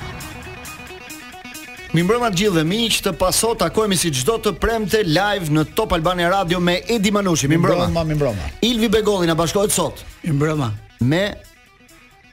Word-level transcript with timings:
Mi 1.96 2.02
mbrëma 2.04 2.28
gjithë 2.28 2.58
dhe 2.58 2.62
miq, 2.68 2.96
të 3.06 3.12
paso 3.16 3.54
takohemi 3.56 3.96
si 3.96 4.10
çdo 4.12 4.34
të 4.44 4.50
premte 4.60 4.98
live 5.08 5.48
në 5.56 5.62
Top 5.72 5.94
Albania 5.96 6.28
Radio 6.28 6.58
me 6.60 6.74
Edi 6.92 7.08
Manushi. 7.14 7.48
Mi 7.48 7.56
mbrëma, 7.56 8.02
mi 8.04 8.12
mbrëma. 8.18 8.48
Ilvi 8.68 8.90
Begolli 8.92 9.24
na 9.30 9.36
bashkohet 9.38 9.72
sot. 9.72 10.02
Mi 10.26 10.34
mbrëma. 10.36 10.66
Me 11.08 11.22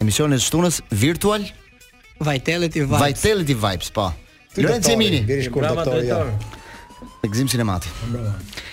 emisionin 0.03 0.35
e 0.35 0.41
shtunës 0.43 0.81
Virtual 1.05 1.45
Vitality 2.19 2.83
Vibes. 2.83 3.05
Vitality 3.05 3.55
Vibes, 3.55 3.93
po. 3.95 4.09
Lorenzo 4.59 4.91
Emini. 4.97 5.21
Mi 5.29 5.37
mbrëma 5.47 5.87
drejtor. 5.87 6.33
Gzim 7.31 7.47
Sinemati. 7.55 7.93
Mi 8.09 8.17
mbrëma. 8.17 8.65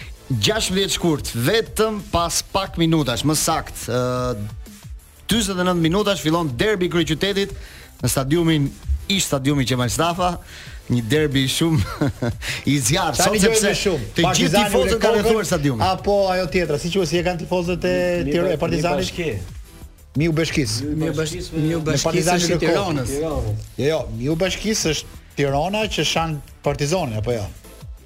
16 0.42 0.98
shkurt, 0.98 1.30
vetëm 1.46 2.00
pas 2.10 2.40
pak 2.54 2.80
minutash, 2.82 3.22
më 3.30 3.36
sakt, 3.38 3.86
uh, 3.86 4.34
49 5.30 5.78
minutash 5.86 6.18
fillon 6.26 6.50
derbi 6.58 6.90
i 6.90 7.06
qytetit 7.14 7.54
në 8.02 8.10
stadiumin 8.16 8.66
ish 9.06 9.30
stadiumi 9.30 9.68
Qemal 9.70 9.90
Stafa 9.90 10.34
një 10.90 11.02
derbi 11.06 11.42
shumë 11.50 12.10
i 12.70 12.74
zjarr 12.82 13.16
sot 13.18 13.36
sepse 13.40 13.72
të 14.16 14.26
gjithë 14.26 14.54
tifozët 14.64 14.98
kanë 15.02 15.22
thuar 15.28 15.46
stadiumin. 15.48 15.84
Apo 15.86 16.16
ajo 16.32 16.48
tjetra, 16.52 16.78
si 16.82 16.90
quhet 16.92 17.10
si 17.10 17.20
e 17.20 17.24
kanë 17.26 17.42
tifozët 17.44 17.86
e 17.90 17.94
Tiranës 18.30 18.56
e 18.56 18.60
Partizanit? 18.60 19.24
Miu 20.18 20.32
Bashkis. 20.34 20.80
Miu 20.90 21.14
Bashkis, 21.14 21.52
Miu 21.54 21.80
Bashkis 21.86 22.32
i 22.50 22.58
Tiranës. 22.64 23.12
Jo, 23.22 23.36
jo, 23.78 24.00
Miu 24.18 24.34
Bashkis 24.38 24.86
është 24.94 25.18
Tirana 25.38 25.84
që 25.88 26.02
shan 26.08 26.32
Partizani 26.66 27.16
apo 27.22 27.32
jo? 27.38 27.44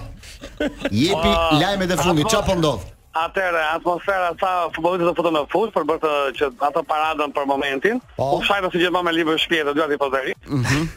Jepi 0.90 1.10
po. 1.14 1.42
lajmet 1.62 1.92
e 1.94 2.00
fundit, 2.02 2.28
çfarë 2.30 2.50
po 2.50 2.58
ndodh? 2.60 2.88
Atëre, 3.18 3.62
atmosfera 3.76 4.32
sa 4.38 4.52
futbollistë 4.74 5.08
të 5.08 5.16
futën 5.18 5.36
në 5.38 5.42
fush 5.52 5.72
për 5.74 5.86
bërtë 5.90 6.12
që 6.40 6.50
ato 6.68 6.84
paradën 6.86 7.32
për 7.34 7.48
momentin. 7.50 8.02
Po. 8.16 8.32
U 8.36 8.42
shajtë 8.46 8.72
si 8.74 8.82
gjithmonë 8.82 9.08
me 9.10 9.14
libër 9.20 9.40
shtëpi 9.42 9.70
të 9.70 9.78
dy 9.78 9.86
aty 9.86 10.00
pas 10.00 10.10
Mhm. 10.46 10.88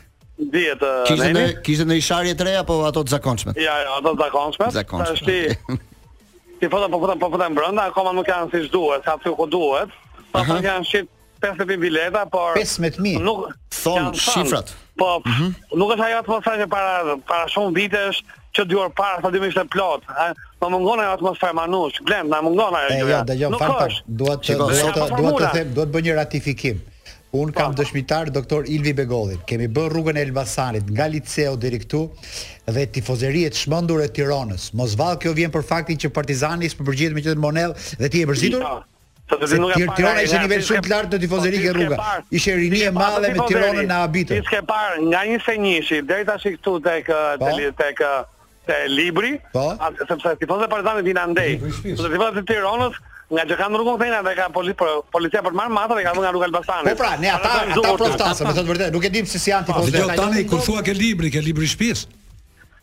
Dihet. 0.52 0.81
Kishte 1.06 1.28
ndonjë 1.36 1.62
kishte 1.62 2.00
sharje 2.02 2.34
të 2.36 2.44
re 2.48 2.53
apo 2.58 2.80
ato 2.88 3.03
të 3.06 3.09
zakonshme? 3.14 3.53
Jo, 3.56 3.62
ja, 3.64 3.78
ato 3.98 4.16
të 4.18 4.23
zakonshme. 4.28 4.72
Zakonshme. 4.73 5.12
Tashti, 5.14 5.40
Ti 6.62 6.70
po 6.70 6.78
po 6.86 6.98
po 7.17 7.28
po 7.34 7.38
brenda, 7.50 7.90
akoma 7.90 8.14
nuk 8.14 8.28
janë 8.30 8.54
siç 8.54 8.70
duhet, 8.70 9.02
sa 9.02 9.17
ku 9.17 9.45
duhet. 9.50 9.90
Po 10.30 10.45
janë 10.45 10.86
shit 10.86 11.09
50.000 11.42 11.81
bileta, 11.81 12.22
por 12.30 12.53
15.000. 12.53 13.18
Nuk 13.18 13.50
thon 13.73 14.14
shifrat. 14.14 14.70
Po, 14.94 15.26
mm 15.26 15.31
-hmm. 15.34 15.50
nuk 15.73 15.90
është 15.95 16.06
ajo 16.06 16.18
atmosferë 16.22 16.68
para 16.70 16.95
para 17.26 17.45
shumë 17.53 17.73
vitesh 17.73 18.18
që 18.53 18.62
dy 18.70 18.76
orë 18.78 18.94
para 18.94 19.18
sa 19.23 19.30
dy 19.34 19.40
ishte 19.48 19.64
plot. 19.73 20.06
Po 20.62 20.69
mungon 20.69 21.02
ajo 21.02 21.12
atmosfera 21.18 21.53
manush, 21.58 21.97
glend, 22.06 22.30
na 22.30 22.41
mungon 22.46 22.74
ajo. 22.78 22.90
Jo, 22.94 23.22
dëgjoj, 23.30 23.57
fal 23.57 23.74
tash, 23.81 23.97
Dua 24.06 24.36
të 24.38 24.53
dua 24.57 24.68
të 24.69 25.18
dua 25.18 25.40
të 25.41 25.50
them, 25.57 25.68
dua 25.74 25.86
të 25.86 25.91
bëj 25.96 26.03
një 26.06 26.13
ratifikim. 26.22 26.78
Un 27.31 27.52
kam 27.52 27.72
po. 27.74 27.81
dëshmitar 27.81 28.28
doktor 28.31 28.66
Ilvi 28.68 28.94
Begolli. 28.94 29.38
Kemi 29.46 29.69
bër 29.72 29.92
rrugën 29.94 30.18
e 30.18 30.22
Elbasanit 30.25 30.90
nga 30.92 31.06
liceu 31.08 31.56
deri 31.58 31.78
këtu 31.80 32.02
dhe 32.75 32.84
tifozeria 32.92 33.47
e 33.47 33.53
çmendur 33.56 34.02
e 34.03 34.09
Tiranës. 34.12 34.72
Mos 34.75 34.96
vallë 35.00 35.22
kjo 35.24 35.31
vjen 35.38 35.53
për 35.53 35.64
faktin 35.64 36.00
që 36.03 36.09
Partizani 36.12 36.68
s'po 36.68 36.84
përgjigjet 36.84 37.16
me 37.16 37.24
qytetin 37.24 37.40
Monell 37.46 37.75
dhe 38.02 38.09
ti 38.12 38.24
e 38.24 38.28
përgjigjur. 38.31 38.66
Po, 38.66 38.81
sa 39.30 39.40
të 39.40 39.47
Tirana 39.47 40.25
ishte 40.25 40.42
një 40.42 40.44
nivel 40.44 40.66
shumë 40.69 40.92
lartë 40.94 41.16
në 41.16 41.22
tifozerisë 41.24 41.69
e 41.72 41.75
rruga. 41.78 42.00
Ishte 42.36 42.56
rini 42.59 42.81
e 42.90 42.92
madhe 43.00 43.30
me 43.31 43.48
Tiranën 43.48 43.88
në 43.94 44.02
abitur. 44.09 44.36
Ishte 44.44 44.59
parë 44.68 45.00
nga 45.08 45.24
21-shi 45.30 46.02
deri 46.12 46.28
tash 46.28 46.50
këtu 46.52 46.75
po. 46.84 46.84
tek 46.84 48.03
tek 48.68 48.84
libri, 48.92 49.31
sepse 49.53 50.36
tifozët 50.44 50.68
e 50.68 50.72
Partizanit 50.75 51.08
vinë 51.08 51.24
andej. 51.30 51.56
tifozët 51.96 52.44
e 52.44 52.46
Tiranës 52.52 53.00
nga 53.31 53.44
që 53.47 53.56
kanë 53.62 53.80
rrugën 53.80 53.96
këtejnë 53.97 54.18
dhe 54.28 54.31
ka 54.38 54.47
poli, 54.56 54.74
policia 55.16 55.42
për 55.46 55.56
marë 55.56 55.74
matë 55.75 55.97
dhe 55.97 56.03
ka 56.08 56.14
dhe 56.18 56.24
nga 56.25 56.31
rrugë 56.36 56.47
Elbasanit. 56.50 56.92
Po 56.92 57.03
pra, 57.03 57.12
ne 57.22 57.30
ata, 57.31 57.52
ata 57.64 57.94
proftasë, 58.02 58.47
me 58.50 58.53
të 58.58 58.62
të 58.64 58.72
vërdet, 58.72 58.94
nuk 58.96 59.08
e 59.08 59.12
dim 59.16 59.28
si 59.34 59.40
si 59.46 59.52
janë 59.53 59.69
të 59.69 59.75
poshtë. 59.78 59.94
Dhe 59.96 60.02
jo, 60.02 60.09
tani, 60.19 60.44
kur 60.52 60.64
thua 60.66 60.84
ke 60.90 60.96
libri, 60.97 61.31
ke 61.36 61.44
libri 61.46 61.69
shpisë? 61.72 62.09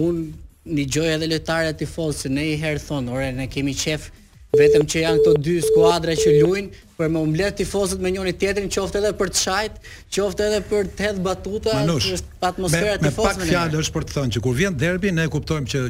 unë 0.03 0.27
një 0.75 0.87
gjoj 0.91 1.09
edhe 1.15 1.29
lojtarë 1.31 1.71
e 1.71 1.77
tifozë 1.83 2.25
se 2.25 2.31
në 2.35 2.45
një 2.51 2.59
herë 2.65 2.83
thonë 2.89 3.15
ora 3.15 3.31
ne 3.39 3.45
kemi 3.53 3.75
qef 3.79 4.09
vetëm 4.55 4.85
që 4.91 5.01
janë 5.05 5.19
këto 5.23 5.41
dy 5.45 5.55
skuadra 5.67 6.13
që 6.19 6.35
luajnë 6.41 6.81
për 6.99 7.09
më 7.11 7.21
umblet 7.27 7.57
tifozët 7.59 8.03
me 8.03 8.11
njëri 8.15 8.35
tjetrin 8.39 8.69
qoftë 8.71 9.01
edhe 9.01 9.11
për 9.19 9.31
të 9.35 9.43
çajt 9.43 9.91
qoftë 10.17 10.47
edhe 10.49 10.61
për 10.69 10.89
të 10.95 11.07
hedh 11.09 11.21
batuta 11.25 11.75
është 11.83 12.49
atmosfera 12.51 12.95
tifozë 13.03 13.35
me 13.35 13.45
pak 13.47 13.51
fjalë 13.51 13.83
është 13.83 13.95
për 13.99 14.07
të 14.09 14.17
thënë 14.19 14.35
që 14.37 14.43
kur 14.47 14.57
vjen 14.61 14.79
derbi 14.85 15.13
ne 15.19 15.27
kuptojmë 15.31 15.71
që 15.75 15.85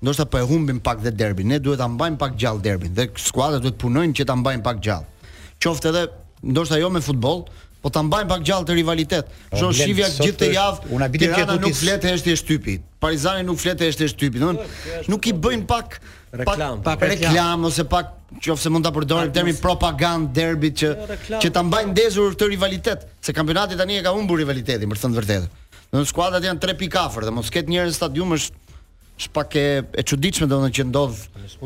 ndoshta 0.00 0.24
po 0.32 0.40
e 0.40 0.46
humbim 0.48 0.80
pak 0.80 1.04
dhe 1.04 1.12
derbin. 1.20 1.52
Ne 1.52 1.60
duhet 1.60 1.82
ta 1.84 1.88
mbajmë 1.92 2.16
pak 2.22 2.38
gjallë 2.40 2.64
derbin 2.64 2.96
dhe 2.96 3.10
skuadrat 3.20 3.60
duhet 3.66 3.76
punojnë 3.84 4.16
që 4.16 4.28
ta 4.32 4.38
mbajnë 4.40 4.64
pak 4.64 4.80
gjallë. 4.86 5.32
Qoftë 5.60 5.90
edhe 5.92 6.06
ndoshta 6.46 6.78
jo 6.80 6.88
me 6.92 7.02
futboll, 7.04 7.44
Po 7.80 7.88
ta 7.90 8.02
mbajnë 8.04 8.28
pak 8.28 8.42
gjallë 8.44 8.66
të 8.68 8.74
rivalitet. 8.76 9.28
Jo 9.56 9.70
po, 9.70 9.76
shivja 9.76 10.08
gjithë 10.12 10.38
të 10.38 10.48
javë. 10.52 10.88
Unë 10.92 11.08
të 11.16 11.56
Nuk 11.64 11.76
flet 11.78 12.04
është 12.12 12.32
e 12.32 12.36
shtypit. 12.36 12.82
Parizani 13.00 13.46
nuk 13.48 13.60
flet 13.62 13.80
është 13.88 14.04
e 14.04 14.10
shtypit. 14.12 14.42
Donë 14.44 15.06
nuk 15.08 15.28
i 15.30 15.32
po 15.32 15.46
bëjnë 15.48 15.66
pak 15.70 15.96
reklam, 16.42 16.82
pak, 16.84 17.06
reklam 17.08 17.64
ose 17.70 17.86
pak 17.88 18.12
qofse 18.44 18.70
mund 18.74 18.84
ta 18.84 18.92
përdorim 18.94 19.32
termin 19.34 19.56
propagand 19.64 20.28
derbi 20.36 20.70
që 20.76 20.90
jo, 20.92 21.40
që 21.42 21.50
ta 21.56 21.64
mbajnë 21.66 21.90
ndezur 21.94 22.36
të 22.38 22.50
rivalitet, 22.52 23.08
se 23.24 23.34
kampionati 23.34 23.78
tani 23.80 23.96
e 23.98 24.04
ka 24.04 24.12
humbur 24.14 24.38
rivalitetin 24.44 24.92
për 24.92 25.00
të 25.00 25.04
thënë 25.06 25.18
vërtetë. 25.22 25.50
Donë 25.90 26.10
skuadrat 26.12 26.44
janë 26.46 26.62
tre 26.62 26.76
pikë 26.78 27.00
afër 27.00 27.26
dhe 27.26 27.34
mos 27.34 27.50
ketë 27.50 27.72
njerëz 27.74 27.96
në 27.96 27.98
stadium 28.02 28.36
është 28.36 28.68
është 29.20 29.34
pak 29.36 29.56
e 29.56 29.66
e 30.00 30.06
çuditshme 30.10 30.46
domethënë 30.52 30.76
që 30.78 30.86
ndodh 30.92 31.22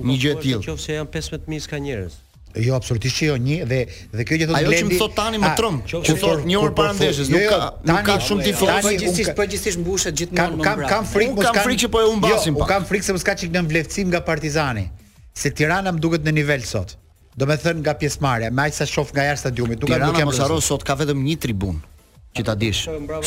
një 0.08 0.20
gjë 0.22 0.32
e 0.38 0.42
tillë. 0.46 0.62
Qoftë 0.70 0.96
janë 1.02 1.12
15000 1.18 1.66
ska 1.68 1.82
njerëz. 1.88 2.23
Jo 2.62 2.74
absolutisht 2.76 3.16
që 3.18 3.26
jo 3.32 3.36
një 3.42 3.54
dhe 3.66 3.78
dhe 4.14 4.24
kjo 4.26 4.36
gjithë 4.40 4.54
ajo 4.54 4.72
që 4.74 4.84
më 4.88 4.98
thot 4.98 5.14
tani 5.16 5.38
më 5.42 5.48
trëm 5.58 5.78
që 5.90 6.14
thot 6.22 6.44
një 6.46 6.58
orë 6.60 6.74
para 6.78 6.92
ndeshjes 6.94 7.30
nuk 7.32 7.40
jo, 7.42 7.46
jo, 7.48 7.54
ka 7.54 7.88
nuk 7.88 8.04
ka 8.06 8.14
shumë 8.28 8.44
tifoz 8.46 8.68
tani 8.84 8.98
gjithsesi 9.00 9.32
përgjithsisht 9.40 9.80
mbushet 9.82 10.18
gjithmonë 10.20 10.66
kam 10.68 10.82
kam 10.92 11.08
frikë 11.10 11.34
mos 11.34 11.48
kam 11.48 11.66
frikë 11.66 11.82
që 11.86 11.90
po 11.96 12.02
e 12.02 12.04
humbasim 12.12 12.54
jo, 12.54 12.60
po 12.62 12.68
kam 12.70 12.86
frikë 12.86 13.08
se 13.08 13.16
mos 13.16 13.26
ka 13.26 13.34
çik 13.40 13.50
në 13.56 13.64
vlefcim 13.72 14.06
nga 14.14 14.20
Partizani 14.28 14.84
se 15.34 15.50
Tirana 15.50 15.90
më 15.96 16.04
duket 16.04 16.22
në 16.28 16.36
nivel 16.38 16.62
sot 16.68 16.94
do 17.34 17.48
me 17.50 17.58
thënë 17.58 17.82
nga 17.82 17.96
pjesëmarrja 18.04 18.52
me 18.54 18.68
aq 18.68 18.78
sa 18.78 18.86
shoh 18.86 19.10
nga 19.10 19.26
jashtë 19.32 19.48
stadiumit 19.48 19.82
duket 19.82 20.06
nuk 20.06 20.20
jam 20.22 20.60
sot 20.70 20.86
ka 20.86 20.94
vetëm 21.02 21.26
një 21.26 21.40
tribunë 21.48 21.93
që 22.34 22.42
ta 22.48 22.54
dish. 22.58 22.80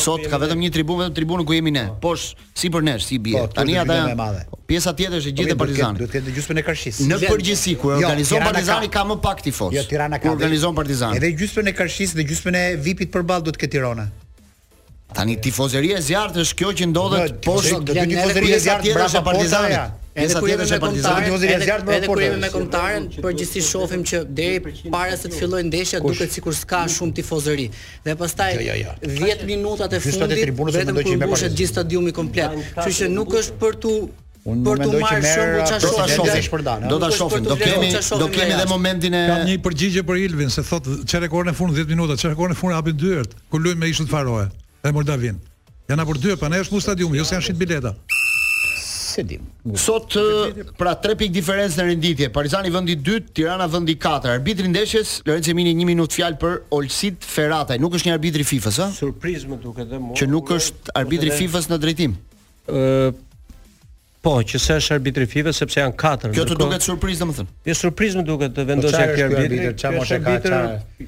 Sot 0.04 0.24
ka 0.28 0.36
vetëm 0.42 0.60
një 0.66 0.70
tribunë, 0.74 1.06
vetëm 1.06 1.16
tribunën 1.16 1.46
ku 1.48 1.54
jemi 1.56 1.72
ne. 1.72 1.84
Po. 1.92 2.12
Posh, 2.12 2.34
si 2.56 2.68
për 2.72 2.84
ne, 2.84 2.96
si 3.00 3.16
bie. 3.24 3.36
Po, 3.40 3.48
Tani 3.56 3.76
ata 3.80 3.96
janë 3.96 4.56
Pjesa 4.68 4.92
tjetër 4.92 5.16
është 5.18 5.28
e 5.28 5.32
po, 5.32 5.38
gjithë 5.40 5.56
Partizanit. 5.60 6.00
Duhet 6.00 6.10
të 6.10 6.16
ketë 6.18 6.34
gjysmën 6.36 6.60
e 6.60 6.64
Karshis. 6.66 6.98
Në 7.08 7.18
jo, 7.22 7.30
përgjithësi 7.32 7.74
kur 7.80 7.94
organizon 7.96 8.44
Partizani 8.44 8.90
ka 8.92 9.04
më 9.08 9.16
pak 9.24 9.40
tifoz. 9.46 9.72
Jo, 9.72 9.84
Tirana 9.88 10.20
ka. 10.20 10.34
Organizon 10.34 10.76
Partizani. 10.76 11.16
Edhe 11.20 11.30
gjysmën 11.40 11.70
e 11.70 11.74
Karshis 11.78 12.12
dhe 12.18 12.26
gjysmën 12.28 12.58
e 12.60 12.66
VIP-it 12.84 13.14
përball 13.14 13.46
duhet 13.46 13.56
të 13.56 13.62
ketë 13.64 13.78
Tirana. 13.78 14.10
Tani 15.16 15.38
tifozeria 15.40 15.96
e 15.96 16.04
zjarrit 16.04 16.36
është 16.44 16.58
kjo 16.60 16.74
që 16.82 16.90
ndodhet 16.90 17.30
jo, 17.32 17.40
poshtë, 17.48 17.80
do 17.88 17.96
të 17.96 18.04
tifozeria 18.12 18.58
e 18.60 18.60
zjarrit 18.66 18.92
brapa 19.00 19.24
Partizanit. 19.30 20.04
Edhe 20.24 20.34
kur 20.38 20.48
jemi 20.48 20.64
me 20.70 20.78
kontaren, 20.78 21.34
edhe 21.96 22.06
kur 22.06 22.20
jemi 22.22 22.40
me 22.42 22.50
kontaren, 22.54 23.06
por 23.22 23.34
gjithsesi 23.38 23.62
shohim 23.68 24.02
që 24.10 24.22
deri 24.26 24.74
para 24.94 25.16
se 25.20 25.30
të 25.32 25.40
fillojë 25.42 25.66
ndeshja 25.70 26.00
duket 26.04 26.34
sikur 26.34 26.56
s'ka 26.58 26.82
shumë 26.94 27.16
tifozëri. 27.20 27.66
Dhe 28.06 28.14
pastaj 28.20 28.58
10 28.58 29.44
minutat 29.52 29.94
e 29.94 30.00
fundit 30.02 30.54
vetëm 30.78 30.94
kur 30.94 31.20
mbushet 31.22 31.50
jemi 31.50 31.60
gjithë 31.60 31.74
stadiumi 31.74 32.14
komplet. 32.16 32.56
Kështu 32.78 33.04
që 33.04 33.10
nuk 33.14 33.36
është 33.42 33.58
për 33.64 33.78
tu 33.84 33.94
Unë 34.48 34.62
por 34.64 34.80
marrë 34.80 35.30
shumë 35.34 35.56
do 35.60 35.66
ta 35.66 35.80
shohim 35.82 36.44
për 36.52 36.62
Do 36.90 36.98
ta 37.02 37.08
shohim, 37.16 37.48
do 37.52 37.56
kemi 37.62 37.90
do 38.22 38.28
kemi 38.34 38.54
edhe 38.56 38.66
momentin 38.70 39.16
e 39.18 39.24
kam 39.28 39.42
një 39.50 39.56
përgjigje 39.66 40.04
për 40.08 40.22
Ilvin 40.26 40.52
se 40.54 40.64
thotë 40.64 41.02
çe 41.10 41.20
rekordin 41.26 41.52
e 41.52 41.56
fund 41.58 41.76
10 41.76 41.90
minuta, 41.92 42.16
çe 42.18 42.30
rekordin 42.32 42.56
e 42.56 42.58
fund 42.60 42.72
hapi 42.74 42.96
dyert, 43.02 43.34
ku 43.50 43.60
luajmë 43.60 43.82
me 43.84 43.90
ishut 43.92 44.08
Faroe. 44.10 44.48
Ai 44.82 44.92
mund 44.94 45.14
Janë 45.88 46.04
apo 46.04 46.12
dy, 46.20 46.34
pa 46.36 46.50
ne 46.52 46.58
është 46.60 46.74
në 46.76 46.82
stadium, 46.84 47.14
jo 47.16 47.24
se 47.24 47.32
janë 47.38 47.46
shit 47.46 47.56
bileta 47.56 47.94
e 49.20 49.22
dim. 49.22 49.40
Sot 49.76 50.12
pra 50.78 50.94
3 50.96 51.18
pikë 51.20 51.34
diferencë 51.34 51.80
në 51.80 51.86
renditje. 51.88 52.28
Partizani 52.34 52.70
vendi 52.72 52.94
i 52.94 52.98
dytë, 52.98 53.32
Tirana 53.38 53.66
vendi 53.70 53.94
i 53.94 53.98
katërt. 54.00 54.32
Arbitri 54.38 54.68
i 54.68 54.72
ndeshjes 54.72 55.16
Lorenzo 55.26 55.54
Mini 55.58 55.74
1 55.76 55.88
minutë 55.90 56.18
fjal 56.20 56.38
për 56.40 56.56
Olsit 56.76 57.26
Ferataj. 57.26 57.78
Nuk 57.82 57.98
është 57.98 58.10
një 58.10 58.16
arbitri 58.16 58.46
FIFA-s, 58.48 58.80
ha? 58.84 58.88
Surprizë 58.96 59.50
më 59.52 59.60
duket 59.64 59.86
edhe 59.88 60.00
mua. 60.04 60.16
Që 60.18 60.30
nuk 60.32 60.54
është 60.58 60.94
arbitri 61.02 61.34
FIFA-s 61.42 61.70
në 61.72 61.80
drejtim. 61.84 62.16
ë 62.68 63.14
Po, 64.20 64.32
që 64.42 64.58
se 64.58 64.74
është 64.80 64.96
arbitri 64.98 65.26
FIFA 65.30 65.52
sepse 65.54 65.78
janë 65.78 65.94
katër. 65.94 66.32
Kjo 66.34 66.42
të 66.50 66.56
duket 66.58 66.82
surprizë 66.82 67.22
domethënë. 67.22 67.52
Është 67.62 67.68
jo, 67.70 67.74
surprizë 67.80 68.16
më 68.18 68.24
duket 68.26 68.54
të 68.56 68.64
vendosë 68.66 68.96
po, 68.96 69.04
atë 69.12 69.24
arbitri. 69.24 69.58
çfarë 69.78 69.96
mos 69.96 70.10
e 70.10 70.18
ka 70.24 70.34
çfarë. 70.42 71.06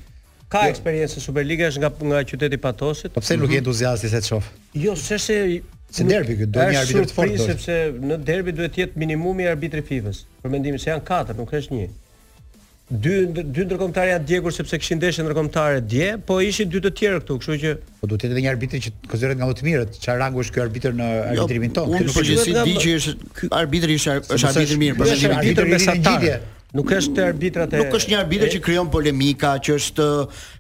Ka 0.53 0.61
eksperiencë 0.69 1.17
në 1.19 1.69
është 1.71 1.81
nga 1.81 1.91
nga 2.07 2.23
qyteti 2.31 2.57
Patosit. 2.57 3.13
Po 3.13 3.21
pse 3.21 3.37
nuk 3.37 3.51
je 3.51 3.59
entuziast 3.59 4.03
se 4.07 4.21
çof? 4.23 4.45
Jo, 4.75 4.93
s'është 4.93 5.19
se 5.29 5.37
Se 5.91 6.07
derbi 6.07 6.35
këtë 6.39 6.55
do 6.55 6.67
një 6.71 6.81
arbitër 6.85 7.09
të 7.11 7.17
fortë. 7.17 7.39
Është 7.39 7.57
sepse 7.57 7.79
në 8.11 8.19
derbi 8.27 8.55
duhet 8.55 8.75
të 8.77 8.83
jetë 8.85 9.03
minimumi 9.05 9.49
i 9.51 9.83
FIFA-s. 9.91 10.23
Për 10.45 10.53
mendimin 10.55 10.83
se 10.83 10.93
janë 10.93 11.05
katër, 11.09 11.37
nuk 11.41 11.53
është 11.61 11.77
një. 11.81 11.89
Dy 12.91 13.17
dy 13.35 13.65
ndërkombëtar 13.69 14.09
janë 14.11 14.27
djegur 14.27 14.55
sepse 14.55 14.79
kishin 14.83 14.99
ndeshje 14.99 15.23
ndërkombëtare 15.27 15.83
dje, 15.87 16.07
po 16.27 16.39
ishin 16.43 16.71
dy 16.73 16.81
të 16.83 16.91
tjerë 17.01 17.21
këtu, 17.23 17.37
kështu 17.43 17.57
që 17.63 17.75
po 18.01 18.09
duhet 18.11 18.25
të 18.25 18.31
jetë 18.33 18.43
një 18.45 18.51
arbitër 18.51 18.83
që 18.87 18.93
konsiderohet 19.13 19.39
nga 19.41 19.49
më 19.51 19.59
të 19.61 19.67
mirët. 19.69 20.01
Çfarë 20.03 20.23
rangu 20.25 20.43
është 20.45 20.57
ky 20.57 20.63
arbitër 20.65 20.97
në 21.01 21.11
jo, 21.11 21.29
arbitrimin 21.33 21.77
tonë? 21.79 21.93
Jo, 21.95 22.01
unë 22.03 22.17
përgjithësisht 22.19 22.65
di 22.67 22.75
që 22.85 22.97
është 23.01 23.35
ky 23.39 23.53
arbitër 23.63 23.95
është 23.95 24.19
është 24.39 24.51
arbitër 24.51 24.81
mirë, 24.83 24.99
por 24.99 25.13
është 25.15 25.33
arbitër 25.39 25.71
mesatar. 25.77 26.29
Nuk 26.77 26.91
është 26.95 27.15
te 27.17 27.23
arbitrat 27.27 27.73
e 27.75 27.81
Nuk 27.83 27.95
është 27.99 28.13
një 28.13 28.19
arbitër 28.23 28.51
që 28.55 28.61
krijon 28.63 28.91
polemika, 28.93 29.55
që 29.59 29.75
është 29.81 30.07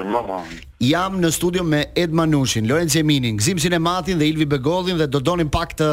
Jam 0.78 1.20
në 1.20 1.30
studio 1.32 1.64
me 1.64 1.84
Ed 1.96 2.12
Manushin, 2.12 2.68
Lorenzo 2.68 2.98
Eminin, 2.98 3.36
Gzim 3.36 3.58
Sinematin 3.58 4.18
dhe 4.18 4.28
Ilvi 4.28 4.44
Begollin 4.46 4.98
dhe 4.98 5.06
do 5.08 5.20
donim 5.20 5.48
pak 5.48 5.76
të 5.78 5.88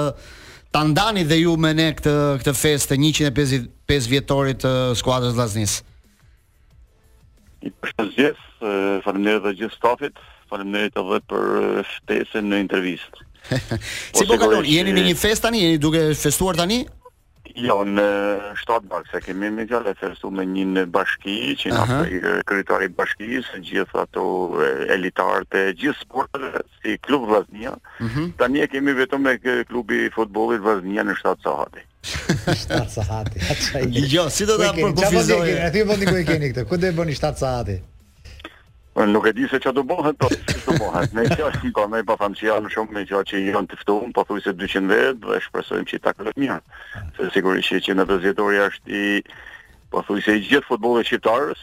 ta 0.72 0.84
ndani 0.88 1.24
dhe 1.28 1.38
ju 1.44 1.56
me 1.58 1.74
ne 1.74 1.90
këtë 1.96 2.16
këtë 2.44 2.56
festë 2.64 2.98
155 3.00 4.10
vjetorit 4.12 4.60
të 4.64 4.72
skuadrës 5.00 5.36
Vllaznis. 5.36 5.74
I 7.62 7.72
përshëndes, 7.82 8.40
faleminderit 9.06 9.44
dhe 9.48 9.54
gjithë 9.62 9.76
stafit, 9.78 10.16
faleminderit 10.50 10.98
edhe 10.98 11.20
për 11.28 11.68
shtesën 11.96 12.48
në 12.52 12.62
intervistë. 12.68 13.28
si 14.16 14.26
po, 14.28 14.34
po 14.36 14.42
kalon? 14.42 14.66
Jeni 14.70 14.94
në 14.96 15.04
një 15.12 15.16
fest 15.20 15.44
tani? 15.46 15.62
Jeni 15.66 15.80
duke 15.82 16.04
festuar 16.18 16.58
tani 16.60 16.84
Jo, 17.58 17.82
në 17.84 18.06
shtatë 18.62 18.88
bakë, 18.92 19.10
se 19.12 19.20
kemi 19.26 19.50
me 19.52 19.66
gjallë 19.68 19.92
e 19.92 19.98
fersu 20.00 20.30
me 20.34 20.46
një 20.48 20.64
në 20.76 20.84
bashki, 20.96 21.36
që 21.60 21.74
në 21.74 22.00
kërëtari 22.48 22.90
bashki, 22.96 23.28
së 23.48 23.60
gjithë 23.66 24.00
ato 24.06 24.24
elitarët 24.96 25.58
e 25.58 25.64
gjithë 25.76 26.00
sportet, 26.00 26.62
si 26.80 26.96
klub 27.08 27.28
Vaznia, 27.32 27.74
uh 27.76 28.06
mhm. 28.06 28.12
-huh. 28.16 28.32
tani 28.42 28.68
kemi 28.72 28.94
vetëm 29.00 29.22
me 29.28 29.36
klubi 29.72 30.06
futbolit 30.16 30.62
Vaznia 30.66 31.04
në 31.04 31.18
shtatë 31.20 31.42
sahati. 31.50 31.82
shtatë 32.64 32.92
sahati, 32.92 33.38
atë 33.40 33.62
që 33.68 33.86
i... 34.02 34.06
Jo, 34.16 34.30
si 34.30 34.46
do 34.46 34.58
t'a 34.58 34.72
apërkufizohi? 34.72 35.58
Që 35.76 35.86
po 35.92 35.96
të 36.00 36.06
ku 36.12 36.16
i 36.16 36.26
keni 36.30 36.54
këtë, 36.56 36.68
ku 36.72 36.78
do 36.78 36.88
e 36.88 36.96
bëni 37.02 37.18
shtatë 37.20 37.38
sahati? 37.46 37.78
Nuk 38.94 39.24
e 39.28 39.32
di 39.32 39.48
se 39.48 39.56
çfarë 39.64 39.78
do 39.80 39.84
bëhet, 39.88 40.18
po 40.20 40.28
çfarë 40.28 40.64
do 40.66 40.74
bëhet. 40.82 41.14
Ne 41.16 41.24
kjo 41.32 41.46
është 41.48 41.62
kënga 41.64 41.88
po, 41.88 41.96
e 41.96 42.04
pafamshia 42.10 42.58
më 42.62 42.72
shumë 42.74 42.96
me 42.98 43.04
që 43.08 43.22
janë 43.56 43.70
të 43.72 43.78
ftuar, 43.80 44.10
po 44.18 44.26
thuaj 44.28 44.44
se 44.44 44.52
200 44.62 44.90
vet 44.92 45.22
dhe 45.24 45.38
shpresojmë 45.48 45.88
që 45.92 46.00
ta 46.04 46.12
kalojmë 46.12 46.36
mirë. 46.36 46.58
Se 47.16 47.30
sigurisht 47.38 47.78
që 47.88 47.96
në 47.96 48.06
vëzëtori 48.10 48.60
është 48.66 49.00
i 49.00 49.24
po 49.96 50.04
thuaj 50.10 50.24
se 50.26 50.36
i 50.36 50.44
gjithë 50.44 50.70
futbollit 50.74 51.08
shqiptar, 51.08 51.56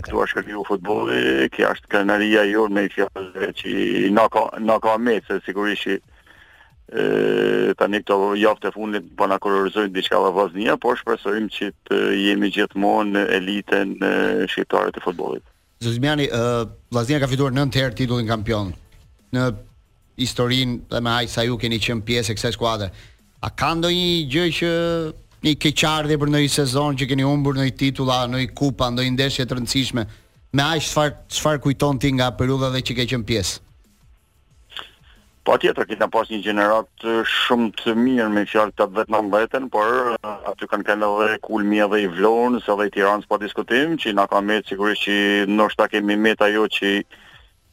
këtu 0.00 0.24
është 0.24 0.44
kriju 0.46 0.64
futbolli, 0.70 1.20
kjo 1.52 1.68
është 1.74 1.92
kanaria 1.98 2.46
jonë 2.48 2.78
me 2.78 2.86
fjalë 2.96 3.50
që 3.60 3.76
na 4.16 4.24
ka 4.32 4.46
na 4.64 4.80
ka 4.86 4.96
me, 5.04 5.18
se 5.28 5.36
sigurisht 5.44 5.84
që 5.84 6.00
e, 6.00 7.04
tani 7.76 8.00
këto 8.00 8.22
javët 8.40 8.70
e 8.70 8.72
fundit 8.78 9.12
po 9.20 9.28
na 9.28 9.36
kolorizojnë 9.38 9.92
diçka 9.98 10.16
nga 10.22 10.32
Vaznia, 10.40 10.80
por 10.80 10.96
shpresojmë 11.02 11.54
që 11.58 11.72
të 11.92 12.00
jemi 12.24 12.50
gjithmonë 12.56 13.18
në 13.18 13.28
elitën 13.38 13.96
shqiptare 14.48 14.96
të 14.96 15.04
futbollit. 15.04 15.44
Zotimiani, 15.82 16.28
uh, 16.30 16.68
Vlaznia 16.92 17.16
ka 17.16 17.24
fituar 17.30 17.52
9 17.56 17.72
herë 17.80 17.94
titullin 17.96 18.26
kampion. 18.28 18.74
Në 19.32 19.46
historinë 20.20 20.90
dhe 20.92 21.00
me 21.06 21.12
ajë 21.22 21.30
sa 21.34 21.44
ju 21.46 21.54
keni 21.62 21.78
qenë 21.80 22.04
pjesë 22.04 22.34
e 22.34 22.36
kësaj 22.36 22.52
skuadre. 22.58 22.90
A 23.40 23.48
ka 23.48 23.70
ndonjë 23.78 24.10
gjë 24.34 24.42
që 24.58 24.72
një 25.46 25.54
keqardhje 25.64 26.18
për 26.20 26.32
ndonjë 26.34 26.50
sezon 26.58 27.00
që 27.00 27.08
keni 27.14 27.24
humbur 27.24 27.56
ndonjë 27.56 27.72
titull, 27.80 28.12
ndonjë 28.12 28.50
kupa, 28.60 28.90
ndonjë 28.92 29.14
ndeshje 29.14 29.48
të 29.48 29.56
rëndësishme? 29.58 30.04
Me 30.52 30.68
ajë 30.68 30.84
çfar 30.90 31.16
çfarë 31.38 31.62
kujton 31.64 32.02
ti 32.04 32.12
nga 32.18 32.28
periudha 32.36 32.68
dhe 32.76 32.84
që 32.84 33.00
ke 33.00 33.08
qenë 33.14 33.28
pjesë? 33.32 33.64
Po 35.50 35.56
tjetër, 35.58 35.86
kitë 35.90 35.98
në 35.98 36.06
pas 36.14 36.28
një 36.30 36.36
gjenerat 36.46 37.04
shumë 37.26 37.70
të 37.80 37.92
mirë 37.98 38.26
me 38.30 38.44
fjallë 38.46 38.70
të 38.78 38.84
vetë 38.98 39.10
në 39.14 39.20
mbetën, 39.28 39.64
por 39.74 39.88
aty 40.52 40.68
kanë 40.70 40.84
kënë 40.86 41.08
edhe 41.24 41.40
kulmi 41.42 41.80
edhe 41.82 41.98
i 42.04 42.06
vlonës 42.12 42.68
edhe 42.70 42.86
i 42.86 42.92
tiranës 42.94 43.26
pa 43.26 43.38
diskutim, 43.42 43.96
që 43.98 44.12
nga 44.14 44.28
ka 44.30 44.38
metë 44.46 44.70
sigurisht 44.70 45.02
që 45.08 45.16
nështë 45.56 45.80
ta 45.80 45.88
kemi 45.96 46.14
metë 46.28 46.46
ajo 46.52 46.68
që 46.76 46.92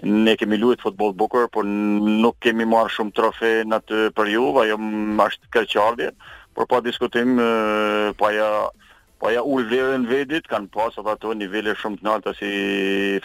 ne 0.09 0.33
kemi 0.41 0.57
lujtë 0.63 0.87
futbol 0.87 1.13
bukër, 1.21 1.45
por 1.53 1.69
nuk 1.69 2.39
kemi 2.47 2.65
marë 2.73 2.95
shumë 2.97 3.15
trofe 3.19 3.53
në 3.69 3.77
atë 3.83 4.01
për 4.17 4.33
ju, 4.33 4.47
ajo 4.63 4.81
më 4.87 5.27
ashtë 5.29 5.53
kërqardje, 5.59 6.09
por 6.57 6.71
pa 6.73 6.81
diskutim, 6.89 7.37
pa 8.17 8.33
ja 8.39 8.49
Po 9.17 9.31
ja 9.33 9.41
ul 9.41 9.65
vlerën 9.65 10.03
vedit, 10.05 10.45
kanë 10.45 10.69
pas 10.69 10.93
ato 11.01 11.31
nivele 11.33 11.73
shumë 11.79 11.97
të 12.01 12.05
larta 12.05 12.33
si 12.37 12.49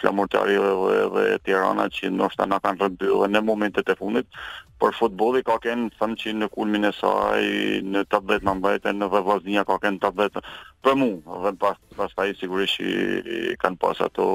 Flamurtari 0.01 0.55
dhe, 0.57 1.01
dhe 1.13 1.25
Tirana 1.45 1.85
që 1.93 2.09
ndoshta 2.15 2.47
na 2.49 2.57
kanë 2.63 2.81
rënë 2.81 3.11
dhe 3.21 3.29
në 3.33 3.41
momentet 3.45 3.91
e 3.93 3.97
fundit, 3.99 4.25
por 4.81 4.97
futbolli 4.97 5.43
ka 5.45 5.59
kën 5.61 5.85
thënë 5.99 6.17
që 6.23 6.33
në 6.39 6.49
kulmin 6.55 6.89
e 6.89 6.93
saj 6.97 7.45
në 7.93 8.03
18 8.09 8.49
mandate 8.49 8.89
në 8.97 9.11
dhe 9.13 9.21
Vaznia 9.29 9.67
ka 9.69 9.77
kën 9.85 10.01
18 10.01 10.41
për 10.83 10.97
mua, 11.03 11.41
dhe 11.45 11.53
pas 11.61 11.77
pastaj 11.99 12.31
sigurisht 12.41 12.81
që 12.81 13.55
kanë 13.61 13.81
pas 13.85 14.01
ato 14.09 14.27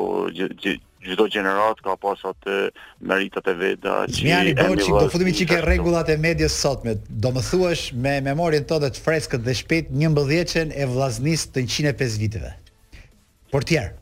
çdo 1.08 1.28
gjenerat 1.34 1.80
ka 1.84 1.96
pas 2.00 2.20
atë 2.30 2.58
meritat 3.00 3.48
e 3.48 3.54
veta 3.58 3.98
që 4.12 4.24
Mjani, 4.24 4.52
e 4.54 4.58
bërë 4.60 4.86
që 4.88 4.96
do 5.00 5.04
futemi 5.12 5.32
qike 5.36 5.58
rregullat 5.64 6.10
e 6.12 6.16
medias 6.20 6.56
sot 6.60 6.84
me, 6.86 6.96
do 7.08 7.32
më 7.36 7.42
thuash 7.50 7.86
me 8.06 8.18
memorin 8.24 8.66
të 8.68 8.80
të 8.86 8.94
freskët 9.06 9.46
dhe 9.46 9.54
shpejt 9.62 9.90
11 9.94 10.12
mbëdhjeqen 10.14 10.74
e 10.74 10.88
vllaznisë 10.92 11.52
të 11.54 11.66
105 11.78 12.20
viteve 12.24 12.52
por 13.54 13.64
tjerë 13.68 13.96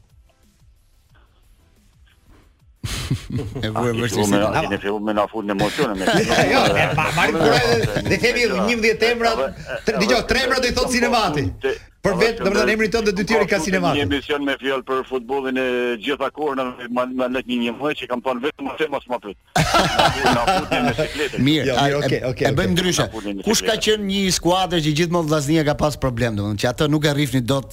e 3.67 3.71
vuaj 3.75 3.93
vërtetë. 3.99 4.29
Ne 4.31 4.61
kemi 4.63 4.77
filluar 4.79 5.01
me 5.07 5.13
nafut 5.19 5.43
në 5.49 5.57
emocione 5.57 5.97
me. 5.99 6.05
Jo, 6.53 6.61
ma 6.95 7.07
marr 7.17 7.33
kurrë. 7.35 8.03
Ne 8.07 8.19
kemi 8.23 8.45
11 8.47 9.03
emra. 9.09 9.33
Dgjoj, 9.89 10.21
tre 10.31 10.45
emra 10.47 10.61
do 10.63 10.71
i 10.71 10.75
thot 10.77 10.93
sinemati. 10.95 11.49
Për 12.07 12.15
vetëm 12.21 12.45
domethënë 12.45 12.61
të 12.61 12.61
thënë 12.61 12.73
emrin 12.77 12.93
tënd 12.95 13.07
dhe 13.09 13.15
dytyrë 13.19 13.47
ka 13.51 13.59
sinema. 13.63 13.89
Një 13.97 14.03
emision 14.07 14.41
me 14.47 14.55
fjalë 14.61 14.85
për 14.89 14.99
futbollin 15.09 15.57
e 15.59 15.61
gjitha 16.05 16.29
kohën, 16.37 16.59
më 16.95 17.25
lë 17.35 17.41
një 17.49 17.73
muaj 17.81 17.95
që 18.01 18.05
kam 18.13 18.21
thënë 18.27 18.41
vetëm 18.45 18.65
atë 18.73 18.87
mos 18.93 19.07
më 19.11 19.17
pyet. 19.25 19.39
Mirë, 21.41 21.65
jo, 21.65 21.73
jo, 21.75 21.79
okay, 21.99 22.21
okay. 22.31 22.45
E 22.51 22.53
bëjmë 22.61 22.75
ndryshe. 22.77 23.05
Kush 23.49 23.63
ka 23.67 23.75
qenë 23.89 24.05
një 24.11 24.21
skuadër 24.39 24.79
që 24.87 24.91
gjithmonë 25.01 25.27
Vllaznia 25.33 25.63
ka 25.67 25.75
pas 25.83 25.97
problem, 26.07 26.33
domethënë 26.39 26.61
që 26.63 26.69
atë 26.75 26.85
nuk 26.95 27.05
e 27.09 27.11
rrifni 27.19 27.43
dot 27.43 27.71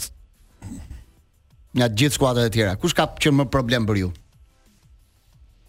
nga 1.78 1.86
gjithë 1.94 2.16
skuadrat 2.18 2.46
e 2.50 2.52
tjera. 2.58 2.74
Kush 2.82 2.96
ka 2.98 3.06
qenë 3.22 3.38
më 3.44 3.48
problem 3.54 3.84
për 3.90 3.98
ju? 4.06 4.10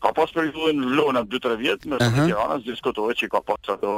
Ka 0.05 0.11
pas 0.17 0.31
periudhën 0.37 0.79
Vlona 0.97 1.21
2-3 1.29 1.31
vjet 1.61 1.83
me 1.89 1.95
uh 1.97 2.01
-huh. 2.05 2.17
Tiranën, 2.29 2.61
diskutohet 2.65 3.17
që 3.21 3.27
ka 3.33 3.41
pas 3.41 3.61
ato 3.73 3.93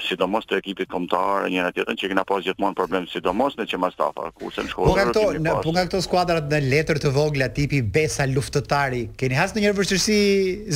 sidomos 0.00 0.46
të 0.48 0.58
ekipit 0.60 0.88
kombëtar 0.92 1.48
njëra 1.52 1.72
tjetrën 1.76 1.98
që 2.00 2.08
kena 2.12 2.24
pas 2.28 2.42
gjithmonë 2.44 2.76
problem 2.78 3.06
sidomos 3.10 3.56
në 3.58 3.66
Çemastafa, 3.72 4.30
kurse 4.38 4.64
në 4.64 4.70
shkollë. 4.72 4.88
Po 4.92 4.96
nga 4.96 5.08
këto 5.10 5.24
në, 5.42 5.56
po 5.66 5.74
nga 5.74 5.84
këto 5.86 6.00
skuadrat 6.06 6.48
në 6.52 6.60
letër 6.70 7.00
të 7.02 7.12
vogla 7.14 7.50
tipi 7.56 7.82
Besa 7.94 8.26
luftëtari, 8.30 9.04
keni 9.20 9.38
hasë 9.38 9.56
ndonjëherë 9.56 9.78
vështirësi 9.80 10.18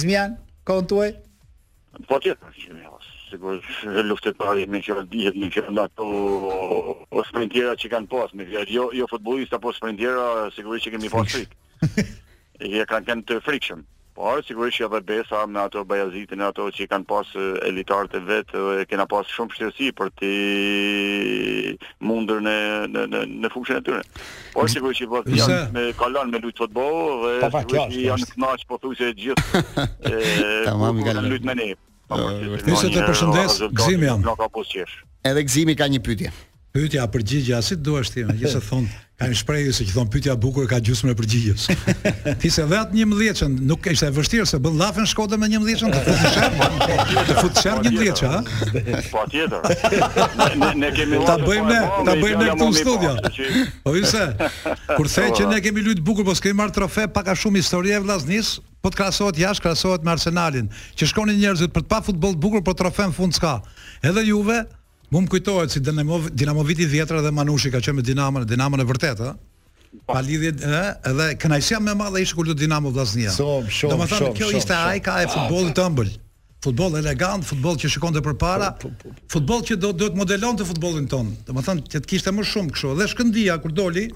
Zmian 0.02 0.36
kohën 0.68 0.88
tuaj? 0.92 1.10
Po 2.10 2.20
ti 2.20 2.34
kemi 2.44 2.84
sigurisht 3.26 3.88
luftëtari 4.10 4.68
me 4.70 4.78
që 4.86 4.94
dihet 5.10 5.36
me 5.40 5.48
që 5.52 5.64
këto 5.68 6.06
o 6.06 7.26
sprintjera 7.30 7.72
që 7.80 7.90
kanë 7.96 8.10
pas 8.12 8.34
me 8.38 8.46
vjetë, 8.46 8.70
jo, 8.72 8.88
jo 8.94 9.08
futbolista 9.10 9.58
po 9.58 9.72
sprintjera 9.74 10.50
sigurisht 10.54 10.86
që 10.88 10.94
kemi 10.94 11.10
pas 11.12 11.34
frikë 11.34 12.10
e 12.62 12.86
kanë 12.90 13.08
kanë 13.10 13.26
të 13.28 13.40
frikëshëm 13.44 13.82
Por, 14.16 14.40
sigurisht 14.48 14.78
që 14.80 14.86
edhe 14.88 15.00
besa 15.04 15.42
me 15.46 15.58
ato 15.60 15.82
bajazitin 15.84 16.40
e 16.40 16.44
ato 16.48 16.70
që 16.72 16.86
i 16.86 16.86
kanë 16.88 17.04
pas 17.10 17.32
elitarët 17.68 18.14
e 18.16 18.20
vetë 18.24 18.62
dhe 18.64 18.86
kena 18.88 19.04
pas 19.10 19.28
shumë 19.28 19.52
shtjesi 19.58 19.90
për 19.98 20.08
të 20.16 20.30
mundër 22.08 22.40
në, 22.46 22.54
në, 22.94 23.02
në, 23.12 23.20
në 23.44 23.50
funksion 23.52 23.82
e 23.82 23.84
tyre. 23.84 24.00
Po 24.56 24.64
sigurisht 24.72 25.02
që 25.02 25.04
i 25.04 25.10
bërë 25.12 25.36
janë 25.42 25.60
me 25.76 25.84
kalon 26.00 26.32
me 26.32 26.40
lujtë 26.46 26.62
futboll 26.64 27.28
dhe 27.28 27.36
po, 27.52 27.60
sigurisht 27.60 27.92
që 27.92 28.00
i 28.00 28.08
janë 28.08 28.30
të 28.32 28.40
naqë 28.46 28.68
po 28.72 28.80
thuj 28.86 28.96
se 29.02 29.12
gjithë 29.20 29.64
e 30.14 30.18
kanë 30.64 31.28
lujtë 31.34 31.50
me 31.52 31.58
ne. 31.60 31.70
Por, 32.08 32.24
janë 32.26 32.66
të 32.72 33.08
po 33.12 34.52
thuj 34.56 34.90
Edhe 35.26 35.42
gzimi 35.42 35.74
ka 35.76 35.90
një 35.92 35.98
pytje. 36.06 36.32
Pyetja 36.76 37.06
për 37.08 37.22
gjigje 37.24 37.54
as 37.56 37.70
dua 37.80 38.02
ti, 38.04 38.20
megjithëse 38.28 38.60
thon 38.68 38.82
kanë 39.16 39.36
shprehur 39.40 39.72
se 39.72 39.84
që 39.88 39.94
thon 39.96 40.10
pyetja 40.12 40.34
e 40.34 40.40
bukur 40.42 40.66
ka 40.68 40.76
gjysmën 40.84 41.14
e 41.14 41.14
përgjigjes. 41.16 41.62
Ti 42.42 42.50
se 42.52 42.66
vet 42.68 42.90
11 42.92 43.38
çan 43.38 43.54
nuk 43.70 43.86
është 43.88 44.10
e 44.10 44.14
vështirë 44.18 44.44
se 44.50 44.58
bën 44.60 44.76
llafën 44.82 45.08
Shkodër 45.08 45.40
me 45.40 45.48
11 45.48 45.80
çan 45.80 45.94
po, 45.94 46.02
po, 46.04 46.04
të 46.04 46.18
futë 46.76 46.76
shër. 46.76 47.26
Të 47.30 47.38
futë 47.40 47.64
shër 47.64 47.82
11 47.92 48.20
çan. 48.20 48.52
Po 49.14 49.24
tjetër. 49.32 50.04
Ne 50.60 50.70
ne 50.82 50.92
kemi 51.00 51.22
ta 51.24 51.38
po, 51.40 51.48
bëjmë 51.48 51.72
ne, 51.72 51.80
ta 51.80 52.12
bëjmë 52.12 52.44
ne 52.44 52.52
këtu 52.52 52.68
në 52.68 52.78
studio. 52.82 53.16
Po 53.88 53.96
vëse. 53.96 54.24
Kur 54.92 55.10
thënë 55.16 55.34
që 55.40 55.48
ne 55.54 55.62
kemi 55.64 55.86
luajtë 55.88 56.04
bukur, 56.12 56.28
po 56.28 56.36
s'kem 56.36 56.60
marr 56.60 56.76
trofe, 56.76 57.08
pak 57.08 57.30
ka 57.30 57.38
shumë 57.40 57.64
histori 57.64 57.96
e 57.96 58.04
vllaznis, 58.04 58.58
po 58.84 58.92
të 58.92 59.00
krahasohet 59.00 59.40
jashtë, 59.40 59.64
krahasohet 59.64 60.04
me 60.04 60.12
Arsenalin, 60.12 60.68
që 60.92 61.08
shkonin 61.14 61.40
njerëzit 61.40 61.72
për 61.72 61.88
të 61.88 61.94
pa 61.94 62.04
futboll 62.04 62.36
të 62.36 62.44
bukur, 62.44 62.66
po 62.68 62.76
trofen 62.76 63.16
fund 63.16 63.32
s'ka. 63.38 63.62
Edhe 64.04 64.28
Juve, 64.28 64.66
Mu 65.12 65.20
më 65.22 65.28
kujtojtë 65.30 65.70
si 65.72 65.80
Dinamo, 65.86 66.18
Dinamo 66.34 66.64
Viti 66.66 66.86
Vjetra 66.90 67.20
dhe 67.22 67.30
Manushi 67.30 67.70
ka 67.70 67.78
qenë 67.80 68.00
me 68.00 68.02
Dinamo, 68.02 68.42
Dinamo 68.44 68.78
në 68.80 68.86
vërtet, 68.88 69.20
ëh. 69.22 69.34
Pa 70.06 70.20
lidhje, 70.20 70.50
ëh, 70.66 71.10
Edhe 71.10 71.26
kënajësia 71.40 71.78
me 71.80 71.94
madhe 71.96 72.22
ishë 72.26 72.36
kullu 72.40 72.54
Dinamo 72.58 72.90
Vlasnia. 72.94 73.30
Shumë, 73.30 73.70
shumë, 73.70 73.76
shob, 73.76 73.92
Do 73.92 74.00
më 74.00 74.32
kjo 74.40 74.48
ishte 74.58 74.74
ajka 74.76 75.20
e 75.24 75.28
futbolit 75.30 75.76
të 75.78 75.84
mbëllë. 75.94 76.16
Futbol 76.66 76.96
elegant, 76.98 77.46
futbol 77.46 77.76
që 77.78 77.90
shikon 77.92 78.16
përpara, 78.24 78.32
për 78.34 78.34
po, 78.34 78.40
para, 78.40 78.70
po, 78.80 78.90
po. 78.98 79.28
futbol 79.30 79.60
që 79.68 79.76
do, 79.78 79.92
do 79.94 80.08
të 80.10 80.18
modelon 80.18 80.56
të 80.58 80.66
futbolin 80.66 81.04
tonë. 81.12 81.34
Do 81.46 81.54
më 81.54 81.62
që 81.68 82.00
të 82.00 82.08
kishte 82.10 82.32
më 82.34 82.46
shumë 82.50 82.72
kështu. 82.74 82.94
Dhe 82.98 83.06
shkëndia, 83.12 83.58
kur 83.62 83.74
doli, 83.76 84.08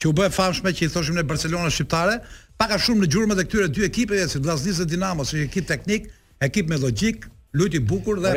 që 0.00 0.08
u 0.08 0.14
bëhe 0.16 0.30
famshme 0.32 0.72
që 0.72 0.86
i 0.86 0.90
thoshim 0.94 1.18
në 1.18 1.26
Barcelona 1.28 1.68
Shqiptare, 1.74 2.20
paka 2.56 2.78
shumë 2.80 3.04
në 3.04 3.10
gjurmët 3.12 3.42
dhe 3.42 3.44
këtyre 3.50 3.68
dy 3.76 3.84
ekipeve, 3.90 4.28
si 4.32 4.40
Vlasnia 4.40 4.78
dhe 4.78 4.86
Dinamo, 4.94 5.26
si 5.28 5.42
ekip 5.44 5.68
teknik, 5.68 6.08
ekip 6.40 6.72
me 6.72 6.80
logik, 6.80 7.28
Lutë 7.58 7.80
i 7.80 7.80
bukur 7.82 8.20
dhe 8.22 8.30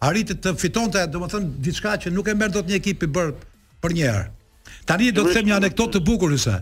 arriti 0.00 0.34
të 0.34 0.52
fitonte, 0.60 1.02
domethënë 1.12 1.52
diçka 1.64 1.94
që 2.04 2.12
nuk 2.12 2.28
e 2.28 2.34
merr 2.36 2.52
dot 2.54 2.68
një 2.68 2.80
ekip 2.80 3.04
i 3.06 3.10
bër 3.18 3.30
për 3.82 3.94
një 3.96 4.04
herë. 4.06 4.26
Tani 4.86 5.12
do 5.14 5.24
të 5.26 5.34
them 5.38 5.48
një 5.48 5.56
anekdotë 5.56 5.96
të 5.98 6.04
bukur 6.06 6.34
hyse. 6.34 6.58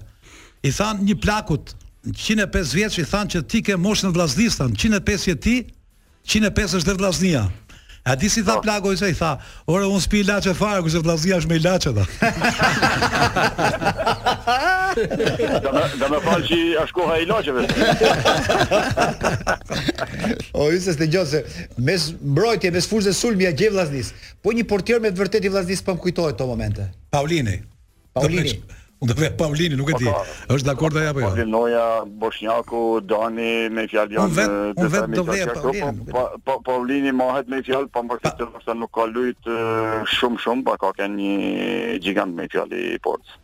I 0.64 0.70
than 0.72 1.02
një 1.04 1.18
plakut 1.20 1.74
105 2.06 2.74
vjeç 2.76 2.98
i 2.98 3.04
than 3.08 3.28
që 3.28 3.42
ti 3.50 3.62
ke 3.64 3.76
moshën 3.76 4.14
vllazdisën, 4.14 4.74
105 4.76 5.28
je 5.30 5.36
ti, 5.44 5.56
105 6.34 6.78
është 6.80 6.90
dhe 6.90 6.96
vllaznia. 7.00 7.44
A 8.06 8.12
di 8.14 8.28
si 8.28 8.42
tha 8.44 8.58
po. 8.60 8.60
Plago 8.60 8.90
i 8.92 8.96
se 9.00 9.08
i 9.08 9.14
tha 9.16 9.32
Ore 9.72 9.86
unë 9.88 10.00
s'pi 10.04 10.20
lache 10.28 10.52
farë 10.56 10.82
Kuse 10.84 11.00
vlazia 11.00 11.38
është 11.40 11.48
me 11.48 11.56
i 11.56 11.62
lache 11.64 11.92
dhe 11.96 12.04
Dhe 15.08 16.10
me 16.12 16.20
falë 16.26 16.44
që 16.50 16.58
është 16.82 16.96
koha 16.98 17.16
i 17.22 17.28
lacheve 17.30 17.64
O 20.52 20.66
i 20.76 20.82
se 20.84 20.92
s'te 20.98 21.08
gjose 21.16 21.40
Mes 21.88 22.10
mbrojtje, 22.20 22.74
mes 22.76 22.90
furze 22.92 23.16
sulmi 23.16 23.48
a 23.48 23.54
gje 23.56 23.72
vlaznis 23.72 24.12
Po 24.44 24.52
një 24.52 24.68
portier 24.68 25.00
me 25.00 25.08
të 25.14 25.24
vërtet 25.24 25.48
i 25.48 25.54
vlaznis 25.56 25.80
Për 25.80 25.94
po 25.94 25.98
më 25.98 26.04
kujtojtë 26.06 26.42
të 26.42 26.50
momente 26.52 26.90
Paulini 27.08 27.56
Paulini 28.12 28.58
Unë 29.04 29.10
dhe 29.10 29.18
vetë 29.26 29.36
Paulini, 29.40 29.76
nuk 29.76 29.90
e 29.92 29.96
ti. 30.00 30.06
Po, 30.08 30.20
është 30.54 30.64
dakord 30.68 30.96
apo 30.96 31.18
për 31.18 31.20
jo? 31.20 31.26
Paulinoja, 31.34 31.82
Boshnjaku, 32.22 32.80
Dani, 33.10 33.48
me 33.78 33.84
fjalë 33.92 34.16
janë... 34.16 34.32
Unë 34.32 34.38
vetë, 34.38 34.56
unë 34.80 34.88
vetë 34.94 35.12
do 35.18 35.24
vetë 35.28 35.56
Paulini. 35.58 36.24
Paulini 36.70 37.12
mahet 37.18 37.52
me 37.52 37.60
fjalë, 37.66 37.90
po 37.92 38.00
pa 38.08 38.62
më 38.72 38.78
nuk 38.80 38.94
ka 38.96 39.06
lut 39.12 39.50
shumë-shumë, 40.16 40.64
pa 40.70 40.78
ka 40.84 40.94
kënë 41.02 41.16
një 41.20 41.54
gjigant 42.08 42.38
me 42.40 42.48
fjallë 42.56 42.84
i 42.96 43.00
portës. 43.04 43.36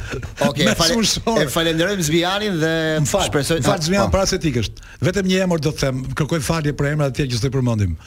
Okej, 0.45 0.71
falë. 0.79 1.35
E 1.41 1.47
falenderojmë 1.57 2.05
Zbianin 2.07 2.61
dhe 2.61 2.71
shpresoj. 3.09 3.59
Fal 3.67 3.83
Zbian 3.89 4.13
para 4.15 4.23
po. 4.23 4.31
se 4.31 4.39
tikësh. 4.45 4.69
Vetëm 5.09 5.27
një 5.33 5.41
emër 5.43 5.65
do 5.67 5.73
të 5.73 5.83
them, 5.83 6.05
kërkoj 6.21 6.39
falje 6.47 6.75
për 6.79 6.91
emrat 6.93 7.11
e 7.11 7.17
tjerë 7.19 7.33
që 7.35 7.41
s'i 7.43 7.51
përmendim. 7.57 7.97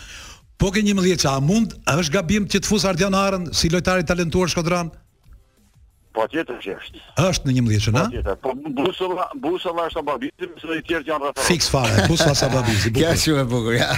Po 0.59 0.73
ke 0.75 0.81
11 0.81 1.21
ça, 1.27 1.35
mund 1.45 1.77
është 1.99 2.17
gabim 2.17 2.49
që 2.51 2.63
të 2.65 2.71
fus 2.73 2.89
Ardian 2.89 3.15
Arën 3.19 3.51
si 3.55 3.69
lojtar 3.71 4.01
i 4.01 4.09
talentuar 4.09 4.49
shkodran? 4.55 4.89
Po 6.19 6.25
tjetër 6.27 6.57
që 6.65 6.73
është. 6.75 7.01
Është 7.29 7.47
në 7.47 7.53
11-ën, 7.61 7.97
a? 7.97 8.01
Po 8.01 8.11
tjetër. 8.11 8.39
Po 8.43 8.55
busulla, 8.81 9.27
busulla 9.39 9.85
është 9.87 10.01
ababizi, 10.03 10.33
sepse 10.43 10.69
të 10.73 10.79
tjerë 10.89 11.07
janë 11.13 11.29
rrafa. 11.29 11.45
Fiks 11.47 11.69
fare, 11.71 12.07
busulla 12.11 12.33
sa 12.41 12.49
ababizi. 12.51 12.91
Kjo 12.97 13.13
është 13.13 13.27
shumë 13.29 13.45
bukur, 13.53 13.77
ja. 13.77 13.91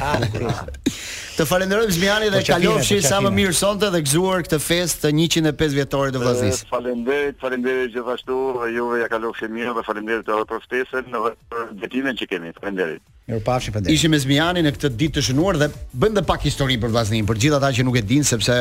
të 1.38 1.46
falenderojmë 1.48 1.94
Zmiani 1.96 2.28
dhe 2.34 2.42
po, 2.42 2.46
kalofshi 2.50 2.98
po, 3.00 3.06
sa 3.08 3.22
më 3.24 3.30
mirë 3.38 3.56
sonte 3.56 3.88
dhe 3.94 4.02
gëzuar 4.04 4.44
këtë 4.44 4.58
festë 4.66 5.06
të 5.06 5.14
105 5.16 5.78
vjetorit 5.78 6.14
të 6.18 6.20
vllaznis. 6.26 6.60
Faleminderit, 6.74 7.40
faleminderit 7.40 7.96
gjithashtu, 7.96 8.38
juve 8.76 9.00
ja 9.00 9.08
kalofshi 9.14 9.48
mirë 9.56 9.72
dhe 9.80 9.86
faleminderit 9.88 10.28
edhe 10.28 10.44
për 10.52 10.60
ftesën 10.66 11.08
dhe 11.14 11.32
për 11.56 11.66
gatimin 11.86 12.20
që 12.20 12.28
kemi. 12.34 12.52
Faleminderit. 12.58 13.00
Mirë 13.32 13.44
pafshi 13.48 13.72
për 13.72 13.88
Ishim 13.96 14.12
me 14.12 14.20
Zmiani 14.20 14.60
në 14.68 14.76
këtë 14.76 14.92
ditë 15.00 15.16
të 15.22 15.30
shënuar 15.30 15.62
dhe 15.62 15.72
bëjmë 15.96 16.20
dhe 16.20 16.26
pak 16.28 16.44
histori 16.44 16.76
për 16.82 16.92
vllaznin, 16.92 17.24
për 17.30 17.40
gjithë 17.46 17.60
ata 17.62 17.70
që 17.78 17.84
nuk 17.88 17.96
e 18.00 18.02
dinë 18.12 18.26
sepse 18.34 18.56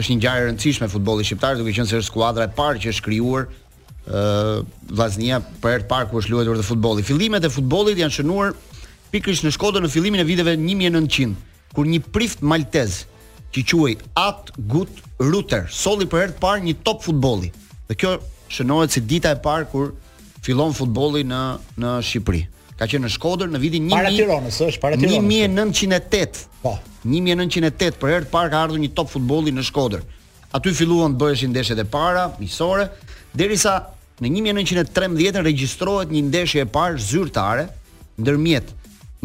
është 0.00 0.12
një 0.12 0.16
ngjarje 0.20 0.42
e 0.46 0.48
rëndësishme 0.50 0.88
futbolli 0.92 1.24
shqiptar, 1.24 1.56
duke 1.56 1.72
qenë 1.72 1.88
se 1.88 1.98
është 2.02 2.10
skuadra 2.10 2.44
e 2.48 2.52
parë 2.56 2.80
që 2.84 2.92
është 2.92 3.04
krijuar 3.06 3.46
ë 4.06 4.20
uh, 4.20 4.56
Vllaznia 4.92 5.40
për 5.62 5.72
herë 5.72 5.84
të 5.86 5.90
parë 5.90 6.08
ku 6.12 6.20
është 6.20 6.32
luajtur 6.34 6.60
dhe 6.60 6.64
futbolli. 6.66 7.04
Fillimet 7.08 7.44
e 7.44 7.50
futbollit 7.50 7.98
janë 8.02 8.14
shënuar 8.18 8.50
pikërisht 9.14 9.46
në 9.48 9.52
Shkodër 9.56 9.82
në 9.86 9.90
fillimin 9.90 10.22
e 10.22 10.26
viteve 10.28 10.52
1900, 10.60 11.36
kur 11.74 11.88
një 11.90 12.00
prift 12.14 12.42
maltez 12.46 13.00
që 13.54 13.62
quhej 13.70 13.94
At 14.20 14.52
Gut 14.70 15.00
Ruter 15.22 15.66
solli 15.74 16.06
për 16.10 16.22
herë 16.22 16.34
të 16.36 16.42
parë 16.44 16.64
një 16.68 16.74
top 16.86 17.00
futbolli. 17.06 17.48
Dhe 17.90 17.96
kjo 17.98 18.12
shënohet 18.52 18.92
si 18.94 19.00
dita 19.10 19.32
e 19.34 19.40
parë 19.42 19.66
kur 19.72 19.90
fillon 20.46 20.74
futbolli 20.76 21.24
në 21.26 21.40
në 21.82 21.94
Shqipëri. 22.10 22.42
Ka 22.78 22.84
qenë 22.86 23.06
në 23.08 23.14
Shkodër 23.16 23.48
në 23.56 23.62
vitin 23.64 23.88
1000 23.88 23.96
para 23.98 24.12
Tiranës, 24.14 24.60
është 24.70 24.84
para 24.86 25.00
Tiranës. 25.00 25.72
1908. 26.52 26.60
Po. 26.66 26.74
1908 27.06 28.00
për 28.00 28.12
herë 28.12 28.26
të 28.26 28.32
parë 28.32 28.50
ka 28.52 28.62
ardhur 28.66 28.80
një 28.82 28.90
top 28.98 29.10
futbolli 29.12 29.52
në 29.54 29.62
Shkodër. 29.68 30.02
Aty 30.56 30.72
filluan 30.74 31.14
të 31.14 31.20
bëheshin 31.22 31.52
ndeshjet 31.54 31.82
e 31.82 31.84
para, 31.90 32.26
miqësore, 32.40 32.88
derisa 33.36 33.76
në 34.22 34.30
1913 34.52 35.42
regjistrohet 35.46 36.14
një 36.14 36.24
ndeshje 36.30 36.64
e 36.64 36.70
parë 36.76 37.00
zyrtare 37.04 37.68
ndërmjet 38.16 38.72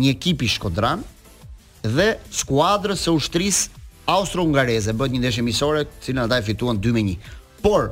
një 0.02 0.12
ekipi 0.14 0.50
shkodran 0.52 1.04
dhe 1.86 2.10
skuadrës 2.42 3.06
së 3.08 3.14
ushtrisë 3.16 3.84
austro-ungareze, 4.12 4.94
bëhet 4.98 5.16
një 5.16 5.24
ndeshje 5.24 5.46
miqësore, 5.48 5.86
të 5.88 6.06
cilën 6.08 6.24
ata 6.26 6.42
e 6.42 6.46
fituan 6.50 6.82
2-1. 6.84 7.16
Por 7.64 7.92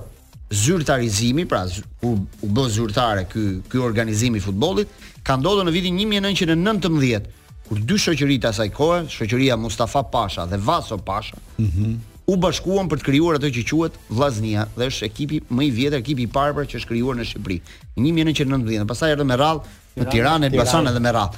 zyrtarizimi, 0.50 1.48
pra 1.50 1.64
u, 2.06 2.14
u 2.20 2.48
bë 2.52 2.68
zyrtare 2.78 3.26
ky 3.32 3.60
ky 3.70 3.82
organizimi 3.86 4.42
i 4.42 4.44
futbollit, 4.46 4.90
ka 5.24 5.38
ndodhur 5.40 5.68
në 5.70 5.76
vitin 5.76 6.00
1919 6.04 7.36
kur 7.70 7.80
dy 7.86 7.96
shoqëri 8.02 8.40
të 8.42 8.50
asaj 8.50 8.70
kohë, 8.74 9.02
shoqëria 9.14 9.56
Mustafa 9.62 10.02
Pasha 10.10 10.48
dhe 10.50 10.58
Vaso 10.66 10.98
Pasha, 11.06 11.38
mm 11.62 11.66
-hmm. 11.66 11.98
u 12.34 12.36
bashkuan 12.38 12.90
për 12.90 12.98
të 13.00 13.04
krijuar 13.08 13.36
ato 13.36 13.48
që 13.48 13.64
quhet 13.70 13.94
Vllaznia 14.10 14.66
dhe 14.78 14.86
është 14.90 15.06
ekipi 15.06 15.38
më 15.52 15.62
i 15.68 15.72
vjetër, 15.78 16.00
ekipi 16.00 16.22
i 16.26 16.32
parë 16.36 16.66
që 16.66 16.76
është 16.80 16.88
krijuar 16.90 17.16
në 17.18 17.26
Shqipëri, 17.30 17.60
1919. 17.96 18.88
Pastaj 18.88 19.12
erdhi 19.12 19.26
me 19.26 19.36
radhë 19.38 19.62
në 20.00 20.04
Tiranë, 20.12 20.50
po 20.50 20.56
në 20.56 20.58
Basan 20.58 20.88
edhe 20.88 21.00
me 21.00 21.12
radhë. 21.12 21.34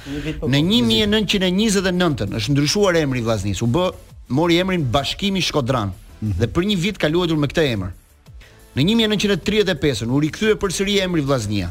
Në 0.52 0.58
1929 0.68 2.30
është 2.40 2.50
ndryshuar 2.52 2.96
emri 2.96 3.18
i 3.18 3.22
Vllaznis, 3.22 3.62
u 3.62 3.66
b 3.66 3.76
mori 4.28 4.58
emrin 4.60 4.84
Bashkimi 4.84 5.42
Shkodran 5.42 5.88
mm 5.88 5.92
-hmm. 5.92 6.38
dhe 6.40 6.46
për 6.46 6.62
një 6.70 6.76
vit 6.78 6.98
ka 6.98 7.08
luajtur 7.08 7.36
me 7.36 7.46
këtë 7.46 7.62
emër. 7.74 7.90
Në 8.76 8.80
1935-ën 8.88 10.10
u 10.10 10.20
rikthye 10.20 10.54
përsëri 10.54 11.02
emri 11.02 11.20
Vllaznia. 11.20 11.68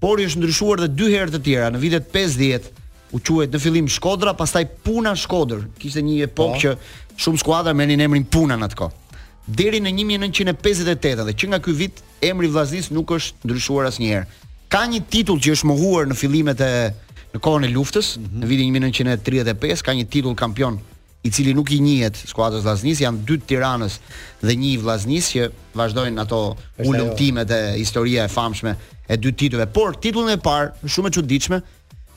Por 0.00 0.20
i 0.20 0.26
është 0.26 0.36
ndryshuar 0.38 0.76
edhe 0.78 0.88
dy 0.98 1.06
herë 1.14 1.30
të 1.34 1.40
tjera 1.44 1.70
në 1.70 1.78
vitet 1.78 2.72
u 3.14 3.20
quhet 3.22 3.52
në 3.54 3.60
fillim 3.62 3.88
Shkodra, 3.90 4.32
pastaj 4.34 4.66
Puna 4.82 5.12
Shkodër. 5.16 5.64
Kishte 5.78 6.02
një 6.02 6.24
epokë 6.28 6.54
po. 6.54 6.60
që 6.60 7.20
shumë 7.22 7.40
skuadra 7.44 7.74
merrnin 7.78 8.02
emrin 8.08 8.24
Puna 8.26 8.56
në 8.58 8.68
atë 8.68 8.78
kohë. 8.80 9.02
Deri 9.44 9.80
në 9.84 9.92
1958, 9.94 11.24
dhe 11.28 11.34
që 11.38 11.50
nga 11.52 11.60
ky 11.62 11.74
vit 11.78 12.00
emri 12.24 12.48
Vllaznis 12.50 12.88
nuk 12.96 13.12
është 13.14 13.46
ndryshuar 13.46 13.90
asnjëherë. 13.90 14.48
Ka 14.72 14.82
një 14.90 15.02
titull 15.12 15.38
që 15.44 15.54
është 15.54 15.68
mohuar 15.70 16.08
në 16.10 16.16
fillimet 16.18 16.62
e 16.64 16.72
në 17.36 17.42
kohën 17.44 17.68
e 17.68 17.70
luftës, 17.74 18.14
mm 18.16 18.24
-hmm. 18.24 18.40
në 18.40 18.48
vitin 18.50 18.72
1935, 18.80 19.82
ka 19.82 19.92
një 19.94 20.06
titull 20.08 20.34
kampion 20.34 20.80
i 21.24 21.30
cili 21.32 21.54
nuk 21.54 21.70
i 21.70 21.78
njihet 21.80 22.16
skuadrës 22.26 22.64
Vllaznis, 22.66 22.98
janë 23.00 23.24
dy 23.28 23.38
Tiranës 23.46 23.98
dhe 24.42 24.54
një 24.58 24.74
Vllaznis 24.82 25.30
që 25.34 25.50
vazhdojnë 25.74 26.20
ato 26.20 26.56
ulëmtimet 26.78 27.50
e 27.50 27.76
historia 27.78 28.24
e 28.24 28.28
famshme 28.28 28.74
e 29.08 29.16
dy 29.16 29.30
titujve, 29.32 29.66
por 29.66 29.94
titullin 29.96 30.34
e 30.34 30.36
parë, 30.40 30.72
shumë 30.84 31.06
e 31.06 31.10
çuditshme, 31.14 31.62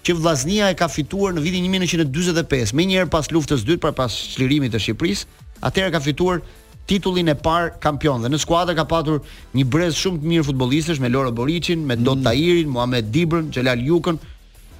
që 0.05 0.15
vllaznia 0.17 0.69
e 0.71 0.75
ka 0.77 0.87
fituar 0.91 1.33
në 1.35 1.43
vitin 1.45 1.65
1945, 1.73 2.75
më 2.77 2.85
njëherë 2.91 3.11
pas 3.13 3.27
luftës 3.33 3.61
së 3.63 3.69
dytë, 3.71 3.83
pra 3.83 3.93
pas 3.97 4.13
çlirimit 4.35 4.73
të 4.73 4.81
Shqipërisë, 4.85 5.29
atëherë 5.67 5.93
ka 5.97 6.01
fituar 6.05 6.41
titullin 6.87 7.31
e 7.31 7.35
parë 7.35 7.73
kampion 7.83 8.21
dhe 8.23 8.29
në 8.31 8.39
skuadër 8.45 8.77
ka 8.77 8.85
patur 8.87 9.19
një 9.57 9.65
brez 9.67 9.97
shumë 9.99 10.21
të 10.23 10.29
mirë 10.31 10.45
futbollistësh 10.49 11.01
me 11.03 11.09
Loro 11.11 11.33
Boriçin, 11.35 11.83
me 11.89 11.97
Don 11.99 12.21
mm. 12.21 12.29
Tahirin, 12.29 12.71
Muhamet 12.71 13.11
Dibrën, 13.11 13.49
Xhelal 13.51 13.83
Jukën, 13.89 14.19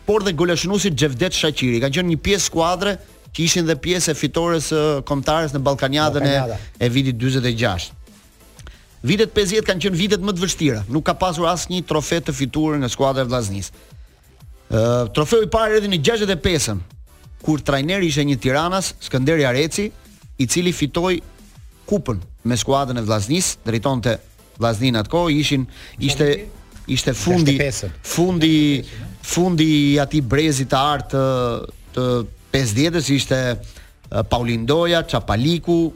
por 0.08 0.24
dhe 0.24 0.32
golashënuesit 0.40 0.96
Xhevdet 0.96 1.36
Shaqiri. 1.36 1.82
Ka 1.84 1.90
qenë 1.92 2.14
një 2.14 2.20
pjesë 2.24 2.48
skuadre 2.48 2.96
që 3.36 3.44
ishin 3.44 3.68
dhe 3.68 3.76
pjesë 3.76 4.14
e 4.14 4.16
fitores 4.16 4.70
së 4.72 4.80
kombëtarës 5.10 5.58
në 5.58 5.64
Ballkanjadën 5.68 6.28
e, 6.32 6.38
e 6.88 6.92
vitit 6.96 7.20
46. 7.20 7.90
Vitet 9.08 9.36
50 9.36 9.68
kanë 9.68 9.84
qenë 9.84 10.00
vitet 10.00 10.24
më 10.26 10.32
të 10.34 10.42
vështira. 10.46 10.80
Nuk 10.90 11.04
ka 11.06 11.14
pasur 11.22 11.50
asnjë 11.52 11.84
trofe 11.92 12.22
të 12.24 12.34
fituar 12.38 12.80
nga 12.82 12.88
skuadra 12.92 13.28
e 13.28 13.28
Vllaznisë 13.30 13.76
trofeu 15.14 15.44
i 15.46 15.50
parë 15.52 15.78
erdhi 15.80 15.92
në 15.92 16.02
65-ën, 16.04 16.82
kur 17.44 17.62
trajneri 17.62 18.08
ishte 18.12 18.24
një 18.28 18.38
Tiranas, 18.44 18.94
Skënderi 19.04 19.46
Areci, 19.48 19.90
i 20.38 20.46
cili 20.48 20.72
fitoi 20.74 21.20
kupën 21.90 22.20
me 22.48 22.56
skuadrën 22.58 22.98
e 23.00 23.04
Vllaznisë, 23.08 23.60
drejtonte 23.68 24.18
Vllaznin 24.62 24.96
atko, 25.00 25.26
ishin 25.30 25.68
ishte 26.00 26.28
ishte 26.88 27.12
fundi 27.16 27.58
fundi 28.08 28.54
fundi 29.28 29.66
i 29.66 29.96
atij 30.00 30.22
brezit 30.22 30.70
të 30.72 30.78
art 30.80 31.16
të 31.96 32.06
50-s 32.54 33.10
ishte 33.12 33.40
Paulindoja, 34.32 35.02
Çapaliku, 35.04 35.92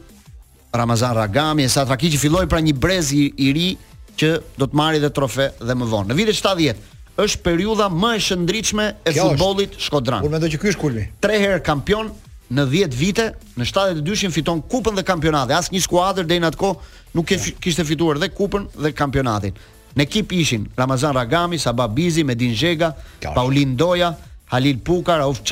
Ramazan 0.74 1.14
Ragami, 1.16 1.64
Esat 1.64 1.88
Rakiqi 1.88 2.18
filloi 2.20 2.46
pra 2.48 2.60
një 2.60 2.74
brez 2.76 3.12
i, 3.16 3.28
ri 3.56 3.70
që 4.18 4.32
do 4.60 4.68
të 4.68 4.76
marrë 4.76 5.00
dhe 5.00 5.08
trofe 5.16 5.46
dhe 5.64 5.72
më 5.76 5.88
vonë. 5.88 6.10
Në 6.12 6.18
vitin 6.18 6.36
70 6.40 6.91
është 7.20 7.42
periudha 7.44 7.88
më 7.92 8.12
e 8.16 8.20
shëndritshme 8.26 8.84
e 9.04 9.14
futbollit 9.16 9.74
shkodran. 9.84 10.24
Unë 10.24 10.32
mendoj 10.38 10.50
që 10.54 10.60
ky 10.62 10.70
është 10.72 10.80
kulmi. 10.80 11.04
3 11.24 11.40
herë 11.42 11.60
kampion 11.66 12.10
në 12.52 12.66
10 12.72 12.96
vite, 12.98 13.26
në 13.56 13.66
72-shin 13.68 14.32
fiton 14.32 14.62
kupën 14.70 14.96
dhe 14.96 15.04
kampionatin. 15.08 15.56
Asnjë 15.56 15.82
skuadër 15.86 16.26
deri 16.28 16.42
në 16.44 16.50
atë 16.52 16.60
kohë 16.60 17.14
nuk 17.16 17.26
kef, 17.28 17.48
kishte 17.64 17.84
fituar 17.88 18.20
dhe 18.20 18.30
kupën 18.32 18.66
dhe 18.86 18.92
kampionatin. 18.96 19.56
Në 19.94 20.06
ekip 20.06 20.32
ishin 20.38 20.64
Ramazan 20.76 21.12
Ragami, 21.16 21.58
Sabah 21.60 21.88
Bizi, 21.92 22.24
Medin 22.24 22.54
Zhega, 22.56 22.94
Paulin 23.36 23.74
Doja, 23.76 24.14
Halil 24.52 24.80
Pukar, 24.80 25.20
Auf 25.24 25.42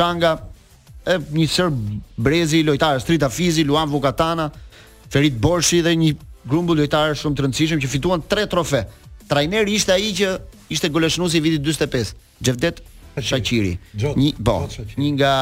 e 1.10 1.14
një 1.32 1.44
sër 1.48 1.70
brezi 2.20 2.58
lojtarë, 2.62 3.00
Strita 3.00 3.30
Fizi, 3.32 3.62
Luan 3.64 3.88
Vukatana, 3.88 4.50
Ferit 5.10 5.32
Borshi 5.40 5.78
dhe 5.82 5.94
një 5.96 6.10
grumbull 6.46 6.76
lojtarë 6.82 7.14
shumë 7.16 7.38
të 7.38 7.44
rëndësishëm 7.46 7.80
që 7.82 7.88
fituan 7.88 8.20
3 8.28 8.44
trofe 8.52 8.82
trajneri 9.30 9.78
ishte 9.78 9.92
ai 9.94 10.10
që 10.20 10.32
ishte 10.74 10.90
goleshnuesi 10.92 11.38
i 11.38 11.42
vitit 11.44 11.66
45, 11.66 12.10
Xhevdet 12.42 12.80
Shaqiri. 13.28 13.76
Një, 14.00 14.32
po, 14.44 14.64
një 15.00 15.12
nga 15.18 15.34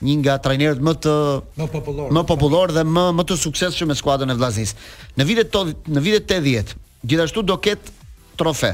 një 0.00 0.14
nga 0.24 0.34
trajnerët 0.40 0.78
më 0.86 0.92
të 1.04 1.14
më 1.60 1.66
popullor, 1.74 2.12
më 2.16 2.22
popullor 2.28 2.70
dhe 2.76 2.84
më 2.94 3.02
më 3.18 3.24
të 3.28 3.36
suksesshëm 3.42 3.90
me 3.90 3.96
skuadrën 3.98 4.32
e 4.32 4.36
Vllaznis. 4.38 4.70
Në 5.18 5.26
vitet 5.28 5.50
to, 5.54 5.60
në 5.94 6.02
vitet 6.06 6.32
80, 6.38 6.72
gjithashtu 7.06 7.42
do 7.50 7.58
ket 7.66 7.90
trofe. 8.40 8.70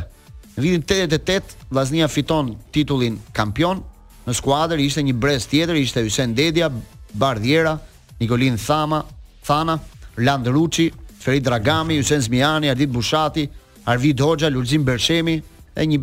Në 0.54 0.62
vitin 0.64 0.84
88 0.86 1.56
Vllaznia 1.74 2.06
fiton 2.14 2.52
titullin 2.72 3.18
kampion. 3.40 3.82
Në 4.26 4.34
skuadër 4.40 4.80
ishte 4.86 5.02
një 5.06 5.14
brez 5.22 5.46
tjetër, 5.50 5.76
ishte 5.82 6.00
Hysen 6.06 6.32
Dedja, 6.38 6.70
Bardhiera, 7.18 7.74
Nikolin 8.22 8.56
Thama, 8.62 9.02
Thana, 9.46 9.76
Land 10.22 10.46
Ruçi, 10.54 10.88
Ferid 11.22 11.44
Dragami, 11.50 11.98
Hysen 12.00 12.22
Zmiani, 12.22 12.70
Ardit 12.70 12.90
Bushati, 12.94 13.46
Arvid 13.86 14.18
Hoxha, 14.20 14.48
Lulzim 14.50 14.82
Bershemi 14.84 15.38
e 15.78 15.84
një 15.86 16.00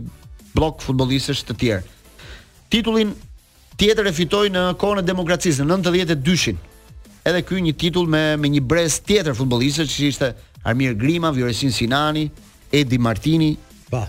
blok 0.55 0.79
futbolistës 0.85 1.43
të 1.43 1.55
tjerë. 1.59 1.83
Titullin 2.71 3.11
tjetër 3.77 4.07
e 4.07 4.13
fitoi 4.15 4.51
në 4.53 4.63
kohën 4.81 5.01
e 5.01 5.05
demokracisë 5.09 5.65
në 5.65 5.77
92-shin. 5.83 6.59
Edhe 7.27 7.43
ky 7.47 7.59
një 7.65 7.73
titull 7.83 8.07
me 8.11 8.23
me 8.39 8.47
një 8.53 8.61
brez 8.69 9.01
tjetër 9.07 9.35
futbollistësh 9.37 9.93
që 9.97 10.07
ishte 10.07 10.31
Armir 10.67 10.95
Grima, 10.99 11.31
Vjoresin 11.35 11.73
Sinani, 11.75 12.27
Edi 12.75 12.97
Martini, 12.99 13.51
pa. 13.91 14.05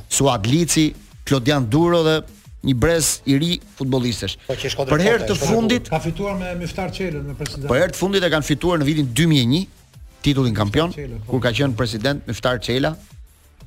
Lici, 0.49 0.93
Klodian 1.27 1.67
Duro 1.71 2.03
dhe 2.07 2.15
një 2.65 2.75
brez 2.81 3.11
i 3.29 3.37
ri 3.43 3.53
futbollistësh. 3.79 4.37
Po, 4.47 4.87
Për 4.93 5.01
herë 5.07 5.29
të 5.31 5.35
fundit 5.41 5.91
ka 5.93 6.01
fituar 6.01 6.39
me 6.41 6.55
Miftar 6.63 6.91
Çelën 6.95 7.27
me 7.29 7.35
president. 7.35 7.69
Për 7.71 7.83
herë 7.83 7.93
të 7.93 7.99
fundit 8.01 8.23
e 8.25 8.31
kanë 8.33 8.47
fituar 8.49 8.79
në 8.83 8.87
vitin 8.91 9.11
2001 9.11 9.67
titullin 10.25 10.55
kampion 10.57 10.93
po. 10.93 11.19
kur 11.33 11.41
ka 11.45 11.51
qenë 11.53 11.75
president 11.77 12.23
Miftar 12.31 12.63
Çela 12.65 12.95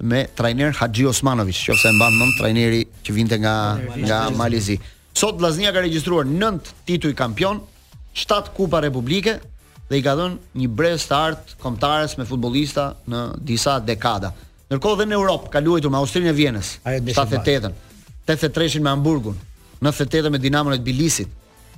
me 0.01 0.25
trajner 0.33 0.71
Haxhi 0.75 1.05
Osmanovic, 1.05 1.57
qoftë 1.71 1.89
e 1.89 1.95
mban 1.95 2.17
mend 2.19 2.35
trajneri 2.37 2.83
që 3.03 3.13
vinte 3.15 3.37
nga 3.41 3.53
nga 3.97 4.19
Malizi. 4.35 4.77
Sot 5.17 5.39
Vllaznia 5.41 5.71
ka 5.73 5.81
regjistruar 5.81 6.27
9 6.29 6.71
tituj 6.85 7.13
kampion, 7.17 7.61
7 8.15 8.53
kupa 8.53 8.81
republike 8.83 9.37
dhe 9.89 9.97
i 9.97 10.03
ka 10.05 10.13
dhënë 10.19 10.61
një 10.61 10.69
brez 10.79 11.07
të 11.09 11.17
artë 11.17 11.57
kombëtares 11.63 12.17
me 12.19 12.27
futbollista 12.29 12.91
në 13.09 13.21
disa 13.49 13.79
dekada. 13.81 14.33
Ndërkohë 14.67 14.99
dhe 15.01 15.07
në 15.09 15.15
Europë 15.17 15.51
ka 15.55 15.61
luajtur 15.63 15.93
me 15.93 16.01
Austrinë 16.01 16.31
e 16.33 16.37
Vjenës, 16.37 16.73
78-ën, 16.85 17.73
83-shin 18.27 18.83
me 18.85 18.91
Hamburgun, 18.93 19.37
98-ën 19.79 20.33
me 20.33 20.41
Dinamon 20.43 20.75
e 20.75 20.81
Tbilisit. 20.81 21.31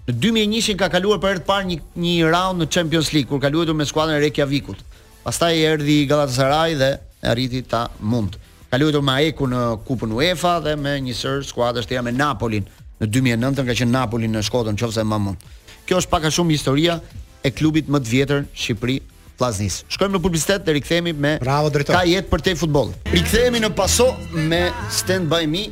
Në 0.10 0.16
2001 0.20 0.80
ka 0.80 0.88
kaluar 0.92 1.20
për 1.22 1.36
herë 1.38 1.42
të 1.44 1.48
parë 1.48 1.68
një 1.70 1.80
një 2.02 2.32
round 2.34 2.64
në 2.64 2.68
Champions 2.74 3.12
League 3.14 3.30
kur 3.30 3.40
ka 3.44 3.52
luajtur 3.54 3.78
me 3.78 3.86
skuadrën 3.88 4.18
e 4.18 4.24
Reykjavikut. 4.26 4.82
Pastaj 5.24 5.60
erdhi 5.68 6.00
Galatasaray 6.10 6.76
dhe 6.80 6.96
e 7.22 7.34
rriti 7.34 7.62
ta 7.66 7.90
mund. 8.00 8.38
Ka 8.70 8.78
luajtur 8.78 9.02
me 9.02 9.14
Aeku 9.18 9.48
në 9.50 9.62
Kupën 9.88 10.12
UEFA 10.14 10.54
dhe 10.64 10.76
me 10.80 10.94
një 11.04 11.16
sër 11.18 11.44
skuadër 11.48 11.88
të 11.90 12.02
me 12.06 12.14
Napolin 12.16 12.68
në 13.00 13.08
2009, 13.10 13.66
ka 13.66 13.76
qenë 13.76 13.92
Napoli 13.96 14.30
në 14.30 14.42
Shkodër 14.48 14.76
nëse 14.78 15.04
më 15.08 15.18
mund. 15.26 15.48
Kjo 15.88 16.00
është 16.02 16.12
pak 16.12 16.26
a 16.30 16.34
shumë 16.36 16.54
historia 16.56 17.00
e 17.48 17.52
klubit 17.56 17.90
më 17.90 18.02
të 18.04 18.12
vjetër 18.14 18.44
Shqipëri 18.54 18.98
Plaznis. 19.40 19.82
Shkojmë 19.90 20.18
në 20.20 20.24
publicitet 20.24 20.66
dhe 20.68 20.76
rikthehemi 20.78 21.14
me 21.14 21.36
Bravo, 21.44 21.72
Ka 21.88 22.04
jetë 22.08 22.30
për 22.32 22.44
te 22.48 22.56
futboll. 22.60 22.92
Rikthehemi 23.12 23.64
në 23.64 23.74
paso 23.80 24.12
me 24.32 24.68
Stand 24.92 25.32
by 25.32 25.46
me 25.48 25.68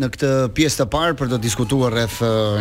në 0.00 0.08
këtë 0.12 0.28
pjesë 0.56 0.82
të 0.82 0.84
parë 0.92 1.14
për 1.16 1.30
të 1.30 1.36
diskutuar 1.40 1.94
rreth 1.94 2.18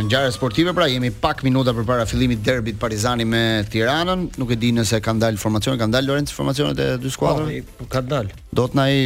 ngjarjeve 0.07 0.35
sportive, 0.37 0.71
pra 0.77 0.85
jemi 0.87 1.09
pak 1.21 1.41
minuta 1.43 1.73
përpara 1.75 2.05
fillimit 2.07 2.39
të 2.39 2.47
derbit 2.47 2.77
Partizani 2.79 3.25
me 3.27 3.41
Tiranën. 3.71 4.23
Nuk 4.39 4.53
e 4.55 4.59
di 4.61 4.69
nëse 4.75 5.01
kanë 5.03 5.23
dalë 5.25 5.41
formacionet, 5.41 5.81
kanë 5.81 5.97
dalë 5.97 6.07
Lorenz 6.09 6.31
informacionet 6.31 6.79
e 6.79 6.87
dy 7.03 7.11
skuadrave. 7.11 7.57
Po, 7.67 7.77
po 7.83 7.89
kanë 7.97 8.11
dalë. 8.13 8.39
Do 8.55 8.69
të 8.71 8.79
na 8.79 8.85
i 8.95 9.01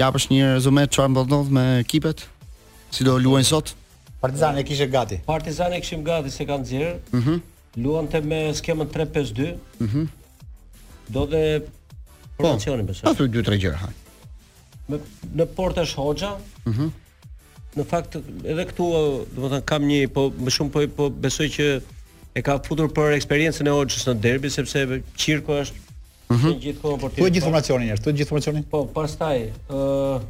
japësh 0.00 0.30
një 0.32 0.54
rezume 0.56 0.86
çfarë 0.88 1.14
mund 1.18 1.34
të 1.36 1.58
me 1.58 1.66
ekipet? 1.82 2.24
Si 2.96 3.04
do 3.04 3.18
luajnë 3.20 3.50
sot? 3.50 3.74
Partizani 4.24 4.64
e 4.64 4.68
kishte 4.70 4.88
gati. 4.90 5.20
Partizani 5.28 5.76
e 5.76 5.84
kishim 5.84 6.06
gati 6.06 6.32
se 6.32 6.48
kanë 6.48 6.68
xhir. 6.70 6.96
Mhm. 7.12 7.20
Mm 7.36 7.52
Luante 7.84 8.16
me 8.24 8.42
skemën 8.56 8.88
3-5-2. 8.92 9.50
Mhm. 9.84 9.98
Mm 9.98 10.06
do 11.12 11.22
të 11.30 11.40
formacionin 12.34 12.86
po, 12.88 12.90
besoj. 12.90 13.06
Ato 13.12 13.26
dy 13.30 13.42
tre 13.46 13.60
gjëra. 13.62 13.86
Në 14.90 15.44
portë 15.58 15.84
është 15.84 16.02
Hoxha. 16.06 16.32
Mhm. 16.66 16.80
Mm 16.88 17.02
në 17.76 17.84
fakt 17.90 18.16
edhe 18.18 18.64
këtu 18.70 18.86
do 18.88 19.42
të 19.46 19.50
them 19.56 19.64
kam 19.68 19.84
një 19.86 20.00
po 20.14 20.26
më 20.32 20.54
shumë 20.56 20.72
po, 20.74 20.84
po 20.98 21.08
besoj 21.26 21.48
që 21.56 21.66
e 22.36 22.42
ka 22.44 22.58
futur 22.64 22.88
për 22.92 23.14
eksperiencën 23.18 23.68
e 23.70 23.74
Hoxhës 23.76 24.08
në 24.10 24.14
derbi 24.24 24.50
sepse 24.52 24.84
qirko 25.20 25.58
është 25.62 25.76
mm 25.76 26.36
-hmm. 26.36 26.56
gjithkohë 26.64 26.98
për 27.04 27.10
të. 27.14 27.20
Po 27.24 27.28
gjithë 27.34 27.46
formacionin 27.50 27.92
gjithë 28.00 28.28
formacionin. 28.30 28.66
Po, 28.72 28.82
pastaj 28.96 29.42
ë 29.68 29.80
uh, 29.80 30.22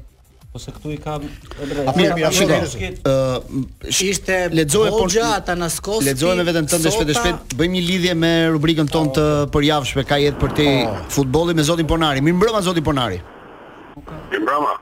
ose 0.57 0.73
këtu 0.73 0.93
i 0.95 0.99
kam 1.05 1.23
A, 1.23 1.67
mirë 1.71 1.83
mirë 1.97 2.31
mirë 2.35 2.69
ë 3.11 3.91
ishte 4.07 4.37
lexoje 4.61 4.91
po 4.99 5.05
gjata 5.13 5.55
lexoje 6.07 6.35
me 6.39 6.45
veten 6.49 6.67
tënde 6.73 6.91
shpejt 6.95 7.13
shpejt 7.19 7.55
bëjmë 7.61 7.75
një 7.79 7.83
lidhje 7.91 8.15
me 8.23 8.33
rubrikën 8.57 8.89
tonë 8.95 9.13
të 9.17 9.27
po. 9.45 9.59
përjavshme 9.59 10.05
ka 10.09 10.17
jetë 10.25 10.39
për 10.45 10.51
ti 10.57 10.69
po. 10.87 10.97
futbolli 11.17 11.55
me 11.55 11.63
zotin 11.63 11.87
Ponari 11.87 12.21
mirë 12.27 12.39
mbrëmë 12.41 12.65
zotin 12.71 12.85
Ponari 12.89 13.21
mirë 14.33 14.43
mbrëmë 14.47 14.77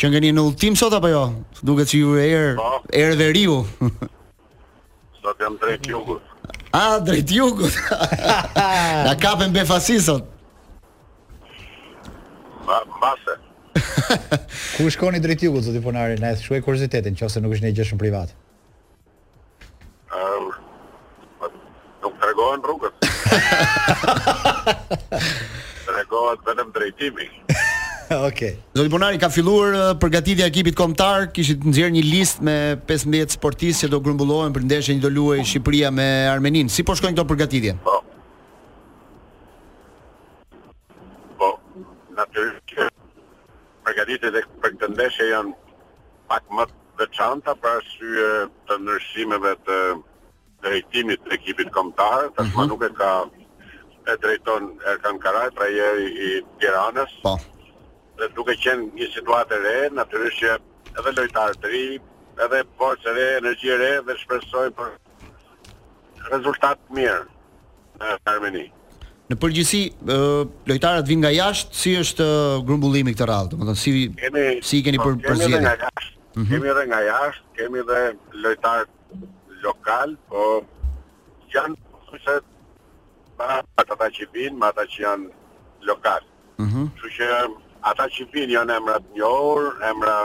Që 0.00 0.08
ngeni 0.12 0.30
në 0.32 0.42
ultim 0.48 0.76
sot 0.78 0.94
apo 0.96 1.10
jo? 1.10 1.20
Duket 1.66 1.90
si 1.92 2.00
ju 2.00 2.14
erë, 2.20 2.54
po. 2.56 2.70
erë 3.02 3.16
dhe 3.20 3.30
riu. 3.36 3.58
sot 5.22 5.42
jam 5.42 5.58
drejt 5.60 5.88
jugut. 5.90 6.30
A, 6.72 6.82
drejt 7.04 7.30
jugut. 7.36 7.76
Na 9.06 9.12
kapën 9.20 9.52
befasi 9.54 9.98
sot. 10.02 10.28
Ba, 12.66 12.82
ba. 13.02 13.14
Ku 14.78 14.88
shkoni 14.92 15.18
drejt 15.22 15.44
jugut 15.46 15.64
zoti 15.66 15.80
Ponari? 15.84 16.16
Na 16.20 16.32
e 16.32 16.40
shkoi 16.40 16.62
kuriozitetin 16.64 17.14
nëse 17.18 17.40
nuk 17.42 17.54
është 17.56 17.66
një 17.68 17.74
gjëshën 17.76 17.92
shumë 17.92 18.02
privat. 18.02 18.32
Ëm. 20.12 20.48
Um, 20.48 20.48
po, 21.40 21.52
nuk 22.04 22.18
tregon 22.22 22.66
rrugët. 22.68 23.06
tregon 25.84 26.42
vetëm 26.48 26.74
drejtimi. 26.76 27.30
Okej. 28.30 28.50
Okay. 28.52 28.62
Zoti 28.76 28.88
Bonari 28.92 29.18
ka 29.18 29.30
filluar 29.32 29.72
uh, 29.74 29.92
përgatitja 29.98 30.44
e 30.46 30.50
ekipit 30.52 30.76
kombëtar, 30.76 31.30
kishit 31.34 31.64
nxjerr 31.64 31.92
një 31.94 32.02
listë 32.04 32.44
me 32.44 32.56
15 32.90 33.36
sportistë 33.36 33.86
që 33.86 33.92
do 33.94 34.00
grumbullohen 34.04 34.52
për 34.52 34.66
ndeshjen 34.68 35.00
që 35.00 35.04
do 35.06 35.10
luaj 35.16 35.40
Shqipëria 35.46 35.92
me 35.94 36.06
Armeninë. 36.32 36.72
Si 36.72 36.84
po 36.84 36.94
shkojnë 36.96 37.16
këto 37.16 37.26
përgatitje? 37.32 37.74
Po. 37.86 37.98
Po, 41.40 41.48
natyrisht 42.18 42.76
përgatitjet 43.86 44.40
për 44.62 44.74
këtë 44.78 44.92
ndeshje 44.96 45.28
janë 45.32 45.56
pak 46.30 46.48
më 46.56 46.66
veçanta 47.02 47.56
për 47.60 47.76
arsye 47.80 48.28
të 48.68 48.80
ndryshimeve 48.82 49.54
të 49.68 49.78
drejtimit 50.62 51.22
të 51.26 51.34
ekipit 51.38 51.72
kombëtar, 51.74 52.28
tashmë 52.36 52.44
uh 52.44 52.52
mhm. 52.52 52.60
-huh. 52.60 52.68
nuk 52.68 52.82
e 52.82 52.92
ka 52.94 53.24
e 54.12 54.14
drejton 54.22 54.70
Erkan 54.90 55.18
Karaj, 55.18 55.50
pra 55.54 55.66
i 55.68 56.42
Tiranës. 56.60 57.12
Po 57.22 57.36
dhe 58.20 58.28
duke 58.36 58.54
qenë 58.64 58.88
një 58.98 59.08
situatë 59.16 59.58
re, 59.64 59.76
natyrisht 59.96 60.42
që 60.42 60.56
edhe 61.00 61.12
lojtarë 61.18 61.58
të 61.62 61.70
ri, 61.72 61.84
edhe 62.46 62.62
forcë 62.80 63.14
re, 63.16 63.28
energji 63.40 63.74
re 63.80 63.92
dhe 64.08 64.16
shpresoj 64.24 64.66
për 64.76 64.92
rezultat 66.32 66.80
mirë 66.92 67.24
në 68.02 68.12
Armeni. 68.32 68.66
Në 69.30 69.38
përgjithësi, 69.40 69.82
lojtarët 70.68 71.08
vinë 71.08 71.24
nga 71.24 71.32
jashtë, 71.36 71.78
si 71.82 71.94
është 72.02 72.26
grumbullimi 72.68 73.14
këtë 73.14 73.28
radhë? 73.30 73.52
Domethënë 73.54 73.80
si 73.82 73.92
kemi, 74.20 74.46
si 74.68 74.82
i 74.82 74.86
keni 74.86 75.00
për 75.00 75.14
po, 75.14 75.30
përzier? 75.30 75.56
Kemi 75.56 75.56
edhe 75.56 75.62
nga 75.72 75.80
jashtë, 75.86 76.16
mm 76.34 76.42
-hmm. 76.42 76.48
kemi 76.52 76.70
edhe 76.74 76.84
nga 76.92 77.00
jashtë, 77.08 77.44
kemi 77.60 77.82
edhe 77.86 78.00
lojtarë 78.44 78.88
lokal, 79.64 80.16
po 80.28 80.44
janë 81.54 82.02
kushtet 82.10 82.44
pa 83.36 83.62
ata 83.76 84.08
që 84.16 84.26
vinë, 84.34 84.64
ata 84.68 84.82
që 84.86 85.00
janë 85.06 85.30
lokal. 85.90 86.22
Ëh. 86.62 86.72
Mm 86.74 86.90
Kështu 86.92 87.08
që 87.16 87.26
ata 87.90 88.06
që 88.14 88.26
vinë 88.32 88.54
janë 88.56 88.74
emra 88.78 88.98
të 89.02 89.16
njohur, 89.18 89.68
emra 89.88 90.16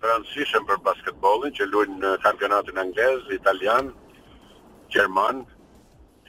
të 0.00 0.08
rëndësishëm 0.10 0.66
për 0.68 0.80
basketbolin 0.88 1.54
që 1.56 1.66
luajnë 1.70 1.98
në 2.02 2.12
kampionatin 2.24 2.80
anglez, 2.82 3.24
italian, 3.36 3.90
gjerman 4.90 5.44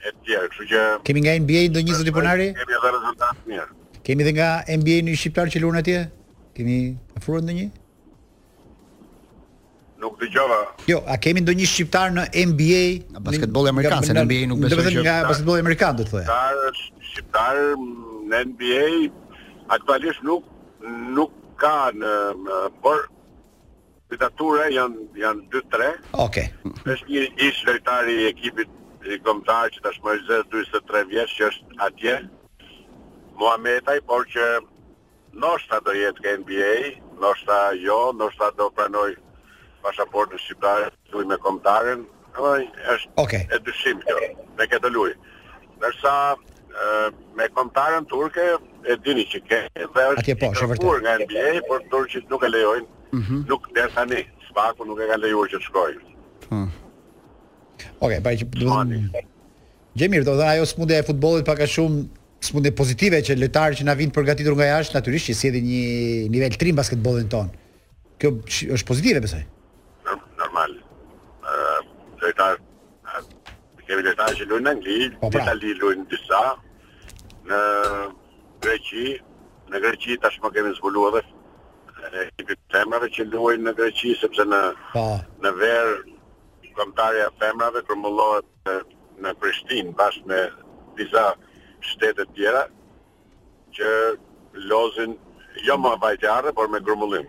e 0.06 0.12
tjerë. 0.22 0.50
Kështu 0.52 0.68
që 0.72 0.82
kemi 1.08 1.24
nga 1.26 1.34
NBA 1.42 1.62
ndonjë 1.74 1.98
zot 2.02 2.10
punari? 2.14 2.50
Kemi 2.58 2.76
edhe 2.78 2.92
rezultat 2.98 3.42
mirë. 3.50 3.68
Kemi 4.06 4.24
edhe 4.26 4.34
nga 4.38 4.48
NBA 4.82 5.00
një 5.08 5.16
shqiptar 5.20 5.50
që 5.54 5.62
luan 5.62 5.80
atje? 5.82 6.02
Kemi 6.56 6.78
afruar 7.18 7.42
ndonjë? 7.46 7.66
Nuk 10.02 10.16
dëgjova. 10.18 10.60
Jo, 10.90 11.00
a 11.10 11.14
kemi 11.24 11.42
ndonjë 11.44 11.66
shqiptar 11.72 12.14
në 12.14 12.28
NBA, 12.52 12.82
në 13.16 13.20
basketbolli 13.26 13.70
amerikan, 13.74 14.02
se 14.06 14.14
në 14.16 14.24
NBA 14.28 14.48
nuk 14.52 14.62
besoj 14.68 14.76
që. 14.78 14.78
Do 14.78 14.84
të 14.84 14.88
thotë 14.92 15.04
nga 15.08 15.16
basketbolli 15.30 15.62
amerikan 15.66 15.98
do 16.00 16.06
të 16.06 16.14
thoya. 16.14 16.38
Shqiptar 17.12 17.60
në 18.32 18.40
NBA 18.52 18.86
Aktualisht 19.70 20.22
nuk 20.26 20.42
nuk 21.12 21.30
ka 21.58 21.92
në 21.94 22.10
por 22.82 23.06
kandidaturë 24.10 24.64
janë 24.74 25.06
janë 25.22 25.46
2-3. 25.54 25.86
Okej. 26.20 26.46
Okay. 26.52 26.84
Është 26.92 27.06
një 27.12 27.22
ish 27.46 27.62
lojtar 27.68 28.08
i 28.12 28.16
ekipit 28.28 28.68
i 29.08 29.16
kombëtar 29.24 29.70
që 29.76 29.84
tashmë 29.86 30.14
është 30.18 30.40
43 30.54 31.04
vjeç 31.12 31.36
që 31.38 31.48
është 31.48 31.78
atje. 31.86 32.16
Muhameda 33.40 33.96
por 34.08 34.26
që 34.34 34.44
noshta 35.40 35.80
do 35.86 35.94
jetë 35.96 36.20
ke 36.24 36.34
NBA, 36.42 36.74
noshta 37.24 37.56
jo, 37.80 38.00
noshta 38.12 38.50
do 38.58 38.68
pranoj 38.76 39.08
pasaportën 39.82 40.42
shqiptare 40.44 40.90
tu 41.10 41.24
me 41.26 41.38
kombëtarën. 41.46 42.04
Ai 42.52 42.66
është 42.94 43.08
okay. 43.20 43.46
e 43.52 43.58
dyshim 43.64 44.02
kjo. 44.04 44.20
Ne 44.60 44.68
këtë 44.68 44.90
luaj. 44.92 45.14
Ndërsa 45.78 46.14
me 47.36 47.46
kontarën 47.54 48.04
turke 48.08 48.42
e 48.90 48.96
dini 49.04 49.26
që 49.30 49.40
ke 49.48 49.60
dhe 49.76 50.06
është 50.12 50.22
atje 50.22 50.78
po 50.82 50.92
nga 51.02 51.16
NBA 51.20 51.50
por 51.68 51.84
turqit 51.92 52.24
nuk 52.30 52.42
e 52.42 52.48
lejojnë 52.54 52.86
mm 53.16 53.22
-hmm. 53.26 53.40
nuk 53.50 53.62
der 53.76 53.88
tani 53.96 54.20
spaku 54.48 54.84
nuk 54.88 55.00
e 55.00 55.06
ka 55.10 55.16
lejuar 55.24 55.48
që 55.52 55.58
shkojnë 55.66 56.02
hmm. 56.50 56.68
Okej, 58.02 58.18
okay, 58.18 58.20
pa 58.24 58.30
që 58.38 58.44
do 58.52 58.58
të 58.58 58.66
thonë. 58.70 59.22
Gjemir, 59.98 60.24
do 60.24 60.34
dhe 60.40 60.46
ajo 60.52 60.64
smundja 60.66 60.98
e 60.98 61.02
futbollit 61.02 61.46
pak 61.50 61.60
a 61.60 61.66
shumë 61.74 61.98
smundje 62.48 62.70
pozitive 62.80 63.18
që 63.26 63.32
letarë 63.44 63.74
që 63.78 63.84
na 63.84 63.94
vijnë 64.00 64.14
përgatitur 64.16 64.54
nga 64.56 64.66
jashtë 64.74 64.94
natyrisht 64.96 65.26
që 65.30 65.34
edhe 65.48 65.60
një 65.68 65.82
nivel 66.34 66.52
trim 66.60 66.76
basketbollin 66.80 67.28
ton. 67.34 67.48
Kjo 68.18 68.28
është 68.76 68.86
pozitive 68.90 69.20
besoj. 69.20 69.42
Normal. 70.40 70.70
Ëh, 72.22 72.26
uh, 72.26 72.60
kemi 73.92 74.06
lojtar 74.08 74.32
që 74.38 74.46
luajnë 74.48 74.64
në 74.64 74.70
Angli, 74.72 74.98
në 75.04 75.20
po, 75.20 75.28
pra. 75.28 75.44
Itali 75.44 75.74
në 76.00 76.06
disa 76.12 76.42
në 77.50 77.60
Greqi, 78.64 79.06
në 79.72 79.80
Greqi 79.84 80.16
tashmë 80.22 80.50
kemi 80.54 80.72
zbuluar 80.78 81.18
edhe 82.08 82.24
ekipin 82.24 82.60
femrave 82.72 83.10
që 83.14 83.26
luajnë 83.28 83.66
në 83.68 83.74
Greqi 83.80 84.14
sepse 84.22 84.46
në 84.48 84.62
po. 84.94 85.04
në 85.44 85.50
ver 85.58 85.92
kombëtarja 86.78 87.28
femrave 87.42 87.84
përmbullohet 87.90 88.72
në 89.22 89.34
Prishtinë 89.42 89.92
bashkë 89.98 90.30
me 90.32 90.40
disa 90.96 91.26
shtete 91.90 92.24
tjera 92.34 92.64
që 93.76 93.92
lozin 94.72 95.18
jo 95.66 95.76
më 95.80 95.92
vajtjarë, 96.02 96.52
por 96.56 96.68
me 96.72 96.78
grumullim. 96.80 97.26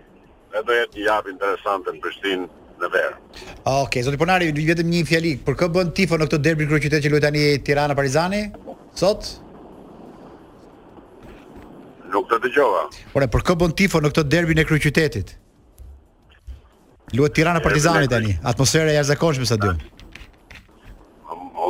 E 0.55 0.61
do 0.63 0.73
jetë 0.75 0.95
një 0.97 1.05
javë 1.09 1.31
interesantë 1.35 1.91
në 1.93 2.03
Prishtinë 2.03 2.49
në 2.83 2.89
verë. 2.93 3.13
Okej, 3.23 3.77
okay, 3.77 4.03
zoti 4.05 4.19
Ponari, 4.19 4.49
ju 4.51 4.65
vetëm 4.67 4.89
një 4.93 5.03
fjali, 5.07 5.31
për 5.47 5.57
kë 5.59 5.69
bën 5.77 5.91
tifo 5.97 6.19
në 6.19 6.27
këtë 6.29 6.39
derbi 6.47 6.67
kryeqytet 6.69 7.05
që 7.05 7.11
luajtani 7.13 7.43
Tirana 7.67 7.95
Partizani? 7.97 8.43
Sot? 8.99 9.29
Nuk 12.13 12.27
të 12.29 12.41
dëgjova. 12.43 12.83
Ore, 13.19 13.29
për 13.35 13.45
kë 13.47 13.55
bën 13.63 13.75
tifo 13.81 14.03
në 14.03 14.13
këtë 14.13 14.25
derbi 14.35 14.57
në 14.59 14.67
kryeqytetit? 14.69 15.33
Luhet 17.17 17.35
Tirana 17.39 17.61
Partizani 17.63 18.09
tani. 18.11 18.35
Atmosfera 18.53 18.91
e 18.91 18.97
jashtëzakonshme 18.99 19.49
sa 19.49 19.57
duan. 19.61 19.81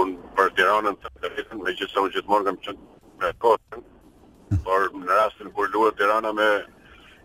Un 0.02 0.16
për 0.36 0.50
Tiranën 0.58 0.96
të 1.04 1.10
drejtën, 1.22 1.58
megjithëse 1.62 2.00
unë 2.04 2.14
gjithmonë 2.18 2.48
kam 2.50 2.56
qenë 2.66 2.86
me 3.22 3.30
kotën, 3.44 3.84
por 4.66 4.88
në 4.98 5.18
rastin 5.20 5.52
kur 5.56 5.70
luhet 5.76 6.00
Tirana 6.00 6.32
me 6.36 6.48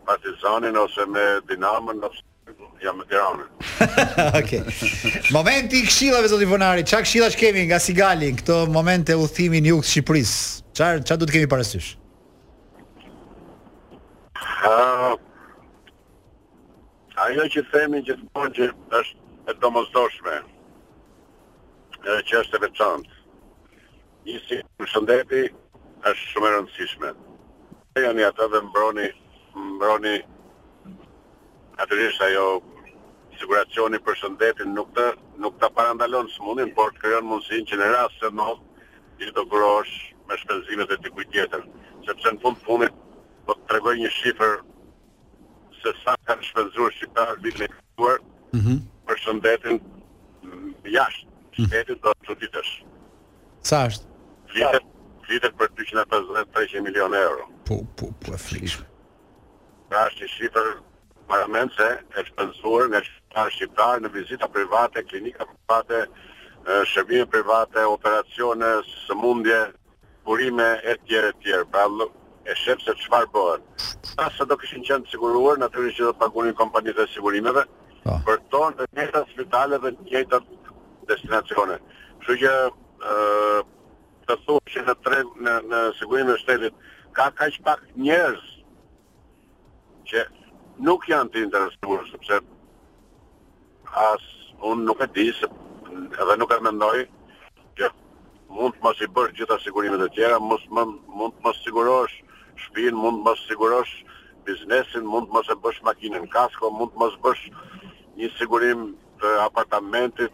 Partizanin 0.09 0.77
ose 0.79 1.05
me 1.15 1.25
Dinamën 1.49 2.03
ose 2.07 2.21
jam 2.83 2.99
në 3.01 3.05
Tiranë. 3.09 3.45
Okej. 4.39 4.61
Momenti 5.35 5.81
i 5.83 5.87
këshillave 5.89 6.29
zoti 6.31 6.47
Vonari, 6.49 6.85
çka 6.85 7.01
këshillash 7.05 7.37
kemi 7.41 7.65
nga 7.69 7.79
Sigali 7.81 8.33
në 8.37 8.59
momente 8.73 9.15
moment 9.17 9.65
në 9.67 9.73
jug 9.73 9.83
të 9.85 9.89
Shqipërisë? 9.91 10.39
Ça 10.79 10.93
çfarë 11.03 11.19
do 11.19 11.27
të 11.29 11.35
kemi 11.35 11.49
parasysh? 11.51 11.89
Uh, 14.69 15.19
ajo 17.27 17.49
që 17.53 17.65
themin 17.73 18.05
që 18.07 18.17
të 18.21 18.29
bon 18.35 18.53
që 18.57 18.71
është 19.01 19.19
e 19.49 19.55
domosdoshme. 19.63 20.37
edhe 22.09 22.23
që 22.31 22.37
është 22.41 22.57
e 22.57 22.61
veçantë 22.63 23.17
një 24.27 24.39
si 24.47 24.57
shëndeti 24.93 25.41
është 26.09 26.29
shumë 26.31 26.47
e 26.49 26.51
rëndësishme 26.55 27.09
e 27.97 28.05
janë 28.05 28.23
i 28.23 28.27
ata 28.29 28.47
dhe 28.53 28.61
mbroni 28.69 29.09
mbroni 29.75 30.13
Natyrisht 31.79 32.23
ajo 32.27 32.47
siguracioni 33.39 34.01
për 34.03 34.17
shëndetin 34.19 34.73
nuk 34.75 34.89
të 34.97 35.03
nuk 35.43 35.59
ta 35.61 35.69
parandalon 35.75 36.27
smundin, 36.37 36.73
por 36.79 36.89
të 36.95 37.03
krijon 37.05 37.29
mundësinë 37.31 37.69
që 37.71 37.77
në 37.81 37.91
rast 37.95 38.19
se 38.25 38.31
do 38.35 38.47
ti 39.21 39.29
të 39.37 39.45
grosh 39.53 39.93
me 40.31 40.39
shpenzimet 40.43 40.91
e 40.91 40.99
dikujt 41.05 41.31
tjetër, 41.37 41.63
sepse 42.09 42.33
në 42.35 42.43
fund 42.43 42.59
fundit 42.65 42.97
do 43.47 43.55
të 43.61 43.69
tregoj 43.71 43.95
një 44.01 44.11
shifër 44.17 44.57
se 45.79 45.95
sa 46.03 46.17
ka 46.27 46.35
shpenzuar 46.49 46.97
shqiptar 46.97 47.37
vitin 47.47 47.69
e 47.69 47.71
kaluar 47.77 48.19
mhm. 48.59 48.81
për 49.07 49.23
shëndetin 49.25 49.79
jashtë 50.99 51.31
mhm. 51.31 51.71
shtetit 51.71 52.03
do 52.09 52.15
të 52.19 52.29
çuditësh. 52.33 52.73
Sa 53.71 53.85
është? 53.87 54.05
Flitet 54.51 54.91
flitet 55.29 55.59
për 55.63 55.73
250-300 55.79 56.85
milionë 56.91 57.23
euro. 57.31 57.47
Po 57.71 57.79
po 57.95 58.11
po 58.27 58.43
flitet. 58.49 58.83
Pra 59.89 60.09
është 60.11 60.27
një 60.27 60.33
shifër 60.35 60.75
paramend 61.29 61.71
se 61.77 61.89
e 62.19 62.25
shpenzuar 62.25 62.89
nga 62.91 63.01
shqiptar 63.05 63.47
shqiptar 63.55 63.95
në 64.03 64.11
vizita 64.15 64.49
private, 64.49 65.05
klinika 65.11 65.47
private, 65.51 66.01
shërbime 66.93 67.27
private, 67.33 67.85
operacione, 67.97 68.71
sëmundje, 69.07 69.59
burime 70.27 70.69
e 70.91 70.97
tjere 71.05 71.31
tjere, 71.43 71.65
pra 71.73 71.85
e 72.49 72.55
shep 72.63 72.81
se 72.81 72.95
qëfar 73.03 73.27
bëhen. 73.35 73.63
Pas 74.17 74.33
se 74.41 74.47
do 74.49 74.57
këshin 74.57 74.85
qenë 74.89 75.05
të 75.05 75.13
siguruar, 75.13 75.61
natyri 75.61 75.93
që 75.93 76.09
do 76.09 76.13
të 76.15 76.23
pagunin 76.23 76.57
kompanit 76.57 76.99
e 76.99 77.07
sigurimeve, 77.13 77.63
oh. 78.09 78.21
për 78.27 78.41
tonë 78.53 78.79
të 78.79 78.87
njëtë 78.97 79.23
spitale 79.35 79.79
dhe 79.85 79.93
njëtë 79.99 80.41
destinacione. 81.11 81.77
Që 82.25 82.39
që 82.43 82.55
të 84.29 84.37
thua 84.47 84.63
që 84.73 84.87
në 84.87 84.95
tregë 85.05 85.45
në, 85.49 85.55
në 85.71 85.83
sigurimeve 86.01 86.41
shtetit, 86.41 86.81
ka 87.17 87.31
kaq 87.37 87.61
pak 87.69 87.85
njerëz 88.07 88.41
që 90.09 90.25
nuk 90.83 91.03
janë 91.11 91.33
të 91.35 91.43
interesuar 91.47 92.07
sepse 92.11 92.39
as 93.99 94.27
un 94.65 94.85
nuk 94.87 95.01
e 95.05 95.09
di 95.15 95.27
se 95.39 95.49
edhe 95.49 96.37
nuk 96.39 96.53
e 96.55 96.59
mendoj 96.63 96.95
që 97.79 97.91
mund 98.57 98.77
të 98.77 98.85
mos 98.85 99.01
i 99.03 99.09
bësh 99.17 99.35
gjitha 99.39 99.59
sigurimet 99.65 100.05
e 100.07 100.11
tjera, 100.15 100.39
mos 100.39 100.63
më 100.75 100.85
mund 101.19 101.35
të 101.39 101.45
mos 101.47 101.61
sigurosh 101.65 102.15
shtëpin, 102.65 102.99
mund 102.99 103.21
të 103.21 103.27
mos 103.29 103.43
sigurosh 103.49 103.93
biznesin, 104.47 105.07
mund 105.07 105.29
të 105.29 105.37
mos 105.37 105.51
e 105.51 105.57
bësh 105.67 105.83
makinën 105.89 106.29
kasko, 106.35 106.71
mund 106.79 106.95
të 106.95 107.03
mos 107.03 107.17
bësh 107.27 107.49
një 108.19 108.31
sigurim 108.39 108.93
të 109.23 109.35
apartamentit 109.47 110.33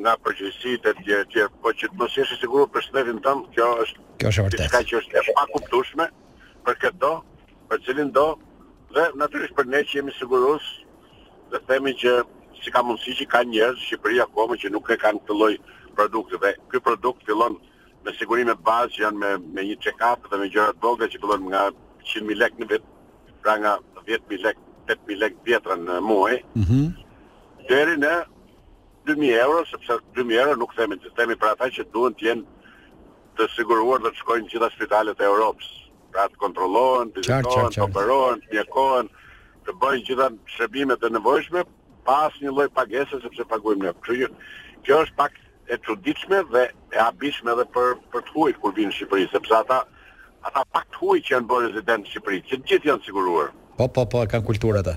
nga 0.00 0.14
përgjësit 0.24 0.86
e 0.86 0.92
tjerë 1.02 1.26
tjera, 1.32 1.50
po 1.60 1.72
që 1.76 1.90
të 1.90 1.98
mos 2.00 2.14
i 2.22 2.28
sigur 2.30 2.68
për 2.72 2.86
shtëpin 2.86 3.18
tëm, 3.26 3.42
kjo 3.56 3.66
është 3.84 4.06
kjo 4.20 4.30
është 4.30 4.46
vërtet. 4.46 4.70
Ka 4.72 4.80
që 4.86 4.98
është 5.00 5.20
e 5.20 5.24
pa 5.34 5.44
kuptueshme 5.54 6.06
për 6.68 6.78
këto, 6.84 7.10
për 7.68 7.82
cilin 7.88 8.10
do 8.16 8.28
Dhe 8.90 9.02
natyrisht 9.14 9.54
për 9.58 9.68
ne 9.72 9.80
që 9.86 10.00
jemi 10.00 10.12
sigurus 10.16 10.64
dhe 11.52 11.60
themi 11.68 11.92
që 11.98 12.12
si 12.62 12.72
ka 12.76 12.80
mundësi 12.86 13.12
që 13.20 13.26
ka 13.34 13.42
njerëz 13.50 13.76
në 13.78 13.82
Shqipëri 13.90 14.62
që 14.64 14.70
nuk 14.76 14.90
e 14.90 14.96
kanë 15.02 15.20
këtë 15.20 15.34
lloj 15.42 15.52
produkti 16.00 16.40
dhe 16.44 16.50
ky 16.72 16.80
produkt 16.88 17.22
fillon 17.28 17.54
me 18.04 18.10
sigurime 18.18 18.54
bazë 18.70 18.90
që 18.96 19.02
janë 19.04 19.18
me 19.22 19.30
me 19.58 19.62
një 19.68 19.76
check-up 19.86 20.26
dhe 20.32 20.36
me 20.42 20.50
gjërat 20.56 20.82
të 20.82 21.06
që 21.14 21.20
fillon 21.22 21.42
nga 21.52 21.62
100000 22.14 22.42
lekë 22.42 22.58
në 22.64 22.68
vit, 22.72 22.82
pra 23.44 23.54
nga 23.62 23.76
10000 24.10 24.42
lekë, 24.48 24.60
8000 24.88 25.22
lekë 25.22 25.52
vetra 25.52 25.76
në 25.86 26.00
muaj. 26.10 26.36
Mhm. 26.58 26.88
deri 27.70 27.94
në 28.02 28.10
2000 29.06 29.36
euro, 29.40 29.60
sepse 29.70 30.00
2000 30.16 30.38
euro 30.42 30.56
nuk 30.64 30.74
themi, 30.74 30.96
themi 31.18 31.36
për 31.38 31.52
ata 31.52 31.68
që 31.76 31.86
duhen 31.94 32.14
të 32.18 32.26
jenë 32.26 32.44
të 33.38 33.46
siguruar 33.54 34.02
dhe 34.02 34.10
të 34.10 34.20
shkojnë 34.24 34.44
në 34.44 34.50
gjitha 34.54 34.68
spitalet 34.74 35.20
e 35.20 35.24
Europës, 35.28 35.68
pra 36.12 36.26
të 36.30 36.38
kontrollohen, 36.42 37.10
të 37.14 37.22
vizitohen, 37.24 37.70
të 37.74 37.82
operohen, 37.86 38.42
të 38.44 38.54
mjekohen, 38.54 39.08
të 39.66 39.74
bëjnë 39.82 40.02
gjitha 40.08 40.28
shërbimet 40.56 41.04
e 41.04 41.10
nevojshme 41.14 41.62
pa 42.06 42.16
asnjë 42.28 42.54
lloj 42.56 42.66
pagese 42.76 43.20
sepse 43.24 43.46
paguajmë 43.52 43.86
ne. 43.86 43.94
Kjo 44.04 44.18
që 44.18 44.30
kjo 44.86 45.00
është 45.04 45.18
pak 45.20 45.38
e 45.74 45.78
çuditshme 45.86 46.42
dhe 46.52 46.64
e 46.70 46.98
habishme 47.00 47.52
edhe 47.54 47.66
për 47.74 47.94
për 48.12 48.24
të 48.26 48.36
huaj 48.36 48.54
kur 48.62 48.74
vin 48.76 48.90
në 48.90 48.96
Shqipëri, 48.96 49.28
sepse 49.32 49.54
ata 49.62 49.80
ata 50.48 50.64
pak 50.74 50.86
të 50.94 51.00
huaj 51.02 51.18
që 51.26 51.34
janë 51.36 51.50
bërë 51.52 51.68
rezident 51.68 52.06
në 52.06 52.10
Shqipëri, 52.14 52.40
që 52.48 52.56
të 52.56 52.68
gjithë 52.70 52.88
janë 52.90 53.06
siguruar. 53.06 53.50
Po 53.78 53.86
po 53.88 54.06
po, 54.12 54.24
kanë 54.32 54.46
kulturë 54.48 54.82
ata. 54.82 54.96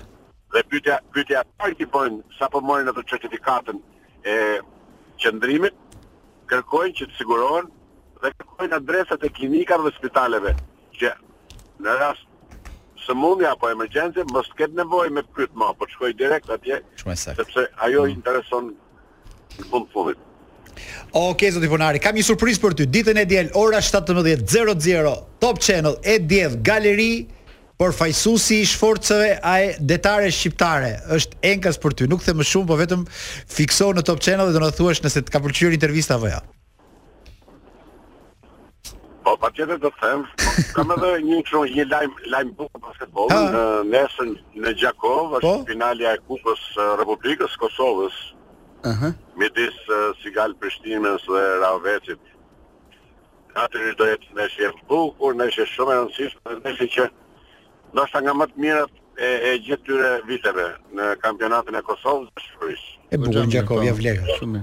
Dhe 0.53 0.63
pyetja 0.71 0.97
pyetja 1.13 1.43
çfarë 1.51 1.77
që 1.81 1.89
bëjnë 1.93 2.35
sa 2.39 2.49
po 2.53 2.61
marrin 2.67 2.89
ato 2.91 3.03
certifikatën 3.11 3.77
e 4.23 4.35
qendrimit, 5.23 5.77
kërkojnë 6.49 6.97
që 6.99 7.09
të 7.09 7.19
sigurohen 7.19 7.67
dhe 8.23 8.31
kërkojnë 8.39 8.77
adresat 8.79 9.25
e 9.27 9.33
klinikave 9.37 9.89
dhe 9.89 9.97
spitaleve 9.97 10.53
që 10.99 11.11
në 11.83 11.95
rast 12.01 12.29
së 13.03 13.15
mundi 13.19 13.47
apo 13.49 13.69
emergjencë 13.73 14.27
mos 14.31 14.47
të 14.51 14.61
ketë 14.61 14.77
nevojë 14.79 15.11
me 15.17 15.23
pyet 15.35 15.55
ma, 15.59 15.71
po 15.75 15.87
shkoj 15.91 16.13
direkt 16.19 16.51
atje 16.55 16.77
sepse 17.19 17.65
ajo 17.83 18.05
i 18.07 18.13
mm. 18.13 18.15
intereson 18.15 18.69
në 19.59 19.67
fund 19.71 19.89
fundit. 19.93 20.21
Okej 20.73 21.27
okay, 21.27 21.51
zoti 21.53 21.69
Bonari, 21.69 21.99
kam 22.01 22.15
një 22.17 22.23
surprizë 22.31 22.61
për 22.63 22.75
ty. 22.79 22.87
Ditën 22.93 23.19
e 23.21 23.25
diel 23.29 23.51
ora 23.59 23.81
17:00 23.83 25.17
Top 25.43 25.59
Channel 25.61 25.97
e 26.01 26.15
diel 26.19 26.55
Galeri 26.65 27.11
për 27.79 27.91
fajsusi 27.99 28.61
i 28.63 28.65
shforcave 28.69 29.35
a 29.43 29.57
e 29.67 29.75
detare 29.79 30.31
shqiptare 30.31 30.93
është 31.17 31.37
enkas 31.53 31.77
për 31.83 31.97
ty, 31.97 32.07
nuk 32.09 32.23
the 32.23 32.33
më 32.33 32.45
shumë 32.51 32.69
po 32.71 32.77
vetëm 32.79 33.05
fikso 33.11 33.91
në 33.97 34.05
Top 34.07 34.21
Channel 34.23 34.49
dhe 34.53 34.57
do 34.59 34.63
në 34.65 34.73
thuesh 34.79 35.03
nëse 35.03 35.25
të 35.27 35.33
ka 35.35 35.41
përqyri 35.43 35.75
intervista 35.77 36.15
vëja 36.21 36.39
Po, 39.23 39.33
pa 39.41 39.47
tjetër 39.55 39.77
të 39.83 39.89
them, 40.01 40.23
kam 40.75 40.91
edhe 40.95 41.09
një 41.23 41.39
që 41.49 41.59
një 41.75 41.83
lajmë 41.93 42.29
lajm 42.33 42.49
bukë 42.59 42.79
basketbol 42.87 43.29
ha? 43.31 43.39
në 43.53 43.61
nesën 43.93 44.31
në 44.65 44.73
Gjakov, 44.81 45.17
po? 45.17 45.37
është 45.37 45.53
po? 45.53 45.67
finalja 45.69 46.15
e 46.15 46.19
kupës 46.27 46.63
Republikës 46.99 47.55
Kosovës, 47.61 48.17
uh 48.83 48.91
-huh. 48.99 49.13
me 49.39 49.47
disë 49.59 49.99
Sigal 50.23 50.53
Prishtimës 50.59 51.27
dhe 51.31 51.43
Ravecit. 51.63 52.21
Atër 53.63 53.89
është 53.93 53.99
do 54.01 54.07
jetë 54.11 54.35
në 54.37 54.49
shë 54.53 54.61
jetë 54.65 54.83
bukur, 54.91 55.37
në 55.39 55.47
shë 55.55 55.67
shumë 55.73 55.95
e 55.95 55.97
rëndësishë, 55.97 56.35
në 56.65 56.73
shë 56.77 56.87
që 56.97 57.07
do 57.95 58.05
shë 58.11 58.23
nga 58.25 58.33
më 58.41 58.45
të 58.51 58.57
mirët 58.65 58.93
e, 59.27 59.29
e 59.29 59.51
gjithë 59.67 59.81
këtyre 59.85 60.11
viteve 60.33 60.67
në 60.99 61.03
kampionatin 61.23 61.79
e 61.79 61.85
Kosovës 61.89 62.27
dhe 62.33 62.41
Shqipërisë. 62.45 62.91
E 63.13 63.23
bukur 63.23 63.49
Gjakov, 63.55 63.83
ja 63.87 63.93
po. 63.95 63.99
vlerë. 64.03 64.61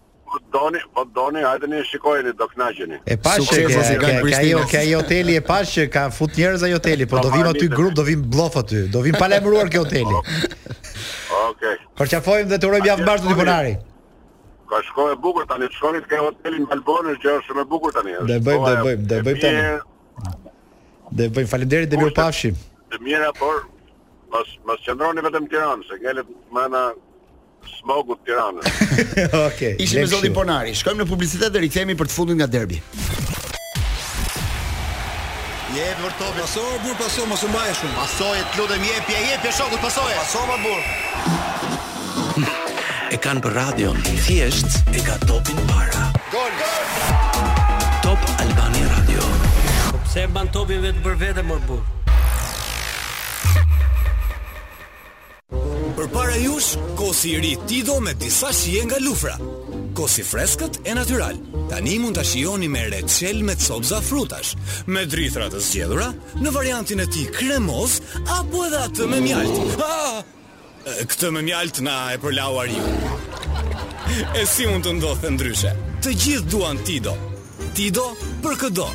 doni, 0.58 0.78
po 0.94 1.00
doni, 1.16 1.40
hajde 1.50 1.66
ne 1.72 1.78
shikojeni 1.90 2.32
do 2.40 2.46
kënaqeni. 2.52 2.96
E 3.12 3.16
pa 3.24 3.34
që 3.48 3.62
ka 3.72 3.96
ka 4.02 4.38
ai 4.42 4.52
ka 4.72 4.82
jo 4.90 5.00
hoteli 5.02 5.36
e 5.40 5.42
pa 5.50 5.58
që 5.72 5.84
ka 5.94 6.04
fut 6.18 6.38
njerëz 6.38 6.64
ai 6.68 6.72
hoteli, 6.76 7.08
po 7.12 7.22
do 7.24 7.32
vim 7.36 7.50
aty 7.52 7.68
grup, 7.76 7.92
do 8.00 8.04
vim 8.08 8.22
bllof 8.34 8.56
aty, 8.62 8.84
do 8.94 9.02
vim 9.06 9.16
pa 9.22 9.28
lajmëruar 9.32 9.70
kë 9.74 9.82
hoteli. 9.84 10.16
Okej. 11.50 11.76
Por 11.98 12.10
çafojm 12.12 12.48
dhe 12.52 12.58
të 12.62 12.70
urojm 12.70 12.88
javë 12.90 13.02
të 13.02 13.08
mbarë 13.08 13.24
të 13.26 13.38
punari. 13.40 13.74
Ka 14.70 14.80
shkollë 14.88 15.14
e 15.16 15.20
bukur 15.26 15.46
tani, 15.52 15.68
shkoni 15.78 16.02
te 16.10 16.20
hoteli 16.24 16.62
në 16.64 16.70
Malbonë 16.72 17.16
që 17.22 17.32
është 17.36 17.50
shumë 17.50 17.64
e 17.66 17.70
bukur 17.72 17.94
tani. 17.96 18.14
Do 18.16 18.36
e 18.36 18.40
bëjm, 18.48 18.66
do 18.66 18.74
e 18.74 18.84
bëjm, 18.90 19.04
do 19.12 19.20
e 19.20 19.24
bëjm 19.26 19.42
tani. 19.44 20.36
Do 21.16 21.26
e 21.28 21.32
bëjm 21.36 21.50
Faleminderit 21.52 21.92
dhe 21.92 22.00
mirupafshim. 22.00 22.58
Të 22.92 23.02
mira, 23.06 23.28
por 23.38 23.66
mos 24.34 24.56
mos 24.66 24.86
qendroni 24.86 25.22
vetëm 25.26 25.46
në 25.46 25.52
Tiranë, 25.54 25.86
se 25.92 26.00
gjelet 26.02 26.32
mëna 26.56 26.84
smogu 27.78 28.16
të 28.18 28.26
Tiranës. 28.26 28.68
Okej. 28.72 29.24
Okay, 29.44 29.76
Ishim 29.82 30.02
me 30.02 30.10
zonën 30.10 30.34
Ponari. 30.36 30.74
Shkojmë 30.78 31.02
në 31.04 31.08
publicitet 31.10 31.52
dhe 31.54 31.62
rikthehemi 31.64 31.96
për 31.98 32.10
të 32.10 32.16
fundit 32.16 32.38
nga 32.40 32.48
derbi. 32.52 32.80
Je 35.76 35.86
për 36.00 36.12
topin. 36.18 36.38
paso 36.42 36.64
bur 36.84 36.94
paso 37.00 37.26
mos 37.30 37.42
e 37.44 37.48
mbajësh. 37.50 37.82
Pasoje 37.96 38.44
të 38.52 38.60
lutem 38.60 38.86
jepje 38.88 39.16
jepje 39.30 39.52
shokut 39.58 39.82
pasoje. 39.82 40.14
Paso 40.22 40.46
ma 40.50 40.62
bur. 40.64 40.86
E 43.06 43.18
kanë 43.22 43.38
për 43.44 43.52
radion 43.54 43.98
thjesht 44.04 44.80
e 44.90 44.98
ka 45.06 45.14
topin 45.28 45.60
para 45.70 46.08
Gol, 46.32 46.50
Top 48.02 48.18
Albania 48.42 48.88
Radio 48.96 49.22
Se 50.12 50.24
e 50.26 50.30
ban 50.34 50.50
topin 50.52 50.82
vetë 50.82 51.04
për 51.04 51.14
vete 51.22 51.44
më 51.46 51.54
bur 51.68 51.84
Për 55.96 56.08
para 56.12 56.34
jush, 56.36 56.74
kosi 56.98 57.30
i 57.32 57.36
ri 57.40 57.50
Tido 57.68 57.94
me 58.04 58.12
disa 58.14 58.50
shije 58.52 58.82
nga 58.84 58.96
lufra. 59.00 59.36
Kosi 59.96 60.20
freskët 60.28 60.80
e 60.84 60.92
natyral. 60.94 61.38
Tani 61.70 61.94
mund 61.98 62.18
të 62.18 62.24
shioni 62.34 62.68
me 62.68 62.82
reqel 62.92 63.40
me 63.48 63.54
copza 63.56 64.02
frutash, 64.04 64.50
me 64.86 65.06
drithrat 65.08 65.54
të 65.56 65.62
zgjedhura, 65.68 66.10
në 66.36 66.52
variantin 66.52 67.00
e 67.00 67.06
ti 67.08 67.24
kremoz, 67.32 67.96
apo 68.28 68.66
edhe 68.68 68.82
atë 68.90 69.08
me 69.08 69.22
mjalt. 69.24 69.80
Ha! 69.80 70.22
Këtë 71.00 71.32
me 71.34 71.42
mjalt 71.48 71.80
na 71.82 71.96
e 72.12 72.20
përlauar 72.22 72.68
ju. 72.68 72.84
E 74.36 74.44
si 74.52 74.68
mund 74.68 74.84
të 74.84 74.98
ndodhë 75.00 75.32
ndryshe? 75.32 75.72
Të 76.04 76.12
gjithë 76.12 76.52
duan 76.52 76.84
Tido. 76.84 77.16
Tido 77.76 78.10
për 78.44 78.60
këdo. 78.66 78.90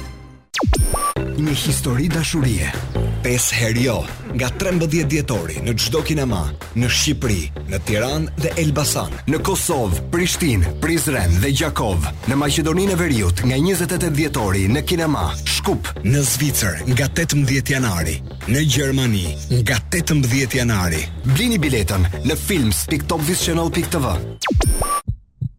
Një 1.41 1.57
histori 1.65 2.05
dashurie. 2.13 3.00
5 3.21 3.51
herë 3.53 3.81
jo, 3.85 3.95
nga 4.33 4.47
13 4.61 4.97
dhjetori 5.09 5.59
në 5.65 5.75
çdo 5.77 5.99
kinema 6.07 6.39
në 6.79 6.87
Shqipëri, 6.89 7.43
në 7.69 7.77
Tiranë 7.85 8.33
dhe 8.41 8.49
Elbasan, 8.63 9.13
në 9.29 9.41
Kosovë, 9.45 9.99
Prishtinë, 10.13 10.71
Prizren 10.81 11.35
dhe 11.43 11.51
Gjakov, 11.53 12.01
në 12.31 12.39
Maqedoninë 12.41 12.95
e 12.95 12.99
Veriut 13.03 13.43
nga 13.45 13.59
28 13.61 14.09
dhjetori 14.17 14.63
në 14.73 14.81
kinema, 14.89 15.27
Shkup, 15.45 15.91
në 16.07 16.23
Zvicër 16.31 16.81
nga 16.89 17.09
18 17.13 17.73
janari, 17.75 18.17
në 18.49 18.65
Gjermani 18.73 19.27
nga 19.61 19.77
18 19.93 20.57
janari. 20.57 21.05
Blini 21.35 21.61
biletën 21.61 22.09
në 22.25 22.39
films.topvisionall.tv 22.47 24.15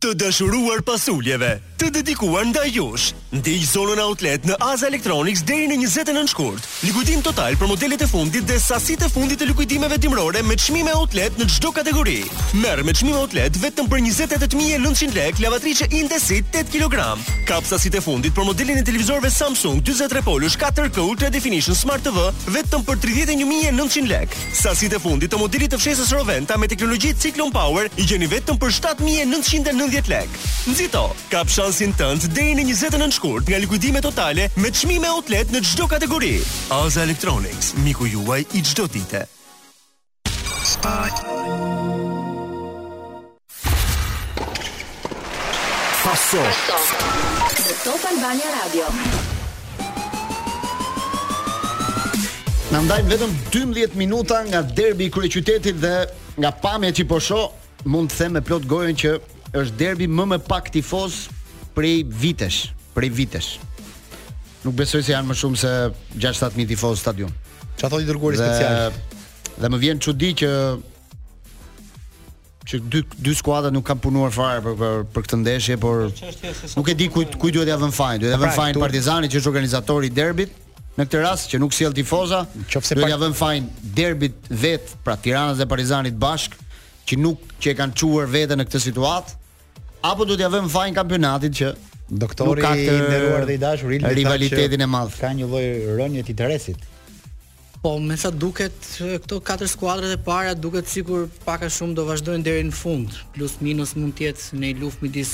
të 0.03 0.11
dëshuruar 0.19 0.81
pasuljeve, 0.83 1.53
të 1.79 1.93
dedikuar 2.01 2.49
nda 2.49 2.65
jush. 2.67 3.13
Ndi 3.33 3.53
zonën 3.65 4.01
outlet 4.03 4.43
në 4.45 4.57
Aza 4.67 4.89
Electronics 4.91 5.45
deri 5.47 5.69
në 5.71 5.79
29 5.87 6.27
shkurt. 6.33 6.65
Likuidim 6.85 7.21
total 7.25 7.55
për 7.61 7.69
modelet 7.71 8.03
e 8.05 8.09
fundit 8.11 8.45
dhe 8.49 8.57
sasit 8.61 9.03
e 9.07 9.09
fundit 9.09 9.39
të 9.41 9.47
likuidimeve 9.53 10.01
dimrore 10.03 10.43
me 10.45 10.57
qmime 10.59 10.91
outlet 10.99 11.39
në 11.39 11.47
gjdo 11.49 11.71
kategori. 11.79 12.17
Merë 12.65 12.83
me 12.89 12.95
qmime 12.99 13.21
outlet 13.23 13.57
vetëm 13.63 13.87
për 13.93 14.03
28.900 14.09 15.15
lek 15.17 15.41
lavatrice 15.45 15.87
Indesit 15.95 16.51
8 16.51 16.75
kg. 16.75 16.99
Kap 17.49 17.63
sasit 17.71 17.95
e 17.95 18.03
fundit 18.05 18.35
për 18.37 18.51
modelin 18.51 18.83
e 18.83 18.85
televizorve 18.89 19.31
Samsung 19.31 19.81
23 19.87 20.25
Polish 20.27 20.59
4K 20.61 20.99
Ultra 21.07 21.31
Definition 21.31 21.79
Smart 21.79 22.03
TV 22.05 22.27
vetëm 22.59 22.85
për 22.91 22.99
31.900 23.07 24.11
lek. 24.11 24.35
Sasit 24.65 24.99
e 24.99 25.03
fundit 25.03 25.31
të 25.33 25.39
modelit 25.41 25.71
të 25.73 25.79
fshesës 25.81 26.11
Roventa 26.19 26.59
me 26.59 26.69
teknologjit 26.71 27.23
Cyclone 27.23 27.55
Power 27.55 27.87
i 28.03 28.11
gjeni 28.11 28.29
vetëm 28.35 28.59
për 28.61 28.75
7.990 28.83 29.92
50 29.93 30.09
lek. 30.11 30.29
Nxito, 30.71 31.05
kap 31.31 31.51
shansin 31.53 31.93
tënd 31.99 32.29
deri 32.37 32.55
në 32.65 32.73
29 32.79 33.13
shkurt 33.19 33.51
nga 33.51 33.59
likuidime 33.61 34.01
totale 34.01 34.49
me 34.63 34.71
çmime 34.73 35.09
outlet 35.13 35.51
në 35.53 35.61
çdo 35.69 35.89
kategori. 35.91 36.31
Aza 36.73 37.03
Electronics, 37.05 37.75
miku 37.85 38.07
juaj 38.09 38.47
i 38.57 38.63
çdo 38.65 38.87
dite. 38.93 39.25
Fasso. 46.03 46.43
Top 47.85 48.05
Albania 48.13 48.49
Radio. 48.57 48.89
Në 52.73 52.81
ndajnë 52.89 53.13
vetëm 53.13 53.37
12 53.53 53.99
minuta 54.01 54.41
nga 54.49 54.63
derbi 54.73 55.11
i 55.11 55.13
kryeqytetit 55.13 55.83
dhe 55.85 55.95
nga 56.41 56.51
pame 56.65 56.89
që 56.97 57.05
i 57.05 57.09
posho, 57.13 57.45
mund 57.85 58.09
të 58.09 58.21
them 58.23 58.39
me 58.39 58.45
plot 58.47 58.65
gojën 58.73 58.97
që 59.03 59.17
është 59.53 59.77
derbi 59.83 60.07
më 60.09 60.25
me 60.33 60.39
pak 60.41 60.71
tifoz 60.73 61.27
prej 61.77 62.03
vitesh, 62.09 62.71
prej 62.97 63.11
vitesh. 63.13 63.51
Nuk 64.63 64.77
besoj 64.79 65.03
se 65.05 65.13
janë 65.13 65.29
më 65.33 65.37
shumë 65.39 65.59
se 65.61 65.73
6-7 66.23 66.57
mijë 66.57 66.71
tifoz 66.75 67.03
stadium. 67.03 67.33
Çfarë 67.77 67.93
thotë 67.93 68.07
i 68.07 68.09
dërguari 68.09 68.39
dhe, 68.41 68.49
special? 68.49 69.61
Dhe 69.63 69.71
më 69.75 69.81
vjen 69.85 70.01
çudi 70.07 70.31
që 70.43 70.51
që 72.63 72.79
dy 72.89 73.01
dy 73.27 73.33
skuadra 73.35 73.73
nuk 73.75 73.83
kanë 73.91 74.03
punuar 74.05 74.33
fare 74.33 74.63
për 74.63 74.75
për, 74.79 75.01
për 75.17 75.25
këtë 75.27 75.39
ndeshje, 75.43 75.77
por 75.83 76.03
nuk 76.79 76.89
e 76.89 76.95
di 76.97 77.09
kujt 77.11 77.35
kujt 77.43 77.57
duhet 77.59 77.69
ja 77.73 77.77
vënë 77.83 77.97
fajin. 77.97 78.23
Duhet 78.23 78.33
pra, 78.33 78.39
ja 78.39 78.43
vënë 78.47 78.57
fajin 78.61 78.81
Partizani 78.81 79.31
që 79.33 79.41
është 79.43 79.53
organizatori 79.53 80.09
i 80.09 80.15
derbit. 80.23 80.59
Në 80.93 81.07
këtë 81.09 81.21
rast 81.25 81.49
që 81.53 81.59
nuk 81.63 81.73
sjell 81.73 81.93
tifoza, 81.97 82.43
nëse 82.55 82.97
do 82.99 83.07
ja 83.09 83.17
vënë 83.21 83.37
fajin 83.39 83.69
derbit 83.99 84.49
vet 84.63 84.91
pra 85.05 85.15
Tiranës 85.21 85.57
dhe 85.59 85.65
Partizanit 85.71 86.17
bashk, 86.23 86.53
që 87.09 87.17
nuk 87.19 87.47
që 87.63 87.73
e 87.73 87.77
kanë 87.81 87.97
çuar 87.99 88.29
veten 88.31 88.61
në 88.61 88.67
këtë 88.69 88.83
situatë, 88.91 89.39
apo 90.03 90.25
do 90.27 90.35
t'ia 90.37 90.51
vëmë 90.51 90.71
fajin 90.73 90.97
kampionatit 90.99 91.55
që 91.61 91.69
doktori 92.23 92.63
i 92.63 92.99
nderuar 92.99 93.45
dhe 93.49 93.55
i 93.55 93.61
dashur 93.63 93.95
i 93.95 94.01
rivalitetin 94.03 94.83
e 94.83 94.89
madh. 94.95 95.15
Ka 95.21 95.31
një 95.39 95.49
lloj 95.51 95.67
rënje 96.01 96.25
të 96.27 96.35
interesit. 96.35 96.89
Po, 97.83 97.97
me 97.99 98.17
sa 98.19 98.31
duket 98.31 98.75
këto 98.99 99.41
katër 99.47 99.71
skuadrat 99.71 100.13
e 100.15 100.19
para 100.27 100.53
duket 100.59 100.87
sikur 100.91 101.29
pak 101.47 101.65
a 101.67 101.71
shumë 101.71 101.97
do 101.99 102.05
vazhdojnë 102.11 102.45
deri 102.47 102.65
në 102.69 102.77
fund. 102.83 103.17
Plus 103.35 103.57
minus 103.65 103.95
mund 103.99 104.15
të 104.19 104.29
jetë 104.31 104.59
në 104.63 104.73
luftë 104.83 105.07
midis 105.07 105.33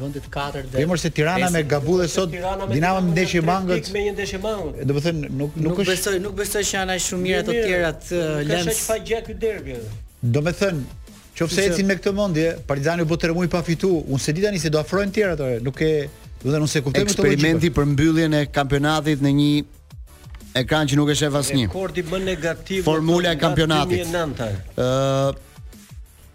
vendit 0.00 0.24
katër 0.36 0.66
dhe 0.70 0.80
Emër 0.84 0.98
se 1.00 1.10
Tirana 1.16 1.50
me 1.54 1.60
Gabullë 1.70 2.08
sot 2.12 2.32
Dinamo 2.32 3.00
me 3.04 3.12
ndeshje 3.12 3.42
mangët. 3.48 3.92
Me 3.94 4.06
një 4.08 4.14
ndeshje 4.18 4.40
mangët. 4.44 4.84
Do 4.88 4.96
të 4.98 5.04
thënë 5.08 5.32
nuk 5.40 5.56
nuk 5.66 5.80
është. 5.80 5.88
Nuk 5.88 5.88
besoj, 5.92 6.16
nuk 6.28 6.36
besoj 6.40 6.64
që 6.70 6.76
janë 6.80 6.96
aq 6.98 7.04
shumë 7.08 7.26
mirë 7.28 7.40
ato 7.44 7.56
tjera 7.68 7.92
të 8.08 8.22
lëndës. 8.50 8.68
Ka 8.68 8.78
shaj 8.80 8.84
fa 8.88 8.98
gjë 9.12 9.22
ky 9.28 9.38
derbi. 9.44 9.78
Do 10.24 10.40
të 10.44 10.54
thënë 10.62 11.00
Qofse 11.34 11.64
ecin 11.66 11.86
me 11.90 11.96
këtë 11.98 12.12
mendje, 12.14 12.50
Partizani 12.66 13.02
u 13.02 13.08
bë 13.10 13.16
tërë 13.24 13.34
muaj 13.34 13.48
pa 13.50 13.60
fitu. 13.66 13.88
Unë 14.06 14.22
se 14.22 14.34
di 14.36 14.42
tani 14.44 14.60
se 14.62 14.70
do 14.70 14.78
afrojnë 14.78 15.10
të 15.10 15.16
tjerat 15.16 15.40
orë, 15.44 15.56
nuk 15.66 15.80
e, 15.82 15.88
do 16.42 16.44
të 16.44 16.52
thënë 16.54 16.62
unë 16.66 16.70
se 16.76 16.82
kuptoj 16.86 17.02
Eksperimenti 17.04 17.70
për 17.74 17.88
mbylljen 17.90 18.36
e 18.38 18.42
kampionatit 18.54 19.24
në 19.26 19.32
një 19.40 19.48
ekran 20.62 20.86
që 20.92 21.00
nuk 21.00 21.10
e 21.10 21.16
shef 21.18 21.34
asnjë. 21.42 21.66
Rekordi 21.72 22.04
bën 22.06 22.28
negativ 22.30 22.86
formula 22.86 23.34
e 23.34 23.40
kampionatit. 23.42 24.14
Ë 24.78 25.34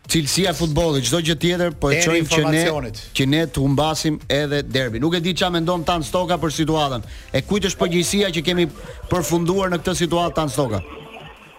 cilësia 0.10 0.50
e 0.50 0.58
futbollit, 0.58 1.06
çdo 1.06 1.20
gjë 1.22 1.36
tjetër, 1.38 1.74
po 1.78 1.92
e 1.94 2.00
çojmë 2.02 2.32
që 2.34 2.40
ne 2.50 2.92
që 3.20 3.26
ne 3.30 3.42
të 3.54 3.60
humbasim 3.62 4.16
edhe 4.34 4.64
derbi. 4.66 4.98
Nuk 5.04 5.14
e 5.14 5.20
di 5.22 5.36
çfarë 5.38 5.54
mendon 5.60 5.84
Tan 5.88 6.02
Stoka 6.04 6.40
për 6.42 6.56
situatën. 6.58 7.06
E 7.40 7.44
kujt 7.46 7.68
është 7.72 7.80
përgjegjësia 7.86 8.32
që 8.36 8.42
kemi 8.50 8.66
përfunduar 9.12 9.70
në 9.72 9.80
këtë 9.84 9.96
situatë 10.04 10.36
Tan 10.42 10.50
Stoka? 10.52 10.82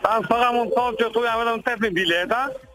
Tan 0.04 0.26
Stoka 0.28 0.50
mund 0.58 0.74
të 0.74 0.80
thotë 0.82 0.98
që 1.06 1.12
tu 1.16 1.22
janë 1.28 1.52
vetëm 1.60 1.94
bileta, 2.00 2.40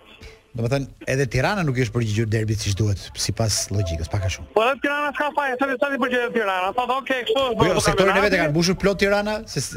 Do 0.55 0.63
të 0.63 0.69
thënë 0.71 1.09
edhe 1.11 1.23
Tirana 1.27 1.63
nuk 1.67 1.75
është 1.83 1.91
përgjigjur 1.91 2.27
derbit 2.31 2.61
siç 2.63 2.77
duhet 2.79 3.01
sipas 3.19 3.55
logjikës, 3.75 4.07
pak 4.07 4.23
a 4.23 4.29
shumë. 4.31 4.47
Po 4.55 4.61
edhe 4.63 4.77
Tirana 4.85 5.09
s'ka 5.17 5.25
fare, 5.35 5.57
s'ka 5.59 5.67
të 5.91 5.97
bëjë 5.99 6.21
për 6.29 6.29
Tirana. 6.37 6.69
Po 6.77 6.85
do 6.87 6.95
jo, 6.95 7.09
të 7.11 7.33
thotë 7.35 7.57
Po 7.59 7.65
është 7.73 7.81
sektori 7.89 8.13
i 8.15 8.21
vetë 8.23 8.37
kanë 8.39 8.53
mbushur 8.53 8.77
plot 8.79 8.99
Tirana, 9.01 9.33
se 9.51 9.59
se 9.65 9.73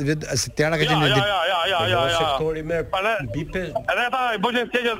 Tirana 0.54 0.78
ka 0.78 0.84
gjendje. 0.86 1.08
Ja, 1.16 1.40
ja, 1.50 1.56
ja, 1.72 1.80
ja, 1.94 2.04
ja. 2.12 2.20
Sektori 2.28 2.62
më 2.70 2.78
mbi 3.26 3.42
pesë. 3.56 3.72
Edhe 3.96 4.04
ata 4.06 4.20
i 4.36 4.38
bëjnë 4.46 4.62
sekje 4.70 4.94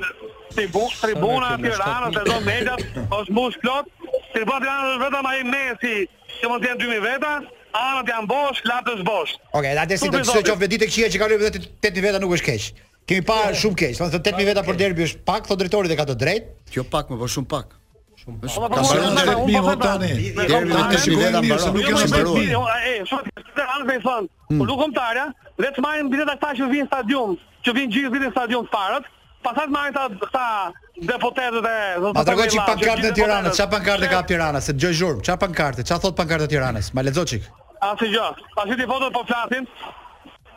ti 0.57 0.67
buk 0.75 0.97
tribuna 1.05 1.53
e 1.55 1.61
Tiranës 1.69 2.19
e 2.19 2.25
do 2.27 2.39
mendat, 2.49 2.83
os 3.21 3.31
mbush 3.31 3.61
plot. 3.63 3.87
Po 4.03 4.59
Tirana 4.59 4.97
vetëm 5.07 5.31
ai 5.31 5.39
Messi, 5.53 5.95
që 6.41 6.51
mund 6.51 6.67
të 6.67 6.73
jetë 6.73 6.83
2000 6.89 7.05
veta, 7.07 7.33
anët 7.73 8.07
janë 8.13 8.29
bosh, 8.29 8.61
latës 8.67 9.01
bosh. 9.05 9.33
Okej, 9.53 9.57
okay, 9.57 9.79
atë 9.83 9.97
si 10.01 10.09
do 10.13 10.21
të 10.21 10.29
thotë 10.29 10.45
qoftë 10.53 10.69
ditë 10.73 10.87
këqija 10.89 11.09
që 11.13 11.19
kanë 11.21 11.39
vetë 11.41 11.63
tet 11.83 11.99
veta 12.05 12.21
nuk 12.23 12.33
është 12.37 12.47
keq. 12.49 12.69
Kemi 13.09 13.25
pa 13.25 13.35
yeah. 13.41 13.51
Jo. 13.55 13.61
shumë 13.63 13.77
keq. 13.81 13.99
Do 13.99 14.21
të 14.21 14.33
8000 14.35 14.49
veta 14.51 14.63
për 14.67 14.79
derbi 14.79 15.05
është 15.09 15.23
pak, 15.27 15.47
thotë 15.49 15.63
drejtori 15.65 15.91
dhe 15.91 15.97
ka 15.99 16.05
të 16.11 16.15
drejtë. 16.23 16.55
Jo 16.75 16.85
pak, 16.95 17.09
më 17.11 17.19
po 17.23 17.29
shumë 17.35 17.51
pak. 17.53 17.75
Ka 18.23 18.65
mbaruar 18.69 19.13
në 19.15 19.27
rrëtmi 19.27 19.59
e 19.59 19.75
tani 19.79 20.09
Deri 20.37 20.57
në 20.69 20.81
të 20.91 20.97
shikojnë 21.05 21.41
mirë 21.45 21.59
se 21.63 21.69
nuk 21.71 21.87
e 21.89 21.93
shumë 21.95 22.09
mbaruar 22.11 22.83
E, 22.89 22.91
shumë, 23.07 23.33
të 23.55 23.65
anë 23.73 23.87
me 23.87 23.95
i 23.97 24.01
thënë 24.03 24.65
Lukëm 24.69 24.91
tarja, 24.93 25.23
dhe 25.55 25.63
të 25.71 25.79
hmm. 25.79 25.85
marim 25.87 26.11
bileta 26.11 26.35
këta 26.35 26.51
që 26.59 26.67
vinë 26.75 26.89
stadion 26.91 27.33
Që 27.65 27.75
vinë 27.79 27.95
gjithë 27.95 28.11
vinë 28.17 28.31
stadion 28.35 28.67
të 28.67 28.73
parët 28.75 29.07
pasat 29.43 29.67
marrin 29.67 29.91
ta 29.91 30.07
ta 30.31 30.71
deputetët 30.99 31.53
e 31.65 31.99
Ma 32.13 32.23
tregoj 32.25 32.49
çik 32.51 32.65
pankarte 32.67 33.07
të 33.09 33.13
Tiranës, 33.19 33.55
çfarë 33.57 33.71
pankarte 33.75 34.09
ka 34.11 34.21
Tirana, 34.31 34.61
se 34.61 34.73
dëgjoj 34.75 34.97
zhurmë, 34.99 35.23
çfarë 35.27 35.43
pankarte, 35.45 35.83
çfarë 35.87 36.03
thot 36.03 36.15
pankarta 36.17 36.47
e 36.49 36.53
Tiranës? 36.53 36.91
Ma 36.93 37.03
lexo 37.07 37.25
çik. 37.33 37.45
Asi 37.89 38.09
gjë. 38.13 38.27
Pasi 38.55 38.75
ti 38.79 38.87
fotot 38.87 39.13
po 39.15 39.21
flasin. 39.29 39.67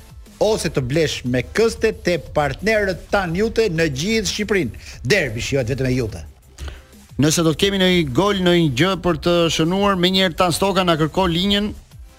ose 0.44 0.70
të 0.74 0.80
blesh 0.82 1.20
me 1.30 1.44
këste 1.54 1.92
të 2.04 2.16
partnerët 2.34 3.04
tanë 3.12 3.42
jute 3.44 3.68
në 3.70 3.90
gjithë 4.00 4.30
Shqiprin. 4.32 4.72
Derbi 5.04 5.40
shqiojt 5.46 5.70
vetë 5.70 5.84
me 5.86 5.92
jute. 5.94 6.24
Nëse 7.22 7.44
do 7.46 7.52
të 7.54 7.60
kemi 7.60 7.78
në 7.78 7.88
i 7.98 8.06
gol 8.16 8.40
në 8.42 8.52
i 8.58 8.64
gjë 8.74 8.94
për 9.02 9.18
të 9.22 9.34
shënuar, 9.54 9.94
me 10.02 10.08
njerë 10.10 10.34
tanë 10.40 10.56
stoka 10.56 10.82
në 10.82 10.96
kërko 11.04 11.28
linjen, 11.30 11.68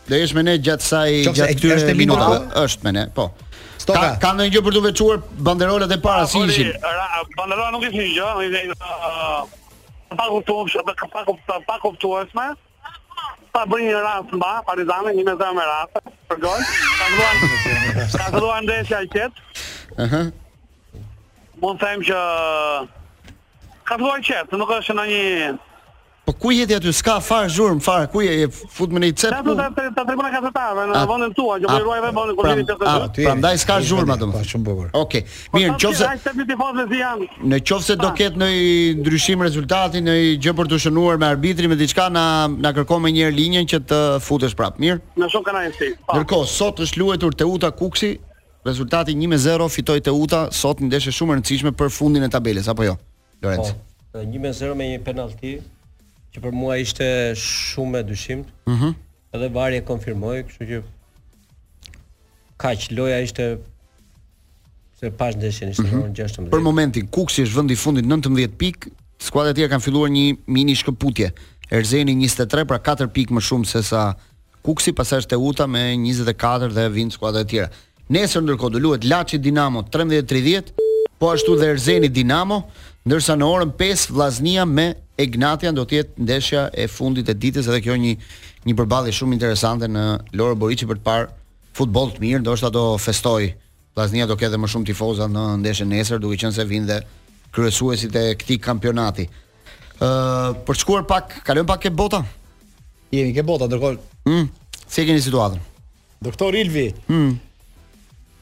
dhe 0.07 0.19
jesh 0.21 0.31
me 0.37 0.43
ne 0.47 0.53
gjatë 0.65 0.85
saj 0.87 1.09
gjatë 1.25 1.49
këtyre 1.57 1.77
është 1.81 1.95
minutave. 1.99 2.37
Po? 2.53 2.61
është 2.61 2.87
me 2.87 2.93
ne, 2.95 3.03
po. 3.17 3.25
Stoka. 3.81 4.13
Ka, 4.13 4.21
ka 4.23 4.31
ndonjë 4.37 4.53
gjë 4.55 4.61
për 4.69 4.77
të 4.77 4.83
veçuar 4.85 5.19
banderolat 5.49 5.91
e 5.91 5.99
para 6.07 6.23
si 6.31 6.45
ishin? 6.47 6.69
Banderola 7.35 7.73
nuk 7.75 7.83
ishin 7.89 8.15
gjë, 8.15 8.31
ishin 8.47 8.73
pak 10.15 10.31
kuptuar, 10.31 10.95
ka 11.03 11.09
pak 11.17 11.27
kuptuar, 11.27 11.61
pak 11.67 11.83
kuptuar 11.83 12.31
më. 12.39 12.47
Pa 13.55 13.65
bën 13.71 13.85
një 13.89 13.99
rast 14.03 14.31
mba, 14.35 14.53
Parizani 14.67 15.13
një 15.17 15.23
mesazh 15.29 15.53
me 15.55 15.67
rast 15.75 16.09
për 16.31 16.41
gol. 16.45 16.65
Ka 17.01 17.13
luan. 17.19 18.13
ka 18.15 18.25
thuan 18.33 18.63
ndeshja 18.67 19.03
e 19.05 19.11
qet. 19.11 19.47
Ëh. 19.99 20.21
Mund 21.63 21.79
të 21.83 21.83
them 21.87 22.03
që 22.09 22.19
ka 23.85 23.95
e 23.97 24.21
çast, 24.25 24.51
nuk 24.59 24.69
është 24.79 24.95
në 24.97 25.05
një. 25.11 25.23
Po 26.25 26.33
ku 26.41 26.49
jeti 26.49 26.73
aty? 26.73 26.89
S'ka 26.89 27.19
farë 27.21 27.51
zhurmë 27.53 27.83
farë, 27.85 28.07
Ku 28.09 28.21
je? 28.25 28.31
je 28.41 28.47
Fut 28.49 28.89
me 28.91 28.97
një 29.03 29.11
cep. 29.15 29.29
Sa 29.29 29.43
do 29.45 29.53
të 29.53 29.67
ta, 29.75 30.03
tribuna 30.07 30.29
drejtona 30.31 30.31
gazetaren, 30.33 30.89
në 30.95 31.01
vonën 31.11 31.35
tjuaj, 31.37 31.59
që 31.61 31.67
po 31.69 31.83
ruaj 31.83 31.99
vemoni 32.05 32.35
kurrë 32.39 32.55
në 32.57 32.65
cep. 32.69 32.81
Atë, 32.89 33.25
prandaj 33.27 33.59
s'ka 33.61 33.75
zhurmë 33.85 34.15
aty. 34.15 34.29
Po 34.33 34.41
shumë 34.49 34.65
bukur. 34.65 34.87
Okej. 35.03 35.21
Po, 35.53 35.61
mirë, 35.61 35.75
nëse 35.77 36.09
në 36.33 36.47
defensë 36.49 36.97
janë. 37.01 37.27
Në 37.53 37.59
qoftë 37.69 37.85
se 37.91 37.97
do 38.01 38.09
ketë 38.17 38.49
ndryshim 39.05 39.45
rezultati, 39.45 40.01
një 40.07 40.17
gjë 40.41 40.55
për 40.61 40.71
të 40.73 40.81
shënuar 40.87 41.21
me 41.21 41.29
arbitrin 41.29 41.69
me 41.69 41.77
diçka 41.83 42.07
na 42.17 42.25
na 42.57 42.73
kërkon 42.73 43.05
më 43.05 43.13
një 43.19 43.25
herë 43.27 43.37
linjën 43.43 43.69
që 43.75 43.83
të 43.91 44.01
futesh 44.25 44.57
prapë 44.57 44.81
mirë. 44.87 45.03
Në 45.21 45.29
zonë 45.29 45.45
kanë 45.45 45.65
si. 45.77 45.91
Mirko, 46.17 46.41
sot 46.57 46.81
është 46.81 47.03
luetur 47.03 47.37
Teuta 47.43 47.69
Kuksi, 47.71 48.15
rezultati 48.65 49.13
1-0 49.13 49.69
fitoi 49.77 50.01
Teuta, 50.01 50.47
sot 50.49 50.81
një 50.81 50.89
ndeshje 50.89 51.13
shumë 51.21 51.35
e 51.35 51.35
rëndësishme 51.37 51.77
për 51.77 51.93
fundin 51.99 52.25
e 52.25 52.33
tabelës, 52.33 52.73
apo 52.73 52.89
jo? 52.89 52.97
Lorenz. 53.41 53.75
Po, 54.11 54.21
një 54.23 54.39
1-0 54.39 54.73
me 54.79 54.87
një 54.95 55.01
penalti 55.03 55.55
që 56.35 56.43
për 56.43 56.55
mua 56.55 56.77
ishte 56.81 57.05
shumë 57.39 58.01
e 58.03 58.07
dyshimt. 58.13 58.51
Mhm. 58.67 58.91
Mm 58.91 59.01
edhe 59.35 59.49
varje 59.51 59.81
konfirmoi, 59.83 60.45
kështu 60.47 60.65
që 60.69 60.77
kaq 62.61 62.85
loja 62.95 63.17
ishte 63.19 63.47
se 64.95 65.09
pas 65.19 65.35
ndeshjen 65.35 65.73
ishte 65.75 65.83
16. 65.91 66.45
Mhm. 66.45 66.53
Për 66.53 66.63
momentin 66.63 67.09
Kuksi 67.17 67.43
është 67.43 67.57
vendi 67.57 67.75
i 67.75 67.75
fundit 67.81 68.07
19 68.07 68.47
pikë, 68.55 68.93
skuadrat 69.19 69.51
e 69.51 69.59
tjera 69.59 69.73
kanë 69.73 69.83
filluar 69.83 70.07
një 70.15 70.23
mini 70.55 70.77
shkëputje. 70.79 71.33
Erzeni 71.69 72.15
23, 72.15 72.63
pra 72.63 72.79
4 72.79 73.09
pikë 73.11 73.35
më 73.35 73.43
shumë 73.49 73.67
se 73.73 73.83
sa 73.89 74.05
Kuksi, 74.63 74.95
pastaj 74.95 75.25
është 75.25 75.33
Teuta 75.35 75.67
me 75.67 75.83
24 75.99 76.71
dhe 76.77 76.87
vin 76.95 77.11
skuadrat 77.11 77.43
e 77.43 77.49
tjera. 77.49 77.69
Nesër 78.15 78.41
ndërkohë 78.47 78.71
do 78.71 78.79
luhet 78.87 79.03
Laçi 79.03 79.37
Dinamo 79.43 79.83
30 79.91 80.71
po 81.19 81.33
ashtu 81.35 81.59
dhe 81.59 81.73
Erzeni 81.75 82.07
Dinamo 82.07 82.63
ndërsa 83.05 83.35
në 83.37 83.47
orën 83.53 83.71
5 83.77 84.03
vllaznia 84.15 84.63
me 84.65 84.87
Ignatia 85.21 85.69
do 85.75 85.83
të 85.87 85.95
jetë 85.99 86.23
ndeshja 86.27 86.61
e 86.75 86.87
fundit 86.91 87.27
e 87.31 87.35
ditës 87.39 87.69
dhe 87.71 87.77
kjo 87.85 87.93
një 88.01 88.15
një 88.65 88.73
përballje 88.79 89.13
shumë 89.15 89.37
interesante 89.37 89.85
në 89.87 90.01
Loro 90.35 90.55
Boriçi 90.63 90.87
për 90.89 90.97
të 90.99 91.05
parë 91.05 91.27
futboll 91.77 92.11
të 92.15 92.23
mirë, 92.23 92.39
ndoshta 92.43 92.67
do 92.73 92.81
festoj. 92.99 93.45
Vllaznia 93.95 94.25
do 94.27 94.33
ketë 94.39 94.55
dhe 94.55 94.59
më 94.63 94.71
shumë 94.73 94.89
tifozë 94.89 95.29
në 95.31 95.43
ndeshjen 95.63 95.93
nesër, 95.93 96.19
duke 96.23 96.35
qenë 96.41 96.57
se 96.57 96.65
vijnë 96.67 96.89
dhe 96.89 96.99
kryesuesit 97.55 98.17
e 98.19 98.25
këtij 98.41 98.57
kampionati. 98.65 99.27
Ë, 99.29 99.85
uh, 100.01 100.63
për 100.67 100.73
të 100.75 100.81
shkuar 100.83 101.05
pak, 101.11 101.37
kalojmë 101.47 101.69
pak 101.75 101.85
ke 101.85 101.93
bota. 101.95 102.19
Jemi 103.15 103.31
ke 103.37 103.45
bota, 103.47 103.69
ndërkohë, 103.69 104.01
hm, 104.27 104.35
mm, 104.35 104.49
si 104.87 105.03
e 105.03 105.05
keni 105.07 105.21
situatën? 105.23 105.61
Doktor 106.25 106.57
Ilvi, 106.59 106.89
hm, 107.07 107.21
mm 107.21 107.44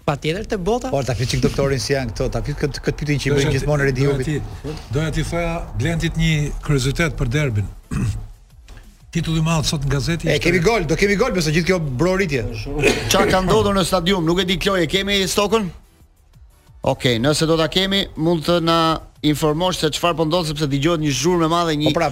patjetër 0.05 0.45
te 0.47 0.57
bota. 0.57 0.89
Por 0.89 1.03
ta 1.03 1.15
fiçi 1.15 1.39
doktorin 1.43 1.79
si 1.81 1.95
janë 1.95 2.11
këto, 2.11 2.27
ta 2.33 2.41
fiçi 2.43 2.59
këtë 2.63 2.83
këtë 2.85 3.07
pyetje 3.07 3.31
që 3.31 3.37
bën 3.37 3.51
gjithmonë 3.55 3.87
Redi 3.89 4.05
Jubit. 4.07 4.65
Doja 4.93 5.13
ti 5.15 5.23
thoya 5.27 5.53
Blentit 5.79 6.17
një 6.19 6.51
kuriozitet 6.65 7.15
për 7.19 7.31
derbin. 7.33 7.67
Titulli 9.13 9.39
i 9.39 9.45
madh 9.45 9.67
sot 9.69 9.83
në 9.85 9.91
gazetë. 9.93 10.31
E 10.33 10.39
kemi 10.43 10.59
gol, 10.65 10.87
do 10.89 10.97
kemi 10.99 11.15
gol, 11.19 11.31
besoj 11.35 11.53
gjithë 11.55 11.71
kjo 11.71 11.79
broritje. 12.01 12.43
Çfarë 12.59 13.29
ka 13.35 13.43
ndodhur 13.45 13.77
në 13.77 13.85
stadium? 13.87 14.25
Nuk 14.27 14.41
e 14.43 14.47
di 14.49 14.55
Kloje, 14.59 14.87
kemi 14.91 15.19
stokun? 15.31 15.69
Ok, 16.85 17.05
nëse 17.19 17.45
do 17.47 17.55
ta 17.57 17.67
kemi, 17.71 18.01
mund 18.19 18.43
të 18.43 18.57
na 18.67 18.75
informosh 19.23 19.79
se 19.79 19.87
çfarë 19.95 20.17
po 20.19 20.25
ndodh 20.27 20.49
sepse 20.49 20.67
dëgohet 20.67 20.99
një 20.99 21.11
zhurmë 21.15 21.45
e 21.45 21.47
madhe 21.53 21.75
një 21.79 21.93
pra, 21.95 22.09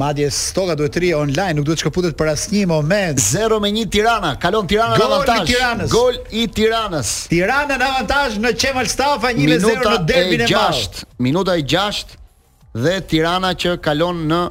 Madje 0.00 0.26
stoka 0.34 0.74
duhet 0.78 0.92
të 0.94 1.00
rri 1.02 1.12
online, 1.14 1.54
nuk 1.56 1.66
duhet 1.68 1.78
të 1.78 1.84
shkëputet 1.84 2.16
për 2.18 2.28
asnjë 2.32 2.64
moment. 2.70 3.22
0-1 3.22 3.78
Tirana, 3.90 4.32
kalon 4.42 4.66
Tirana 4.70 4.98
në 4.98 5.06
avantazh. 5.06 5.92
Gol 5.92 6.18
i 6.34 6.44
Tiranës. 6.58 7.12
Tirana 7.30 7.78
në 7.78 7.88
avantazh 7.94 8.36
në 8.42 8.52
Qemal 8.64 8.90
Stafa 8.90 9.30
1-0 9.30 9.78
në 9.78 9.94
derbin 10.10 10.44
e 10.48 10.50
Bash. 10.50 11.06
Minuta 11.22 11.54
e 11.58 11.62
6, 11.62 11.62
minuta 11.62 11.62
e 11.62 11.64
6 11.74 12.82
dhe 12.86 12.96
Tirana 13.14 13.54
që 13.58 13.78
kalon 13.82 14.26
në 14.30 14.42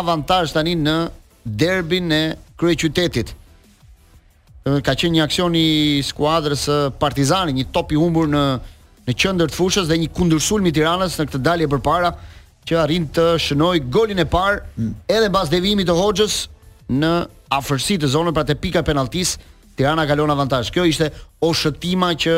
avantazh 0.00 0.54
tani 0.58 0.74
në 0.86 0.98
derbin 1.62 2.10
e 2.12 2.22
kryeqytetit. 2.58 3.30
qytetit 3.30 3.34
ka 4.64 4.94
qenë 4.96 5.18
një 5.18 5.24
aksion 5.26 5.56
i 5.60 5.64
skuadrës 6.04 6.62
së 6.70 6.76
Partizani, 6.98 7.52
një 7.52 7.66
top 7.74 7.90
i 7.92 7.98
humbur 8.00 8.30
në 8.32 8.44
në 9.04 9.12
qendër 9.20 9.50
të 9.50 9.52
fushës 9.58 9.88
dhe 9.90 9.98
një 10.00 10.06
kundërsulm 10.16 10.64
i 10.64 10.70
Tiranës 10.72 11.18
në 11.20 11.26
këtë 11.28 11.40
dalje 11.44 11.66
përpara 11.74 12.14
që 12.64 12.78
arrin 12.80 13.04
të 13.12 13.24
shënoj 13.44 13.82
golin 13.92 14.22
e 14.22 14.24
parë 14.32 14.62
edhe 15.12 15.28
pas 15.34 15.50
devimit 15.52 15.84
të 15.90 15.96
Hoxhës 15.98 16.38
në 16.96 17.10
afërsi 17.52 17.98
të 18.00 18.08
zonës 18.14 18.32
pra 18.32 18.46
të 18.48 18.56
pika 18.60 18.80
penaltis, 18.88 19.34
penalltis, 19.36 19.52
Tirana 19.76 20.04
kalon 20.08 20.30
avantazh. 20.32 20.68
Kjo 20.72 20.84
ishte 20.88 21.08
shëtima 21.44 22.12
që 22.14 22.34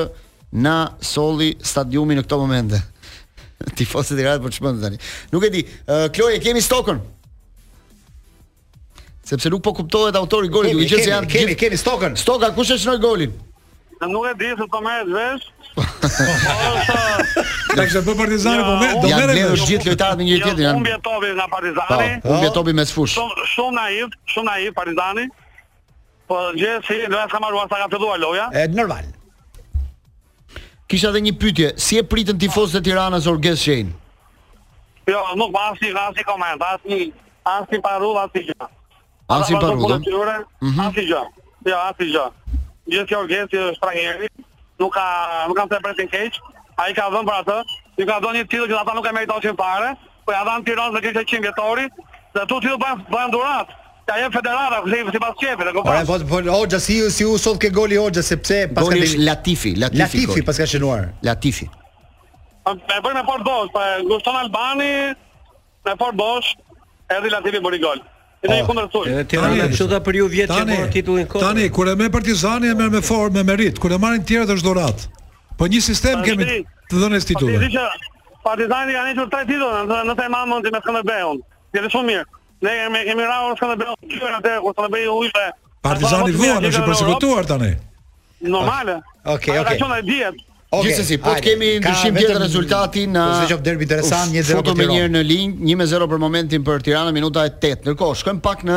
na 0.59 0.77
solli 1.05 1.51
stadiumi 1.63 2.17
në 2.17 2.23
këto 2.27 2.39
momente. 2.43 2.81
Tifosët 3.79 4.17
e 4.19 4.23
Tiranës 4.25 4.41
po 4.43 4.51
çmend 4.57 4.81
tani. 4.83 4.99
Nuk 5.35 5.45
e 5.47 5.51
di, 5.55 5.63
uh, 5.87 6.09
kemi 6.43 6.61
stokën 6.65 6.97
sepse 9.27 9.49
nuk 9.51 9.61
po 9.63 9.73
kuptohet 9.75 10.15
autori 10.19 10.47
i 10.47 10.51
golit, 10.55 10.71
duke 10.77 10.87
qenë 10.95 11.05
se 11.05 11.11
janë 11.11 11.29
keni 11.31 11.57
keni 11.59 11.77
stokën. 11.81 12.15
Stoka 12.21 12.51
kush 12.55 12.71
e 12.75 12.79
shnoi 12.79 13.01
golin? 13.03 13.33
Ne 13.99 14.09
Nuk 14.13 14.27
e 14.31 14.35
di 14.39 14.53
se 14.61 14.67
po 14.71 14.81
merret 14.85 15.11
vesh. 15.11 15.49
Ja 17.77 17.83
kishte 17.83 18.03
bë 18.07 18.15
Partizani 18.21 18.63
po 18.63 18.77
vetë, 18.83 19.01
do 19.03 19.11
merre. 19.11 19.41
Ja 19.41 19.49
gjithë 19.57 19.91
lojtarët 19.91 20.21
me 20.21 20.27
njëri 20.29 20.39
jo, 20.45 20.53
tjetrin 20.53 20.65
janë. 20.69 20.79
Humbje 20.79 20.99
topi 21.09 21.33
nga 21.39 21.47
Partizani. 21.57 22.09
Humbje 22.23 22.51
po, 22.53 22.55
topi 22.61 22.75
me 22.79 22.85
sfush. 22.87 23.17
Shumë 23.55 23.75
naiv, 23.81 24.15
shumë 24.31 24.47
naiv 24.51 24.77
Partizani. 24.79 25.27
Po 26.31 26.39
gjë 26.63 26.77
si 26.87 27.01
do 27.11 27.27
ta 27.35 27.43
marruar 27.43 27.67
sa 27.71 27.83
ka 27.83 27.91
filluar 27.97 28.23
loja. 28.23 28.47
E 28.55 28.65
normal. 28.79 29.11
Kisha 30.87 31.11
edhe 31.11 31.25
një 31.27 31.35
pyetje, 31.43 31.73
si 31.83 31.99
e 31.99 32.07
pritën 32.07 32.39
tifozët 32.39 32.79
e 32.79 32.85
Tiranës 32.91 33.27
Orges 33.27 33.59
Shein? 33.59 33.89
Jo, 35.11 35.25
nuk 35.39 35.51
pa 35.55 35.73
asnjë 35.73 35.91
rasti 35.97 36.23
koment, 36.29 36.63
asnjë 36.63 37.09
asnjë 37.51 37.81
parull, 37.83 38.21
asnjë 38.23 38.45
gjë. 38.53 38.69
Asi 39.27 39.53
pa 39.59 39.67
rrugën. 39.67 40.01
Asi 40.87 41.07
gjë. 41.11 41.23
Jo, 41.67 41.79
asi 41.83 42.07
gjë. 42.15 42.27
Dhe 42.93 43.05
kjo 43.11 43.23
gjë 43.31 43.41
është 43.51 43.63
pranjeri. 43.83 44.29
Nuk 44.81 44.93
ka 44.95 45.07
nuk 45.49 45.59
kanë 45.59 45.73
sepër 45.75 45.97
të 45.99 46.07
keq. 46.13 46.39
Ai 46.83 46.93
ka 46.97 47.09
dhënë 47.15 47.29
për 47.29 47.41
atë. 47.41 47.57
Ju 47.99 48.07
ka 48.11 48.21
dhënë 48.23 48.39
një 48.39 48.49
titull 48.53 48.71
që 48.71 48.77
ata 48.83 48.95
nuk 48.95 49.09
e 49.11 49.15
meritonin 49.17 49.59
fare. 49.59 49.91
Po 50.27 50.35
ja 50.37 50.45
dhan 50.47 50.63
Tiranë 50.67 50.95
me 50.95 51.01
kishë 51.03 51.25
qingëtori. 51.33 51.89
se 52.35 52.43
ato 52.43 52.61
ti 52.61 52.71
bën 52.85 52.97
bën 53.13 53.31
durat. 53.35 53.69
Ta 54.07 54.19
jem 54.21 54.31
federata, 54.31 54.79
kështë 54.87 54.99
i 55.03 55.11
sipas 55.17 55.35
çeve, 55.41 55.65
dhe 55.67 55.73
kompras. 55.75 56.07
Po, 56.07 56.17
po, 56.31 56.37
o, 56.39 56.43
po, 56.43 56.67
gja, 56.71 56.79
si, 56.79 56.97
si 57.11 57.25
u 57.27 57.33
sot 57.43 57.57
ke 57.59 57.71
goli, 57.75 57.97
o, 57.99 58.05
gja, 58.15 58.23
sepse... 58.23 58.61
Goli 58.71 59.01
është 59.03 59.25
Latifi, 59.27 59.73
Latifi. 59.75 60.01
Latifi, 60.01 60.27
latifi 60.27 60.43
pas 60.47 60.61
ka 60.61 60.67
shenuar. 60.73 61.09
Latifi. 61.27 61.67
Me 62.71 63.01
bërë 63.07 63.25
por 63.27 63.43
bosh, 63.49 63.73
pa 63.75 63.83
e 63.97 64.05
gushton 64.07 64.39
Albani, 64.45 64.93
me 65.89 65.95
por 65.99 66.13
bosh, 66.15 66.53
edhi 67.19 67.35
Latifi 67.35 67.59
bërë 67.67 67.81
i 67.81 67.83
Ti 68.47 68.55
ne 68.55 68.67
kundërtoj. 68.67 69.07
Edhe 69.11 69.25
ti 69.33 69.39
ne 69.41 69.69
çuda 69.77 69.99
për 70.07 70.19
ju 70.21 70.27
vjet 70.35 70.51
që 70.55 70.63
morën 70.71 70.91
titullin 70.95 71.27
kot. 71.31 71.43
Tani 71.43 71.69
kur 71.75 71.89
e 71.89 71.95
merr 71.99 72.13
Partizani 72.15 72.71
e 72.73 72.77
merr 72.79 72.93
me 72.95 73.03
formë, 73.09 73.39
me 73.39 73.43
merit. 73.51 73.79
Kur 73.83 73.95
e 73.95 73.99
marrin 74.01 74.23
të 74.23 74.29
tjerë 74.33 74.57
është 74.59 74.69
dorat. 74.69 75.07
Po 75.59 75.69
një 75.73 75.83
sistem 75.89 76.23
kemi 76.27 76.47
të 76.93 77.03
dhënë 77.03 77.23
titullin. 77.31 77.67
Partizani 78.47 78.95
kanë 78.95 79.13
nisur 79.13 79.31
tre 79.33 79.43
titulla, 79.49 79.81
ndonëse 79.87 80.11
nuk 80.11 80.23
e 80.23 80.29
mamë 80.35 80.51
mendim 80.55 80.77
me 80.77 80.83
Skënderbeun. 80.85 81.41
Ti 81.75 81.83
e 81.83 81.91
shumë 81.97 82.11
mirë. 82.13 82.27
Ne 82.67 82.75
kemi 82.81 83.05
kemi 83.11 83.27
rau 83.33 83.51
Skënderbeun 83.61 84.03
këtu 84.05 84.31
atë 84.39 84.55
ku 84.65 84.75
Skënderbeu 84.77 85.15
u 85.15 85.23
ishte. 85.27 85.47
Partizani 85.87 86.37
vuan, 86.41 86.69
është 86.71 86.85
përsekutuar 86.91 87.49
tani. 87.51 87.73
Normale. 88.47 89.01
Okej, 89.25 89.59
okej. 89.63 89.73
Ka 89.73 89.81
qenë 89.83 89.97
ai 89.99 90.05
diet. 90.07 90.47
Okay. 90.77 90.91
Gjithsesi, 90.93 91.17
po 91.23 91.33
të 91.33 91.43
kemi 91.45 91.69
ndryshim 91.81 92.17
tjetër 92.21 92.43
rezultati 92.43 93.07
po 93.07 93.15
në 93.15 93.25
Sheqof 93.41 93.63
derbi 93.65 93.87
interesant 93.87 94.35
1-0 94.35 94.45
për 94.45 94.45
Tiranë. 94.45 94.61
Foto 94.61 94.75
më 94.77 94.89
herë 94.93 95.09
në 95.15 95.23
linj, 95.25 95.55
1-0 95.73 96.09
për 96.13 96.21
momentin 96.21 96.67
për 96.67 96.83
Tiranë 96.85 97.15
minuta 97.17 97.45
e 97.49 97.53
8. 97.55 97.87
Ndërkohë, 97.87 98.17
shkojmë 98.21 98.43
pak 98.45 98.65
në 98.69 98.77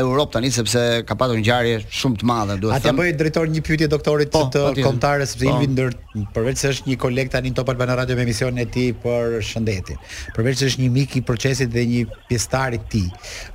Europë 0.00 0.34
tani 0.38 0.48
sepse 0.52 0.82
ka 1.08 1.12
pasur 1.20 1.36
një 1.36 1.42
ngjarje 1.44 1.72
shumë 1.96 2.20
të 2.22 2.26
madhe, 2.30 2.54
duhet 2.62 2.80
të 2.80 2.86
them. 2.88 2.96
Atë 3.00 3.00
bëi 3.04 3.16
drejtori 3.20 3.50
një 3.56 3.62
pyetje 3.66 3.88
doktorit 3.92 4.30
po, 4.32 4.46
të 4.52 4.62
po 4.78 4.84
kontarës 4.86 5.34
sepse 5.34 5.48
po. 5.50 5.56
i 5.56 5.64
vjen 5.64 5.74
ndër 5.76 5.96
përveç 6.36 6.62
se 6.62 6.70
është 6.74 6.88
një 6.92 6.96
koleg 7.02 7.32
tani 7.34 7.52
në 7.52 7.58
Top 7.58 7.72
Albana 7.74 7.98
Radio 8.00 8.16
me 8.16 8.24
emisionin 8.24 8.62
e 8.64 8.66
tij 8.76 8.94
për 9.02 9.36
shëndetin. 9.48 10.00
Përveç 10.38 10.62
se 10.62 10.70
është 10.72 10.84
një 10.86 10.92
mik 10.94 11.18
i 11.20 11.22
procesit 11.30 11.74
dhe 11.74 11.84
një 11.92 12.06
pjesëtar 12.30 12.78
i 12.78 12.80
tij, 12.94 13.10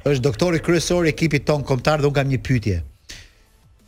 është 0.06 0.24
doktori 0.28 0.62
kryesor 0.68 1.10
i 1.10 1.14
ekipit 1.16 1.50
ton 1.50 1.66
kontar 1.66 2.06
dhe 2.06 2.12
un 2.12 2.14
kam 2.20 2.30
një 2.30 2.39
pyetje. 2.46 2.76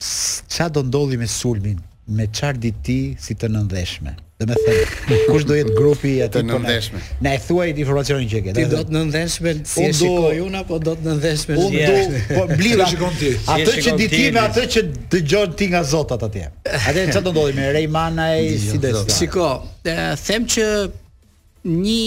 Çfarë 0.01 0.73
do 0.79 0.87
ndodhi 0.89 1.21
me 1.21 1.29
sulmin? 1.29 1.77
me 2.07 2.25
qarë 2.31 2.71
ti 2.85 2.99
si 3.19 3.35
të 3.35 3.49
nëndeshme. 3.51 4.13
Dhe 4.37 4.45
me 4.45 4.53
thëmë, 4.61 5.15
kush 5.31 5.47
do 5.49 5.55
jetë 5.57 5.73
grupi 5.75 6.11
e 6.21 6.27
të 6.31 6.43
nëndeshme. 6.45 6.99
Na 7.25 7.31
e 7.35 7.39
thuaj 7.41 7.71
të 7.73 7.81
informacionin 7.83 8.29
që 8.31 8.41
ke. 8.45 8.53
Ti 8.55 8.65
do 8.71 8.83
të 8.85 8.93
nëndeshme 8.93 9.53
si 9.67 9.87
e 9.87 9.89
shikoj 9.97 10.37
una, 10.45 10.61
po 10.67 10.77
do 10.81 10.93
të 10.97 11.07
nëndeshme 11.09 11.57
si 11.57 11.65
e 11.65 11.87
shikoj 11.87 12.05
una. 12.05 12.21
Po 12.29 13.11
ti 13.19 13.33
atë 13.55 13.75
që 13.87 13.95
diti 14.03 14.21
me 14.35 14.43
atë 14.45 14.65
që 14.75 14.83
të 15.13 15.43
ti 15.57 15.67
nga 15.73 15.81
zotat 15.89 16.23
atje. 16.29 16.51
Atë 16.77 17.07
që 17.09 17.17
të 17.17 17.25
ndodhi 17.33 17.57
me 17.57 17.67
Reimana 17.75 18.29
si 18.61 18.77
dhe 18.79 18.93
stuar. 18.95 19.15
Shiko, 19.17 19.49
them 20.23 20.47
që 20.53 20.67
një 21.77 22.01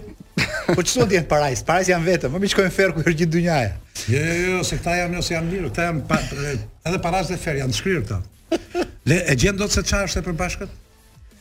Po 0.77 0.83
çu 0.85 1.01
do 1.01 1.07
të 1.09 1.19
jetë 1.21 1.29
parajs? 1.31 1.63
Parajs 1.65 1.89
janë 1.93 2.05
vetëm, 2.11 2.35
më 2.37 2.51
shkojnë 2.53 2.73
ferr 2.77 2.93
ku 2.93 3.01
është 3.01 3.15
gjithë 3.23 3.33
dynjaja. 3.33 3.71
Jo, 4.13 4.19
jo, 4.27 4.35
jo, 4.53 4.59
se 4.69 4.77
këta 4.77 4.97
janë 4.99 5.21
ose 5.23 5.33
janë 5.33 5.53
mirë, 5.55 5.71
këta 5.73 5.87
janë 5.87 6.59
edhe 6.91 6.99
parajs 7.07 7.31
dhe 7.33 7.39
Ferri 7.41 7.63
janë 7.63 7.79
shkrirë 7.79 8.03
këta. 8.03 8.83
Le 9.09 9.19
e 9.33 9.39
gjen 9.41 9.57
dot 9.57 9.73
se 9.73 9.83
çfarë 9.87 10.11
është 10.11 10.21
e 10.21 10.27
përbashkët? 10.27 10.75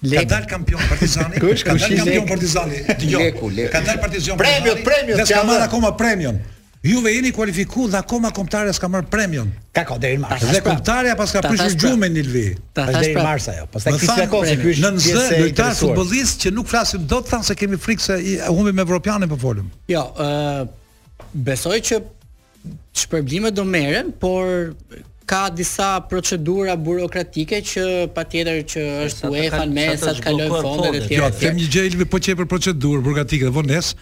Le 0.04 0.18
ka 0.18 0.24
dal 0.26 0.46
kampion 0.48 0.78
Partizani. 0.90 1.40
Kush 1.44 1.64
ka 1.64 1.74
dal 1.74 1.88
kampion 1.88 2.10
lek. 2.10 2.28
Partizani? 2.28 2.78
Jo. 3.08 3.20
Leku, 3.22 3.50
leku. 3.50 3.72
Ka 3.72 3.80
dal 3.86 3.98
Partizani. 4.04 4.38
Premio, 4.44 4.76
premio, 4.84 5.24
ti 5.24 5.34
ka 5.34 5.44
marr 5.48 5.62
akoma 5.68 5.92
premion. 5.98 6.40
Juve 6.86 7.14
jeni 7.16 7.32
kualifiku 7.34 7.88
dhe 7.90 7.98
akoma 7.98 8.30
komptarja 8.30 8.70
s'ka 8.78 8.86
mërë 8.92 9.08
premion. 9.10 9.48
Ka 9.74 9.82
ka, 9.90 9.96
deri 10.02 10.20
në 10.22 10.36
Dhe 10.44 10.60
komptarja 10.68 11.16
pas 11.18 11.32
ka 11.34 11.42
prishu 11.42 11.72
gjume 11.82 12.06
një 12.14 12.22
lvi. 12.28 12.44
deri 12.78 12.94
në 13.08 13.14
pra- 13.16 13.24
marsë 13.32 13.56
ajo. 13.56 13.64
Pastaj 13.74 13.96
ta 14.06 14.28
kohë 14.30 14.52
se 14.52 14.58
kush 14.62 14.82
në 14.84 14.92
nëzë, 14.94 15.24
në 15.64 15.72
futbollist 15.80 16.46
që 16.46 16.52
nuk 16.54 16.70
flasim 16.70 17.08
do 17.10 17.24
të 17.26 17.32
thanë 17.32 17.48
se 17.50 17.56
kemi 17.58 17.80
frikë 17.82 18.06
se 18.06 18.20
i 18.22 18.38
me 18.78 18.86
Evropianin 18.86 19.32
për 19.34 19.42
folim. 19.42 19.72
Jo, 19.90 20.04
ë 20.14 21.40
besoj 21.50 21.80
që 21.90 22.00
shpërblimet 23.02 23.58
do 23.58 23.66
meren, 23.66 24.14
por 24.22 24.76
ka 25.26 25.50
disa 25.50 26.00
procedura 26.06 26.78
burokratike 26.78 27.60
që 27.66 27.84
patjetër 28.14 28.62
që 28.72 28.86
është 29.10 29.32
UEFA 29.34 29.64
në 29.66 29.74
mesa 29.76 30.14
të 30.14 30.24
kalojnë 30.28 30.62
fondet, 30.62 30.94
e 30.94 31.02
jo, 31.02 31.10
tjera. 31.10 31.28
Jo, 31.28 31.40
them 31.42 31.58
një 31.60 31.70
gjë 31.76 31.86
Elvi 31.96 32.08
po 32.14 32.20
çepër 32.22 32.50
procedurë 32.52 33.02
burokratike 33.06 33.50
vones. 33.54 33.96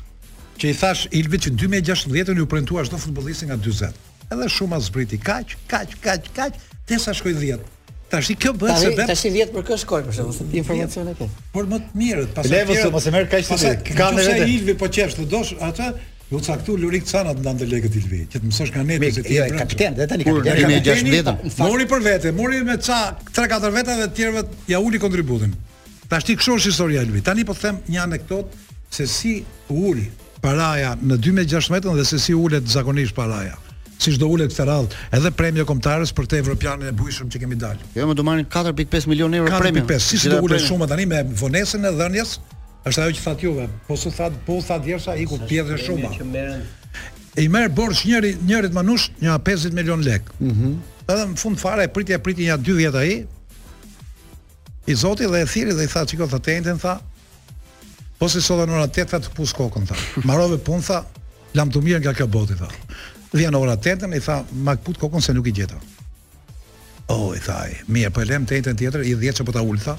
Që 0.61 0.75
i 0.75 0.77
thash 0.83 1.07
Ilvit 1.23 1.47
që 1.49 1.55
2016-ën 1.57 2.37
u 2.37 2.51
premtua 2.53 2.85
çdo 2.85 3.01
futbollist 3.01 3.49
nga 3.49 3.57
40. 3.65 3.97
Edhe 4.29 4.53
shumë 4.61 4.77
as 4.77 4.93
briti 4.93 5.17
kaq, 5.19 5.57
kaq, 5.73 5.97
kaq, 6.05 6.29
kaq, 6.37 6.61
tesa 6.89 7.17
shkoi 7.17 7.33
10. 7.33 7.65
Tash 8.13 8.29
kjo 8.37 8.53
bëhet 8.61 8.79
se 8.85 8.91
bëhet. 8.93 9.09
Tash 9.09 9.29
vjet 9.33 9.53
për 9.55 9.65
kë 9.67 9.77
shkoj 9.83 10.03
për 10.05 10.17
shkak 10.17 10.51
të 10.53 10.59
informacioneve 10.61 11.15
këtu. 11.17 11.45
Por 11.55 11.69
më 11.71 11.79
të 11.87 12.01
mirët, 12.01 12.33
pastaj. 12.37 12.51
sa 12.51 12.59
Levës 12.59 12.93
mos 12.93 13.07
e 13.09 13.13
merr 13.15 13.29
kaq 13.33 13.47
të 13.49 13.59
vjet. 13.63 13.85
Ka 13.97 14.09
në 14.13 14.25
vetë. 14.27 14.75
po 14.83 14.89
qesh 14.97 15.17
të 15.17 15.25
dosh 15.33 15.53
atë, 15.69 15.87
u 16.33 16.41
caktu 16.49 16.75
Lurik 16.83 17.07
Canat 17.09 17.41
ndan 17.41 17.61
të 17.61 17.71
legët 17.71 17.97
Ilvi, 18.03 18.21
që 18.33 18.43
të 18.43 18.51
mësosh 18.51 18.75
nga 18.75 18.85
neti 18.91 19.11
se 19.17 19.25
ti 19.25 19.37
je 19.39 19.47
jo, 19.49 19.57
kapiten, 19.59 19.97
dhe 19.97 20.07
tani 20.09 20.29
kapiten. 20.29 20.85
kemi 20.85 21.53
Mori 21.61 21.89
për 21.89 22.05
vete, 22.09 22.33
mori 22.37 22.61
me 22.69 22.77
ca 22.85 23.01
3-4 23.33 23.73
veta 23.79 23.97
dhe 24.01 24.09
të 24.09 24.17
tjerëve 24.21 24.45
ja 24.73 24.81
uli 24.81 24.99
kontributin. 25.01 25.57
Tash 26.09 26.29
ti 26.29 26.37
kshosh 26.37 26.69
historia 26.69 27.05
Ilvi. 27.09 27.25
Tani 27.25 27.45
po 27.49 27.57
them 27.65 27.81
një 27.89 28.03
anekdot 28.07 28.57
se 28.91 29.07
si 29.07 29.39
u 29.69 29.97
paraja 30.45 30.95
në 31.03 31.21
2016 31.31 31.95
dhe 31.97 32.05
se 32.05 32.19
si 32.19 32.35
ulet 32.37 32.69
zakonisht 32.69 33.15
paraja 33.17 33.57
si 34.03 34.11
çdo 34.19 34.27
ulet 34.31 34.51
këtë 34.51 34.65
radh, 34.67 34.97
edhe 35.15 35.31
premje 35.37 35.65
kombëtarës 35.69 36.11
për 36.17 36.29
të 36.31 36.41
evropianin 36.43 36.89
e 36.91 36.95
bujshëm 36.99 37.29
që 37.33 37.41
kemi 37.45 37.59
dalë. 37.63 37.89
Jo, 37.97 38.09
më 38.11 38.17
do 38.19 38.25
marrin 38.27 38.49
4.5 38.51 39.07
milionë 39.13 39.41
euro 39.41 39.61
premje. 39.63 39.85
4.5, 39.87 40.09
si 40.09 40.19
çdo 40.25 40.41
ulet 40.45 40.63
shumë 40.65 40.89
tani 40.91 41.07
me 41.09 41.23
vonesën 41.43 41.87
e 41.89 41.93
dhënjes. 42.01 42.37
Është 42.91 43.03
ajo 43.05 43.15
që 43.17 43.21
that 43.25 43.43
juve, 43.47 43.65
po 43.87 43.95
s'u 43.97 44.11
thad, 44.11 44.39
po 44.43 44.57
s'u 44.59 44.67
thad 44.67 44.83
djersa 44.83 45.15
iku 45.23 45.39
pjesë 45.47 45.77
shumë. 45.85 46.09
E 47.39 47.45
i 47.45 47.47
merë 47.49 47.71
borç 47.73 48.03
njëri, 48.11 48.33
njërit 48.45 48.75
manush, 48.75 49.07
një 49.23 49.37
50 49.49 49.77
milion 49.79 50.03
lek. 50.05 50.27
Mm 50.41 50.81
Edhe 51.03 51.25
në 51.29 51.35
fund 51.37 51.59
fare, 51.59 51.89
priti 51.91 52.15
e 52.15 52.19
pritja 52.23 52.55
një 52.55 52.63
2 52.63 52.75
vjetë 52.79 52.99
a 53.01 53.01
i, 53.11 53.15
i 54.87 54.95
zoti 54.97 55.27
dhe 55.27 55.41
e 55.43 55.49
thiri 55.51 55.75
dhe 55.75 55.85
i 55.85 55.91
tha, 55.91 56.05
qiko, 56.09 56.29
tha, 56.31 56.39
te 56.39 56.55
në 56.63 56.77
tha, 56.81 56.93
po 58.21 58.29
si 58.31 58.39
sotë 58.41 58.69
në 58.71 58.79
në 58.85 59.07
të 59.11 59.19
pus 59.35 59.51
kokën, 59.59 59.91
Marove 60.25 60.61
pun, 60.63 60.79
tha, 60.81 61.01
lam 61.59 61.75
të 61.75 61.83
mirë 61.83 62.01
nga 62.05 62.15
kjo 62.15 62.29
boti, 62.31 62.55
tha. 62.57 62.71
Vjen 63.33 63.55
ora 63.55 63.77
8:00 63.77 64.17
i 64.17 64.21
tha 64.21 64.45
Makput 64.53 64.97
kokon 64.99 65.23
se 65.23 65.35
nuk 65.35 65.47
i 65.47 65.51
gjeta. 65.53 65.75
Oh, 67.09 67.37
i 67.37 67.41
tha, 67.41 67.65
mirë, 67.89 68.11
po 68.15 68.21
lëm 68.25 68.45
të 68.47 68.59
njëjtën 68.59 68.79
tjetër, 68.79 69.05
i 69.09 69.15
10 69.17 69.45
po 69.45 69.53
ta 69.53 69.63
ultha. 69.65 69.97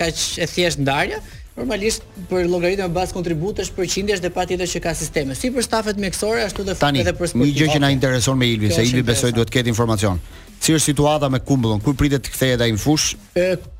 kaq 0.03 0.24
e 0.43 0.49
thjeshtë 0.51 0.82
ndarja, 0.84 1.22
Normalisht 1.56 2.03
për 2.28 2.49
llogaritën 2.51 2.84
e 2.84 2.91
bazë 2.91 3.16
kontributesh, 3.16 3.70
përqindjesh 3.78 4.20
dhe 4.26 4.32
patjetër 4.38 4.68
që 4.74 4.82
ka 4.84 4.91
sisteme. 4.99 5.38
Si 5.39 5.51
për 5.56 5.64
stafet 5.64 5.99
mjekësore 6.03 6.41
ashtu 6.49 6.66
dhe 6.68 6.76
Tani, 6.82 6.99
edhe 7.06 7.14
për 7.16 7.32
sportive. 7.32 7.45
Tani, 7.45 7.53
një 7.53 7.60
gjë 7.62 7.68
që 7.78 7.84
na 7.86 7.91
intereson 7.95 8.39
me 8.41 8.49
Ilvi, 8.56 8.74
se 8.76 8.84
Ilvi 8.89 9.06
besoj 9.08 9.32
duhet 9.38 9.47
të 9.53 9.62
ketë 9.62 9.72
informacion. 9.72 10.20
Si 10.60 10.76
është 10.76 10.89
situata 10.91 11.30
me 11.32 11.39
kumbullon? 11.47 11.80
Ku 11.86 11.95
pritet 11.95 12.28
të 12.28 12.36
kthehet 12.36 12.66
ai 12.66 12.74
në 12.76 12.84
fushë? 12.84 13.16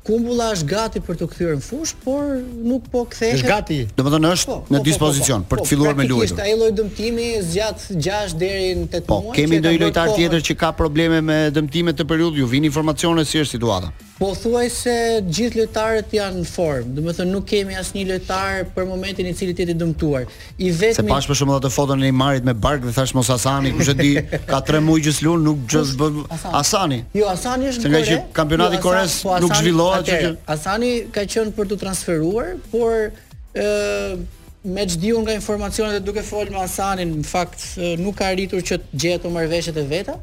Kumbulla 0.06 0.50
është 0.54 0.66
gati 0.70 1.00
për 1.02 1.16
të 1.18 1.26
kthyer 1.32 1.54
në 1.58 1.64
fush, 1.66 1.92
por 2.04 2.22
nuk 2.70 2.86
po 2.92 3.02
kthehet. 3.10 3.40
Është 3.40 3.48
gati. 3.50 3.78
Domethënë 3.98 4.28
po, 4.28 4.36
është 4.36 4.52
po, 4.52 4.58
në 4.60 4.66
po, 4.68 4.76
po, 4.76 4.86
dispozicion 4.86 5.44
për 5.50 5.64
të 5.64 5.66
filluar 5.72 5.98
me 5.98 6.06
luajtje. 6.06 6.36
Është 6.36 6.46
ai 6.46 6.52
lloj 6.60 6.70
dëmtimi 6.78 7.26
zgjat 7.48 7.86
6 7.88 8.38
deri 8.38 8.68
në 8.78 8.88
8 8.92 8.96
muaj. 8.96 9.06
Po, 9.10 9.20
kemi 9.34 9.58
ndonjë 9.64 9.82
lojtar 9.88 10.14
tjetër 10.14 10.46
që 10.52 10.56
ka 10.62 10.70
probleme 10.78 11.18
me 11.26 11.40
dëmtime 11.58 11.96
të 11.98 12.06
periudhës, 12.10 12.38
ju 12.44 12.50
vini 12.54 12.70
informacione 12.70 13.26
si 13.26 13.42
është 13.42 13.58
situata. 13.58 13.90
Po 14.16 14.30
thuaj 14.32 14.70
se 14.72 14.92
gjithë 15.28 15.58
lojtarët 15.58 16.14
janë 16.16 16.38
në 16.40 16.46
formë, 16.48 16.86
domethënë 16.96 17.32
nuk 17.34 17.44
kemi 17.50 17.74
asnjë 17.76 18.06
lojtar 18.14 18.62
për 18.72 18.86
momentin 18.88 19.26
i 19.28 19.34
cili 19.36 19.52
të 19.52 19.66
jetë 19.66 19.74
dëmtuar. 19.82 20.22
I 20.64 20.70
vetmi 20.72 21.02
Se 21.02 21.02
pas 21.10 21.26
për 21.28 21.36
shembull 21.36 21.58
atë 21.60 21.68
foton 21.74 22.00
e 22.00 22.06
Neymarit 22.06 22.46
me 22.48 22.54
bark 22.56 22.80
dhe 22.86 22.94
thash 22.96 23.12
mos 23.12 23.28
Asani, 23.34 23.74
kush 23.76 23.90
e 23.92 23.94
di, 23.98 24.14
ka 24.48 24.62
3 24.64 24.80
muaj 24.86 25.04
gjysmë 25.04 25.34
nuk 25.44 25.66
çës 25.68 25.92
bën 26.00 26.16
Asani. 26.62 27.02
Jo, 27.12 27.26
Asani 27.34 27.68
është. 27.74 27.84
Se 27.84 27.92
nga 27.92 28.00
që 28.08 28.16
kampionati 28.38 28.80
jo, 28.80 28.86
Kores 28.86 29.18
nuk 29.44 29.52
zhvillohet 29.60 29.95
Atë 29.96 30.36
Asani 30.52 30.90
ka 31.14 31.22
qenë 31.32 31.52
për 31.56 31.68
të 31.72 31.76
transferuar, 31.80 32.50
por 32.72 33.10
ë 33.56 34.18
me 34.66 34.84
diun 34.98 35.22
nga 35.22 35.36
informacionet 35.38 36.00
e 36.00 36.04
duke 36.04 36.24
fol 36.26 36.48
me 36.50 36.58
Asanin, 36.64 37.12
në 37.20 37.26
fakt 37.28 37.62
nuk 38.02 38.16
ka 38.18 38.30
arritur 38.34 38.64
që 38.66 38.80
të 38.82 39.02
gjetë 39.04 39.30
të 39.30 39.78
e 39.80 39.84
veta 39.94 40.16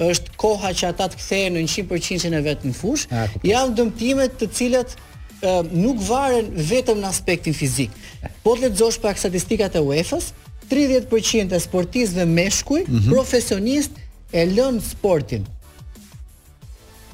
është 0.09 0.35
koha 0.37 0.69
që 0.79 0.83
ata 0.91 1.05
të 1.13 1.17
kthehen 1.21 1.53
në 1.57 1.63
100% 1.63 2.37
e 2.39 2.43
vetë 2.49 2.65
në 2.67 2.73
fushë. 2.81 3.25
Janë 3.53 3.71
dëmtimet 3.79 4.31
të 4.41 4.45
cilat 4.59 4.89
Ehm, 5.43 5.67
nuk 5.85 5.99
varen 6.07 6.45
vetëm 6.67 7.01
në 7.03 7.09
aspektin 7.11 7.55
fizik. 7.57 7.91
Po 8.45 8.53
të 8.55 8.69
lexosh 8.69 8.95
pak 9.03 9.17
statistikat 9.19 9.75
e 9.75 9.81
UEFA-s, 9.83 10.29
30% 10.71 11.51
e 11.57 11.59
sportistëve 11.63 12.23
meshkuj 12.29 12.83
mm 12.85 12.99
-hmm. 12.99 13.09
profesionist 13.11 13.91
e 14.39 14.45
lën 14.55 14.79
sportin. 14.91 15.43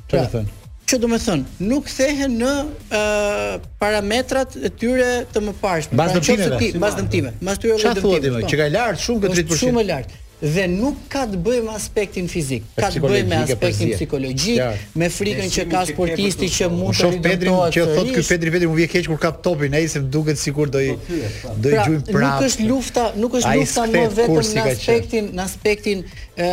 Pra, 0.08 0.20
Telefon. 0.20 0.46
Ço 0.90 0.98
do 1.04 1.08
të 1.08 1.20
thon, 1.26 1.42
nuk 1.72 1.84
thehen 1.98 2.32
në 2.44 2.54
uh, 2.66 3.60
parametrat 3.82 4.50
e 4.56 4.70
tyre 4.80 5.12
të 5.34 5.40
mëparshëm. 5.48 5.92
Mbas 5.98 6.12
pra, 6.12 6.18
dëmtimeve, 6.18 6.58
mbas 6.82 6.94
dëmtimeve. 7.00 7.34
Mbas 7.44 7.58
tyre 7.62 7.76
lëndëmtimeve. 7.82 8.40
Po. 8.44 8.48
Që 8.52 8.56
ka 8.62 8.66
lart 8.78 8.98
shumë 9.06 9.20
këtë 9.24 9.34
po, 9.34 9.42
30%. 9.54 9.58
Shumë 9.62 9.84
lart 9.92 10.10
dhe 10.40 10.64
nuk 10.72 10.96
ka 11.12 11.26
të 11.28 11.36
bëjë 11.44 11.64
me 11.66 11.74
aspektin 11.76 12.30
fizik, 12.32 12.64
ka 12.80 12.88
të 12.94 13.02
bëjë 13.04 13.24
me 13.28 13.40
aspektin 13.44 13.92
psikologjik, 13.92 14.62
ja. 14.62 14.70
me 14.96 15.10
frikën 15.12 15.52
që 15.56 15.66
ka 15.72 15.82
sportisti 15.90 16.48
që 16.56 16.70
mund 16.72 16.96
të 16.96 17.10
rëndëtohet. 17.12 17.74
Shoh 17.76 17.76
që 17.76 17.98
thotë 17.98 18.16
ky 18.16 18.24
Pedri 18.30 18.54
vetëm 18.56 18.72
u 18.72 18.78
vjen 18.80 18.92
keq 18.94 19.10
kur 19.12 19.20
ka 19.20 19.34
topin, 19.48 19.76
ai 19.76 19.90
se 19.92 20.00
duket 20.00 20.40
sikur 20.40 20.72
do 20.72 20.80
i 20.82 20.94
po 20.96 21.20
po. 21.44 21.56
do 21.60 21.74
i 21.74 21.76
pra, 21.76 21.90
gjuajmë 21.90 22.06
prapë. 22.08 22.24
Nuk 22.24 22.48
është 22.48 22.68
lufta, 22.70 23.06
nuk 23.20 23.36
është 23.42 23.54
lufta 23.60 23.86
më 23.92 24.06
vetëm 24.16 24.50
në 24.56 24.66
aspektin, 24.78 25.28
në 25.40 25.48
aspektin 25.50 26.06
ë 26.40 26.50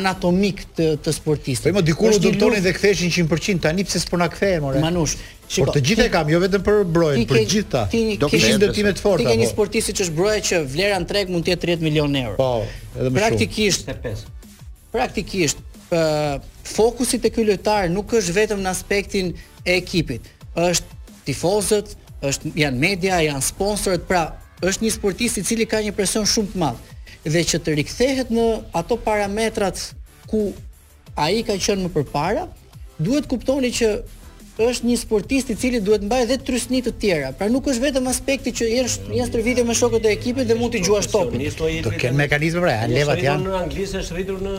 anatomik 0.00 0.64
të 0.74 0.90
të 1.06 1.16
sportistit. 1.20 1.70
Po 1.70 1.78
më 1.78 1.86
dikur 1.92 2.18
u 2.18 2.22
dëmtonin 2.26 2.66
dhe 2.66 2.74
ktheshin 2.74 3.14
100%, 3.22 3.62
tani 3.68 3.86
pse 3.86 4.02
s'po 4.02 4.18
na 4.18 4.26
kthehen, 4.34 4.64
more? 4.66 4.82
Manush, 4.82 5.14
Shiko, 5.48 5.64
por 5.72 5.76
të 5.76 5.80
gjitha 5.84 6.04
e 6.06 6.10
kam, 6.12 6.28
jo 6.28 6.38
vetëm 6.42 6.64
për 6.66 6.82
brojën, 6.92 7.22
për 7.30 7.38
gjitha. 7.48 7.84
Do 8.20 8.26
të 8.28 8.32
kishin 8.34 8.58
detyme 8.60 8.90
të 8.94 9.00
forta. 9.00 9.24
Ti 9.24 9.28
ke 9.30 9.36
një 9.40 9.46
po. 9.46 9.52
sportisti 9.54 9.94
që 9.96 10.04
është 10.06 10.16
broja 10.18 10.40
që 10.48 10.58
vlera 10.74 10.98
në 11.02 11.08
treg 11.08 11.30
mund 11.32 11.46
të 11.46 11.54
jetë 11.54 11.62
30 11.70 11.86
milionë 11.86 12.22
euro. 12.24 12.34
Po, 12.36 12.98
edhe 12.98 13.08
më 13.08 13.08
shumë. 13.08 13.22
Praktikisht 13.22 13.88
e 13.88 14.12
Praktikisht, 14.92 15.58
ë 15.92 16.02
fokusi 16.68 17.20
te 17.24 17.30
ky 17.32 17.46
lojtar 17.48 17.88
nuk 17.92 18.12
është 18.18 18.34
vetëm 18.40 18.60
në 18.64 18.74
aspektin 18.76 19.32
e 19.64 19.78
ekipit. 19.80 20.28
Ësht 20.52 20.92
tifozët, 21.28 21.94
është 22.28 22.52
janë 22.58 22.82
media, 22.84 23.22
janë 23.30 23.44
sponsorët, 23.48 24.04
pra 24.08 24.26
është 24.64 24.84
një 24.84 24.92
sportist 24.98 25.40
i 25.40 25.46
cili 25.48 25.64
ka 25.70 25.80
një 25.80 25.96
presion 25.96 26.28
shumë 26.28 26.52
të 26.52 26.60
madh 26.64 26.92
dhe 27.28 27.42
që 27.48 27.60
të 27.64 27.74
rikthehet 27.78 28.30
në 28.32 28.44
ato 28.78 28.96
parametrat 29.04 29.80
ku 30.28 30.50
ai 31.20 31.40
ka 31.44 31.56
qenë 31.56 31.88
më 31.88 32.04
parë, 32.12 32.46
duhet 33.00 33.28
kuptoni 33.30 33.68
që 33.74 33.88
është 34.66 34.86
një 34.90 34.96
sportist 34.98 35.50
i 35.50 35.56
cili 35.56 35.78
duhet 35.80 36.00
dhe 36.02 36.06
të 36.06 36.08
mbajë 36.10 36.26
dhe 36.32 36.36
trysni 36.48 36.80
të 36.82 36.92
tjera. 37.02 37.30
Pra 37.38 37.46
nuk 37.52 37.68
është 37.70 37.84
vetëm 37.86 38.08
aspekti 38.10 38.52
që 38.58 38.70
jesh 38.74 38.96
një 39.10 39.26
stërvitje 39.30 39.64
me 39.68 39.76
shokët 39.78 40.06
e 40.10 40.14
ekipit 40.18 40.48
dhe 40.50 40.56
mund 40.58 40.74
të 40.74 40.80
gjuash 40.88 41.10
topin. 41.14 41.44
Do 41.86 41.92
kanë 41.94 42.18
mekanizme 42.18 42.64
pra, 42.64 42.76
janë 42.82 42.96
levat 42.98 43.22
janë. 43.22 43.44
Në 43.52 43.58
anglisht 43.64 43.98
është 44.02 44.16
rritur 44.18 44.40
në 44.44 44.54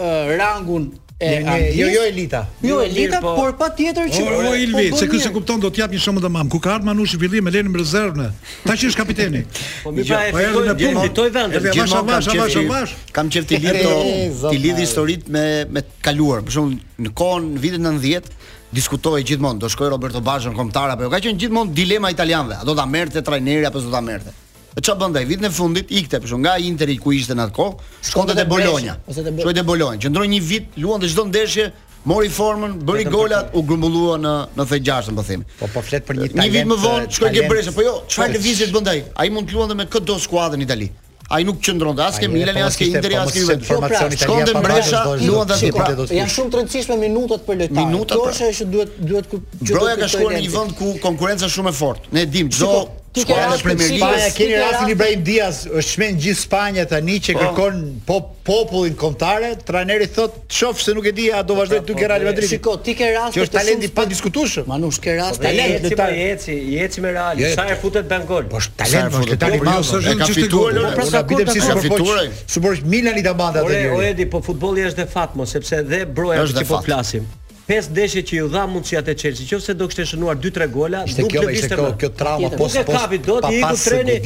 presë 0.00 0.80
Në 0.80 1.08
e 1.20 1.72
jo 1.76 1.86
jo 1.90 2.02
elita. 2.02 2.48
Jo, 2.62 2.68
jo 2.68 2.80
elita, 2.80 3.20
po, 3.20 3.34
por 3.36 3.52
patjetër 3.60 4.08
që 4.08 4.22
O, 4.24 4.54
Ilvi, 4.56 4.86
po, 4.88 4.96
po, 4.96 4.96
se 4.96 5.08
kush 5.10 5.26
e 5.26 5.30
kupton 5.34 5.60
do 5.60 5.68
të 5.68 5.82
jap 5.82 5.92
një 5.92 6.00
shumë 6.00 6.22
të 6.24 6.30
mam. 6.32 6.48
Ku 6.48 6.56
ka 6.64 6.78
ardhur 6.78 6.86
Manushi 6.88 7.20
fillim 7.20 7.44
me 7.44 7.52
lënë 7.52 7.68
në 7.74 7.80
rezervë. 7.82 8.28
Tash 8.64 8.86
është 8.88 9.00
kapiteni. 9.02 9.42
Po 9.84 9.92
më 9.92 10.06
pa 10.08 10.22
e 10.30 10.32
fitoi 10.38 10.64
në 10.64 10.74
punë. 10.80 11.04
fitoi 11.04 11.28
vend. 11.36 11.58
Gjithmonë 11.66 11.92
kam 11.92 12.48
bash 12.70 12.96
Kam 13.12 13.28
qenë 13.28 13.50
ti 13.50 13.60
lidh 13.60 13.82
do 13.84 14.48
ti 14.50 14.62
lidh 14.64 14.80
historitë 14.80 15.34
me 15.36 15.44
me 15.68 15.84
të 15.84 16.00
kaluar. 16.08 16.40
Për 16.40 16.56
shembull 16.56 16.78
në 17.04 17.12
kohën 17.20 17.48
në 17.54 17.60
vitet 17.66 17.82
90 17.84 18.32
diskutoi 18.80 19.20
gjithmonë 19.22 19.60
do 19.60 19.68
shkoj 19.68 19.92
Roberto 19.92 20.24
Baggio 20.24 20.54
në 20.54 20.56
kombëtar 20.56 20.94
apo 20.96 21.04
jo? 21.04 21.10
ka 21.12 21.20
qenë 21.20 21.36
gjithmonë 21.40 21.76
dilema 21.76 22.08
italianëve 22.16 22.62
a 22.62 22.64
do 22.64 22.72
ta 22.74 22.86
merrte 22.86 23.20
trajneri 23.20 23.66
apo 23.68 23.80
do 23.82 23.90
ta 23.92 24.00
merrte 24.00 24.32
E 24.78 24.80
çfarë 24.80 25.00
bën 25.02 25.18
ai? 25.18 25.26
Vitin 25.28 25.48
e 25.48 25.50
fundit 25.50 25.90
ikte 25.90 26.20
për 26.22 26.30
shkak 26.30 26.42
nga 26.44 26.52
Interi 26.62 26.96
ku 27.02 27.10
ishte 27.14 27.34
në 27.34 27.48
atë 27.48 27.54
kohë, 27.58 27.86
shkonte 28.06 28.36
te 28.38 28.44
Bologna. 28.46 28.94
Shkoi 29.10 29.54
te 29.56 29.64
Bologna, 29.66 29.98
qëndroi 30.02 30.28
një 30.30 30.40
vit, 30.46 30.68
luante 30.78 31.08
çdo 31.10 31.24
ndeshje, 31.26 31.66
mori 32.06 32.30
formën, 32.30 32.76
bëri 32.86 33.06
golat, 33.10 33.50
u 33.58 33.64
grumbullua 33.66 34.18
në 34.22 34.34
në 34.56 34.66
the 34.70 34.80
6 34.80 35.14
po 35.18 35.22
themi. 35.26 35.44
Po 35.58 35.66
po 35.74 35.82
flet 35.82 36.06
për 36.06 36.20
një 36.20 36.28
talent. 36.30 36.38
Një 36.38 36.52
vit 36.54 36.70
më 36.70 36.78
vonë 36.84 37.02
eh, 37.02 37.10
shkoi 37.16 37.32
ke 37.34 37.48
Brescia, 37.50 37.74
po 37.74 37.82
jo, 37.88 37.96
çfarë 38.06 38.30
po, 38.30 38.38
lëvizje 38.38 38.70
bën 38.76 38.92
ai? 38.94 39.02
Ai 39.24 39.30
mund 39.34 39.48
të 39.50 39.58
luante 39.58 39.74
me 39.80 39.86
çdo 39.90 40.18
skuadër 40.22 40.56
në 40.56 40.64
Itali. 40.70 40.88
Ai 41.30 41.42
nuk 41.46 41.58
qëndron 41.62 41.98
as 42.02 42.16
ke 42.20 42.26
Milan, 42.28 42.54
po 42.56 42.58
po 42.58 42.66
as 42.66 42.74
ke 42.74 42.86
Inter, 42.88 43.12
as 43.20 43.30
ke 43.34 43.38
Juventus. 43.38 43.68
Po 43.70 43.76
pra, 43.84 44.00
shkon 44.10 44.46
te 44.48 44.54
Brescia, 44.64 45.02
luan 45.26 45.46
dashi. 45.50 45.70
Pra, 45.70 45.86
janë 45.94 46.32
shumë 46.34 46.50
të 46.50 46.58
rëndësishme 46.58 46.96
minutat 47.02 47.42
për 47.46 47.60
lojtarin. 47.64 47.90
Minuta, 47.90 48.22
që 48.30 48.70
duhet 48.72 48.98
duhet 49.12 49.36
që 49.58 49.74
Broja 49.74 49.96
ka 50.02 50.08
shkuar 50.10 50.34
në 50.38 50.42
një 50.46 50.54
vend 50.56 50.74
ku 50.78 50.94
konkurenca 51.04 51.46
është 51.46 51.54
shumë 51.58 51.70
e 51.70 51.78
fortë. 51.78 52.10
Ne 52.18 52.26
dimë 52.34 52.54
çdo 52.56 52.72
Shkoja 53.10 53.46
në 53.50 53.56
Premier 53.64 53.88
League. 53.90 54.26
keni 54.36 54.58
rastin 54.60 54.90
Ibrahim 54.92 55.22
Diaz, 55.26 55.56
është 55.66 55.90
shmend 55.96 56.20
gjithë 56.22 56.38
Spanja 56.44 56.84
tani 56.86 57.16
që 57.18 57.34
po. 57.34 57.40
kërkon 57.40 57.80
po 58.06 58.18
popullin 58.46 58.94
kontare, 58.98 59.50
trajneri 59.66 60.06
thotë 60.14 60.44
"Shof 60.48 60.78
se 60.82 60.94
nuk 60.94 61.06
e 61.06 61.12
di 61.16 61.24
a 61.34 61.40
do 61.42 61.54
vazhdoj 61.58 61.80
ty 61.88 61.94
ke 61.98 62.06
Real 62.06 62.22
Madrid. 62.28 62.48
Shikoj, 62.52 62.78
ti 62.86 62.94
ke 62.94 63.08
rast. 63.16 63.34
Është 63.36 63.56
talenti 63.58 63.90
pa 63.94 64.04
diskutueshëm. 64.06 64.66
Ma 64.70 64.78
nuk 64.78 64.94
ke 65.02 65.16
rast. 65.18 65.42
Talenti 65.42 65.88
do 65.88 65.96
ta 65.98 66.06
eci, 66.14 66.54
i 66.54 66.78
eci 66.86 67.00
me 67.02 67.10
Real. 67.10 67.34
Jo, 67.38 67.48
jo. 67.50 67.54
Sa 67.58 67.66
e 67.66 67.76
futet 67.82 68.06
bën 68.10 68.26
gol. 68.30 68.44
Po 68.46 68.62
talent 68.78 69.12
është 69.18 69.38
tani 69.42 69.58
më 69.58 69.76
është 69.82 70.12
e 70.12 70.16
kapituar. 70.22 70.72
Unë 70.72 70.90
po. 70.90 70.94
pra 71.00 71.06
sa 71.10 71.22
kujtë 71.26 71.58
sa 71.60 71.74
kapituar. 71.74 72.30
Supor 72.56 72.78
Milani 72.94 73.22
ta 73.26 73.34
bënda 73.34 73.64
atë. 73.66 73.90
Po 73.90 74.02
edi 74.06 74.26
po 74.26 74.38
futbolli 74.40 74.86
është 74.86 75.02
de 75.02 75.06
fat 75.16 75.34
mos 75.36 75.50
sepse 75.50 75.82
dhe 75.82 76.06
broja 76.06 76.46
që 76.46 76.66
po 76.70 76.78
flasim. 76.86 77.26
5 77.70 77.88
deshje 77.94 78.22
që 78.26 78.34
ju 78.38 78.46
dha 78.50 78.62
mundësia 78.66 79.00
te 79.06 79.14
Chelsea. 79.18 79.44
Nëse 79.46 79.74
do 79.78 79.86
kishte 79.90 80.06
shënuar 80.12 80.38
2-3 80.42 80.66
gola, 80.74 81.02
ishte 81.08 81.22
të 81.30 81.42
ishte 81.54 81.76
kjo, 81.78 81.90
kjo 82.00 82.08
trauma 82.22 82.50
post 82.58 82.62
post. 82.62 82.78
Nuk 82.80 82.94
e 82.94 82.96
kapi 82.98 83.20
do 83.26 83.36
i 83.46 83.60
iku 83.60 83.82
treni. 83.84 84.16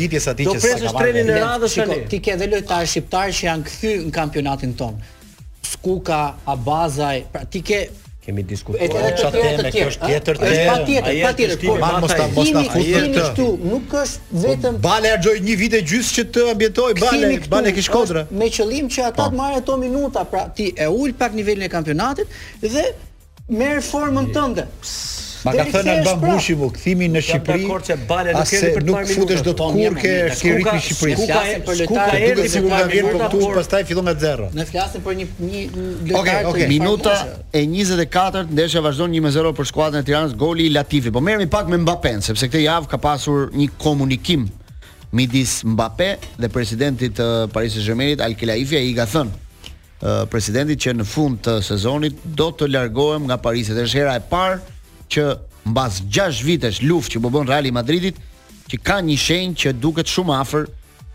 Do 0.49 0.57
presë 0.57 0.93
trenin 0.97 1.33
e 1.35 1.43
radhës 1.43 1.75
tani. 1.81 1.99
Ti 2.13 2.23
ke 2.25 2.39
dhe 2.41 2.49
lojtarë 2.55 2.89
shqiptar 2.95 3.35
që 3.37 3.47
janë 3.51 3.69
kthy 3.69 3.93
në 4.07 4.15
kampionatin 4.17 4.73
ton. 4.81 4.97
Skuka, 5.75 6.23
Abazaj, 6.55 7.27
pra 7.35 7.45
ti 7.51 7.61
ke 7.69 7.83
kemi 8.25 8.41
diskutuar 8.49 8.89
të 8.89 9.31
teme 9.35 9.71
kjo 9.75 9.89
është 9.91 10.07
tjetër 10.09 10.39
është 10.49 10.63
patjetër 10.69 11.17
patjetër 11.27 11.59
po 11.61 11.75
mos 11.83 11.91
ta 12.17 12.25
mos 12.33 12.53
ta 12.57 12.63
kuptoj 12.71 13.03
këtu 13.19 13.49
nuk 13.69 13.91
është 14.01 14.41
vetëm 14.47 14.79
bale 14.87 15.11
harxoi 15.13 15.43
një 15.45 15.57
vit 15.61 15.77
e 15.77 15.81
gjys 15.91 16.13
që 16.17 16.25
të 16.37 16.45
ambientoj 16.55 16.91
bale 17.03 17.29
bale 17.53 17.75
kish 17.77 17.91
kodra 17.93 18.23
me 18.41 18.49
qëllim 18.57 18.89
që 18.97 19.05
ata 19.11 19.27
po. 19.27 19.29
të 19.29 19.37
marrin 19.43 19.61
ato 19.61 19.77
minuta 19.83 20.25
pra 20.33 20.47
ti 20.49 20.71
e 20.73 20.89
ul 20.89 21.13
pak 21.21 21.37
nivelin 21.37 21.69
e 21.69 21.75
kampionatit 21.75 22.41
dhe 22.65 22.87
merr 23.49 23.83
formën 23.83 24.31
tënde. 24.33 24.65
Ma 25.45 25.53
ka 25.53 25.67
thënë 25.69 25.91
alban 25.99 26.21
bambushi 26.23 26.55
u 26.57 26.71
kthimi 26.73 27.11
në 27.13 27.21
Shqipëri. 27.21 27.67
Ase 28.33 28.71
nuk 28.87 29.05
futesh 29.11 29.43
do 29.45 29.53
të 29.53 29.67
humbësh. 29.75 29.99
Kur 29.99 30.01
ke 30.01 30.37
kirik 30.39 30.71
në 30.71 30.85
Shqipëri. 30.87 31.17
Kjo 31.21 31.43
është 31.45 31.67
për 31.67 31.81
lojtare. 31.81 32.23
Duhet 32.23 32.41
të 32.41 32.49
sigurohesh 32.55 32.97
nga 33.05 33.29
qytut 33.29 33.57
pastaj 33.59 33.83
fillon 33.91 34.09
nga 34.09 34.15
zero. 34.25 34.49
Ne 34.57 34.65
flasim 34.71 35.05
për 35.05 35.19
një 35.21 35.27
një 35.45 36.17
lojtar. 36.17 36.67
minuta 36.73 37.17
e 37.53 37.61
24 37.69 38.01
Ndeshe 38.01 38.57
ndeshja 38.57 38.81
vazhdon 38.89 39.13
1-0 39.21 39.53
për 39.61 39.71
skuadrën 39.75 40.01
e 40.01 40.05
Tiranës, 40.09 40.35
goli 40.41 40.65
i 40.71 40.73
Latifi. 40.73 41.13
Po 41.13 41.21
merr 41.21 41.45
pak 41.47 41.69
me 41.69 41.77
Mbappé, 41.85 42.17
sepse 42.25 42.49
këtë 42.49 42.65
javë 42.65 42.89
ka 42.95 42.97
pasur 42.99 43.51
një 43.53 43.69
komunikim 43.77 44.49
midis 45.13 45.61
Mbappé 45.69 46.11
dhe 46.41 46.49
presidentit 46.49 47.21
të 47.21 47.53
Paris 47.53 47.77
saint 47.77 48.21
Al-Khelaifi 48.25 48.81
i 48.81 48.97
ka 48.97 49.05
thënë 49.13 49.44
presidentit 50.29 50.83
që 50.85 50.93
në 50.99 51.05
fund 51.09 51.39
të 51.45 51.55
sezonit 51.65 52.19
do 52.37 52.51
të 52.53 52.69
largohem 52.73 53.25
nga 53.31 53.39
Paris. 53.41 53.71
Dhe 53.73 53.85
është 53.87 54.01
hera 54.03 54.17
e 54.19 54.23
parë 54.29 54.61
që 55.15 55.25
mbas 55.73 56.03
6 56.13 56.43
vitesh 56.45 56.83
luftë 56.85 57.15
që 57.17 57.23
po 57.25 57.31
bën 57.33 57.49
Real 57.49 57.71
Madridit 57.73 58.19
që 58.69 58.81
ka 58.85 58.99
një 59.05 59.17
shenjë 59.21 59.57
që 59.63 59.73
duket 59.81 60.11
shumë 60.13 60.37
afër 60.43 60.69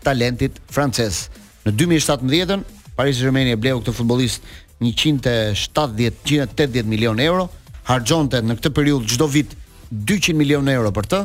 talentit 0.06 0.58
francez. 0.74 1.28
Në 1.66 1.74
2017-ën 1.78 2.64
Paris 2.98 3.18
Saint-Germain 3.18 3.52
e 3.52 3.56
bleu 3.60 3.78
këtë 3.80 3.94
futbollist 3.94 4.46
170 4.80 5.54
180 5.54 6.88
milion 6.88 7.18
euro, 7.22 7.46
harxhonte 7.90 8.40
në 8.42 8.56
këtë 8.58 8.72
periudhë 8.76 9.10
çdo 9.14 9.26
vit 9.30 9.52
200 9.92 10.34
milion 10.38 10.68
euro 10.72 10.90
për 10.96 11.08
të 11.12 11.22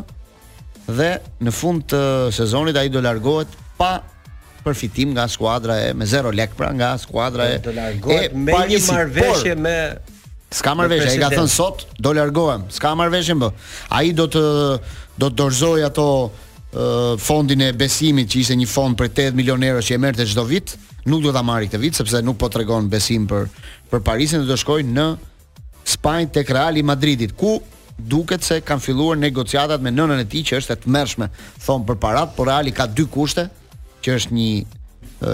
dhe 1.00 1.12
në 1.42 1.52
fund 1.56 1.88
të 1.90 2.02
sezonit 2.36 2.78
ai 2.78 2.90
do 2.94 3.02
largohet 3.02 3.50
pa 3.80 3.94
përfitim 4.66 5.12
nga 5.14 5.28
skuadra 5.30 5.76
e 5.86 5.94
me 5.94 6.06
0 6.10 6.32
lek 6.34 6.56
pra 6.58 6.72
nga 6.74 6.96
skuadra 6.98 7.46
e 7.54 7.60
e 7.60 8.22
me 8.34 8.58
një 8.72 8.80
marrëveshje 8.90 9.54
me 9.62 9.76
s'ka 10.58 10.74
marrëveshje 10.78 11.14
ai 11.14 11.22
ka 11.24 11.30
thënë 11.36 11.52
sot 11.56 11.86
do 12.06 12.14
largohem 12.18 12.66
s'ka 12.78 12.96
marrëveshje 12.98 13.38
më 13.42 13.50
ai 14.00 14.10
do 14.18 14.26
të 14.34 14.44
do 15.22 15.30
të 15.30 15.38
dorëzoj 15.42 15.86
ato 15.90 16.08
fondin 17.26 17.62
e 17.70 17.70
besimit 17.80 18.28
që 18.34 18.42
ishte 18.42 18.56
një 18.60 18.66
fond 18.68 18.98
për 19.00 19.10
8 19.28 19.38
milionë 19.40 19.70
euro 19.70 19.84
që 19.86 19.96
e 19.96 20.02
merrte 20.06 20.26
çdo 20.32 20.44
vit 20.50 20.74
nuk 21.08 21.22
do 21.24 21.32
ta 21.36 21.46
marrë 21.46 21.70
këtë 21.70 21.80
vit 21.84 21.96
sepse 22.00 22.20
nuk 22.26 22.36
po 22.42 22.50
tregon 22.56 22.90
besim 22.92 23.28
për 23.30 23.46
për 23.94 24.04
Parisin 24.10 24.44
do 24.44 24.50
të 24.52 24.58
shkoj 24.64 24.82
në 24.90 25.06
Spanjë 25.88 26.32
tek 26.40 26.50
Real 26.58 26.80
Madridit 26.90 27.36
ku 27.40 27.60
Duket 27.96 28.44
se 28.44 28.58
kanë 28.60 28.84
filluar 28.84 29.16
negociatat 29.16 29.80
me 29.82 29.92
nënën 29.94 30.26
e 30.26 30.26
tij 30.28 30.42
që 30.50 30.58
është 30.60 30.74
e 30.76 30.80
tmerrshme, 30.84 31.30
thon 31.64 31.86
për 31.88 31.96
parat, 31.96 32.34
por 32.36 32.50
Reali 32.50 32.74
ka 32.76 32.90
dy 32.92 33.06
kushte, 33.08 33.46
që 34.06 34.16
është 34.22 34.36
një 34.38 34.50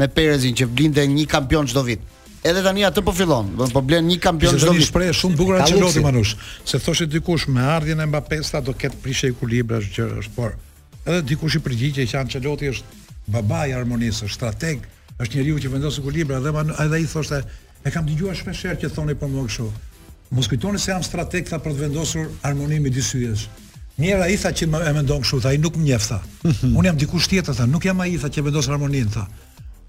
me 0.00 0.08
Perezin 0.08 0.56
që 0.58 0.70
blinde 0.74 1.04
një 1.06 1.28
kampion 1.30 1.68
çdo 1.70 1.84
vit 1.86 2.10
edhe 2.44 2.62
tani 2.64 2.84
atë 2.84 3.02
po 3.06 3.12
fillon, 3.16 3.48
po 3.72 3.82
blen 3.84 4.06
një 4.08 4.18
kampion 4.22 4.54
çdo 4.58 4.74
vit. 4.74 4.82
Është 4.82 4.82
një 4.82 4.88
shprehje 4.88 5.14
shumë 5.20 5.38
bukur 5.38 5.58
Ancelotti 5.62 6.02
Manush, 6.04 6.34
se 6.68 6.78
thoshte 6.82 7.06
dikush 7.14 7.48
me 7.48 7.64
ardhjën 7.76 8.04
e 8.04 8.08
mbappé 8.10 8.38
ta 8.50 8.60
do 8.60 8.74
ket 8.76 8.96
prishje 9.02 9.32
ekuilibrash 9.32 9.88
që 9.96 10.08
është, 10.22 10.32
por 10.36 10.52
edhe 11.08 11.22
dikush 11.32 11.56
i 11.58 11.62
përgjigje 11.64 12.06
që 12.12 12.20
Ancelotti 12.20 12.70
është 12.74 13.18
baba 13.32 13.64
i 13.68 13.72
harmonisë, 13.72 14.28
strateg, 14.32 14.84
është 15.24 15.38
njeriu 15.40 15.58
që 15.62 15.72
vendos 15.72 15.98
ekuilibra 16.02 16.40
dhe 16.44 16.52
edhe 16.84 17.00
ai 17.00 17.08
thoshte 17.08 17.40
e 17.84 17.92
kam 17.94 18.06
dëgjuar 18.08 18.36
shpesh 18.36 18.66
herë 18.68 18.80
që 18.84 18.92
thoni 18.96 19.16
po 19.16 19.28
më 19.32 19.46
kështu. 19.48 19.70
Mos 20.36 20.48
kujtoni 20.50 20.80
se 20.80 20.92
jam 20.92 21.02
strateg 21.04 21.48
tha 21.48 21.58
për 21.64 21.72
të 21.76 21.80
vendosur 21.84 22.28
harmoninë 22.42 22.84
midis 22.88 23.10
syjesh. 23.12 23.46
Njëra 24.02 24.26
i 24.32 24.36
tha 24.42 24.50
që 24.50 24.66
më 24.66 24.80
e 24.90 24.92
mendon 24.96 25.22
kështu, 25.22 25.40
tha 25.44 25.52
i 25.54 25.60
nuk 25.62 25.76
më 25.80 26.00
tha. 26.08 26.20
Unë 26.76 26.88
jam 26.90 26.98
dikush 27.04 27.28
tjetër 27.30 27.54
tha, 27.56 27.66
nuk 27.70 27.84
jam 27.86 28.00
ai 28.04 28.16
tha 28.20 28.32
që 28.36 28.42
vendos 28.48 28.66
harmoninë 28.72 29.12
tha 29.14 29.26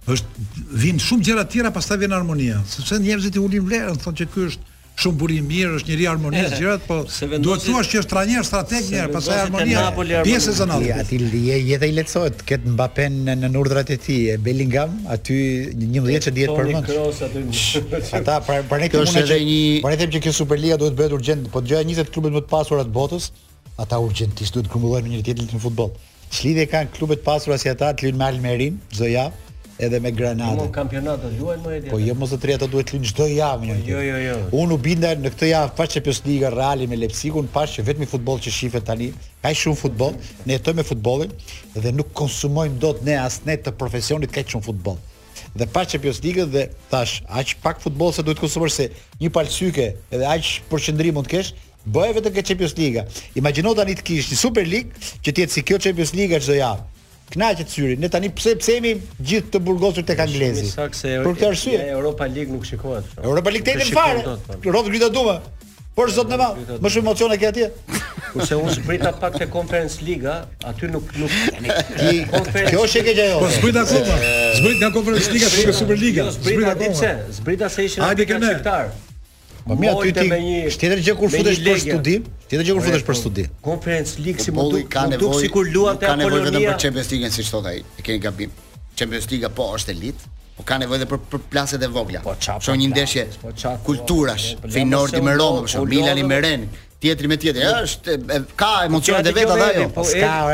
është 0.06 0.46
vin 0.84 1.00
shumë 1.02 1.26
gjëra 1.30 1.44
të 1.48 1.54
tjera 1.56 1.72
pastaj 1.74 1.98
vjen 2.04 2.14
harmonia, 2.16 2.60
sepse 2.70 3.00
njerëzit 3.02 3.38
i 3.38 3.42
ulin 3.42 3.66
vlerën, 3.68 4.02
thonë 4.04 4.20
që 4.22 4.28
ky 4.34 4.44
është 4.52 4.74
shumë 5.02 5.18
burim 5.20 5.48
mirë, 5.50 5.70
është 5.80 5.90
njëri 5.92 6.06
harmonisë 6.08 6.52
eh, 6.54 6.60
gjërat, 6.62 6.84
po 6.88 6.98
duhet 7.04 7.64
të 7.66 7.66
thuash 7.66 7.90
që 7.92 7.98
është 8.00 8.12
trajner 8.14 8.46
strateg 8.48 8.86
njëherë, 8.94 9.10
pastaj 9.12 9.40
harmonia 9.42 9.82
pjesë 10.24 10.52
e 10.54 10.58
zonës. 10.60 10.86
Ati 11.02 11.20
je 11.50 11.58
je 11.68 11.80
ai 11.84 11.90
lehtësohet 11.98 12.46
kët 12.48 12.68
Mbappé 12.72 13.10
në 13.12 13.50
urdhrat 13.60 13.92
e 13.92 13.98
tij, 14.00 14.30
e 14.32 14.38
Bellingham 14.46 14.94
aty 15.12 15.34
11 15.82 16.28
çe 16.28 16.36
dihet 16.38 16.54
për 16.56 16.72
mend. 16.72 16.96
Ata 17.12 18.40
për 18.40 18.40
pra, 18.40 18.40
pra 18.46 18.62
pra 18.72 18.80
ne 18.86 18.92
kemi 18.94 19.04
një 19.04 19.84
për 19.84 19.92
ne 19.92 20.00
them 20.06 20.16
që 20.16 20.22
kjo 20.28 20.36
Superliga 20.46 20.80
duhet 20.80 20.96
bëhet 21.02 21.18
urgjent, 21.18 21.50
po 21.52 21.60
dëgjoj 21.66 21.86
20 21.92 22.14
klubet 22.16 22.38
më 22.38 22.46
të 22.46 22.52
pasura 22.56 22.86
të 22.88 22.96
botës, 22.96 23.28
ata 23.84 24.00
urgjentisht 24.00 24.56
duhet 24.56 24.72
grumbullohen 24.72 25.10
kumullohen 25.10 25.12
me 25.12 25.18
një 25.20 25.42
tjetër 25.42 25.58
në 25.60 25.66
futboll. 25.66 25.92
Çlidhe 26.36 26.70
kanë 26.72 26.96
klubet 26.96 27.26
pasura 27.28 27.60
si 27.60 27.68
ata 27.70 27.92
të 27.92 28.08
lënë 28.14 28.22
me 28.22 28.30
Almerin, 28.32 28.80
Zoya, 28.96 29.28
edhe 29.80 30.00
me 30.00 30.12
Granada. 30.12 30.62
Po 30.64 30.70
kampionat 30.74 31.20
luajnë 31.40 31.64
më 31.66 31.74
edhe. 31.80 31.92
Po 31.92 32.00
jo 32.00 32.16
mos 32.18 32.32
të 32.32 32.40
treja 32.44 32.60
ato 32.60 32.70
duhet 32.72 32.94
lënë 32.94 33.10
çdo 33.12 33.28
javë. 33.32 33.78
Jo, 33.88 34.02
jo, 34.04 34.20
jo. 34.24 34.38
Unë 34.56 34.76
u 34.76 34.78
binda 34.82 35.12
në 35.20 35.32
këtë 35.34 35.50
javë 35.52 35.74
pas 35.78 35.92
Champions 35.92 36.22
League 36.28 36.52
Real 36.56 36.86
me 36.90 37.00
Leipzigun, 37.00 37.50
pas 37.54 37.72
që 37.76 37.84
vetëm 37.90 38.08
futboll 38.10 38.40
që 38.46 38.54
shifet 38.56 38.86
tani, 38.88 39.12
kaq 39.44 39.60
shumë 39.64 39.80
futboll, 39.82 40.16
ne 40.48 40.56
jetojmë 40.58 40.80
me 40.82 40.88
futbollin 40.88 41.34
dhe 41.76 41.92
nuk 41.96 42.14
konsumojmë 42.18 42.80
dot 42.82 43.04
ne 43.08 43.18
as 43.20 43.42
ne 43.48 43.58
të 43.60 43.76
profesionit 43.80 44.32
kaq 44.36 44.56
shumë 44.56 44.68
futboll. 44.72 44.98
Dhe 45.56 45.68
pas 45.72 45.88
Champions 45.92 46.20
League 46.24 46.46
dhe 46.56 46.70
thash, 46.92 47.20
aq 47.28 47.56
pak 47.64 47.84
futboll 47.84 48.14
se 48.16 48.24
duhet 48.24 48.40
konsumosh 48.40 48.76
se 48.80 48.90
një 49.22 49.32
palcyke 49.36 49.92
edhe 50.12 50.28
aq 50.32 50.56
përqendrim 50.72 51.20
mund 51.20 51.28
të 51.28 51.36
kesh, 51.36 51.54
bëhet 51.86 52.20
vetëm 52.22 52.36
ke 52.36 52.44
Champions 52.48 52.76
League. 52.80 53.04
Imagjino 53.40 53.76
tani 53.76 53.96
të 53.96 54.08
kish 54.08 54.32
një 54.32 54.40
Super 54.40 54.68
League 54.68 55.20
që 55.20 55.32
të 55.36 55.44
jetë 55.46 55.56
si 55.60 55.64
kjo 55.68 55.80
Champions 55.84 56.16
League 56.18 56.40
çdo 56.44 56.56
javë 56.60 56.92
Knaqet 57.34 57.70
syri. 57.70 57.98
Ne 57.98 58.08
tani 58.10 58.30
pse 58.30 58.54
pse 58.60 58.76
jemi 58.78 58.96
gjithë 59.20 59.50
të 59.56 59.62
burgosur 59.66 60.06
tek 60.08 60.20
anglezi? 60.24 60.68
Për 60.76 61.26
këtë 61.26 61.48
arsye 61.48 61.80
Europa 61.96 62.28
League 62.30 62.54
nuk 62.54 62.66
shikohet. 62.70 63.08
Europa 63.24 63.54
League 63.56 63.68
tetë 63.68 63.90
fare. 63.96 64.38
Po. 64.48 64.58
Rodh 64.76 64.92
Grita 64.94 65.10
Duma. 65.10 65.40
Por 65.96 66.10
zot 66.12 66.28
në 66.28 66.36
vall, 66.36 66.56
më 66.84 66.90
shumë 66.92 67.06
emocione 67.08 67.36
ke 67.40 67.48
atje. 67.48 67.68
Kurse 68.34 68.58
unë 68.60 68.74
zbrita 68.76 69.14
pak 69.16 69.38
te 69.40 69.46
Conference 69.48 70.02
Liga, 70.04 70.34
aty 70.68 70.90
nuk 70.92 71.06
nuk 71.22 71.32
ti 71.32 72.12
Kjo 72.28 72.84
është 72.84 73.00
e 73.00 73.06
keq 73.08 73.22
ajo. 73.30 73.40
Po 73.46 73.52
zbrita 73.56 73.86
akoma. 73.88 74.20
zbrita 74.60 74.78
nga 74.82 74.92
Conference 74.98 75.32
Liga 75.32 75.50
te 75.56 75.74
Superliga. 75.80 76.28
Zbrita 76.36 76.76
di 76.84 76.92
pse? 76.92 77.14
Zbrita 77.40 77.70
se 77.72 77.88
ishin 77.88 78.04
atë 78.10 78.28
shqiptar. 78.28 78.92
Po 79.66 79.74
mi 79.82 79.90
aty 79.90 80.12
ti 80.14 80.28
tjetër 80.78 81.00
gjë 81.02 81.14
kur 81.18 81.32
futesh 81.34 81.60
për 81.66 81.80
studim, 81.82 82.26
tjetër 82.46 82.68
gjë 82.68 82.76
kur 82.78 82.84
futesh 82.86 83.06
për 83.08 83.16
studim. 83.18 83.48
Conference 83.66 84.20
League 84.22 84.44
si 84.44 84.54
mund 84.54 84.76
të 84.78 84.84
kanë 84.94 85.16
nevojë 85.16 85.40
sikur 85.42 85.72
luat 85.74 85.98
te 86.04 86.10
Apollonia. 86.12 86.12
Kanë 86.12 86.22
nevojë 86.22 86.46
vetëm 86.46 86.66
për 86.70 86.78
Champions 86.84 87.10
League 87.16 87.32
siç 87.34 87.50
thot 87.54 87.70
ai. 87.72 87.80
E 87.98 88.06
kanë 88.06 88.22
gabim. 88.28 88.54
Champions 88.96 89.26
League 89.34 89.50
po 89.58 89.72
është 89.80 89.96
elit, 89.96 90.28
po 90.60 90.68
ka 90.70 90.78
nevojë 90.84 91.02
edhe 91.02 91.08
për 91.16 91.22
për 91.34 91.44
plaset 91.56 91.82
e 91.82 91.90
vogla. 91.98 92.22
Po 92.28 92.38
çfarë? 92.38 92.68
Shoh 92.68 92.78
një 92.84 92.92
ndeshje 92.94 93.26
po, 93.42 93.56
kulturash, 93.90 94.48
Feyenoordi 94.70 95.24
me 95.26 95.34
Roma, 95.34 95.66
për 95.66 95.74
shembull, 95.74 95.92
Milani 95.98 96.28
me 96.30 96.40
Ren, 96.46 96.70
tjetri 97.06 97.28
me 97.30 97.38
tjetrin. 97.38 97.66
Është 97.86 98.16
ka 98.60 98.70
emocione 98.88 99.22
të 99.26 99.34
veta 99.36 99.58
ajo. 99.66 99.86
Po, 99.96 100.06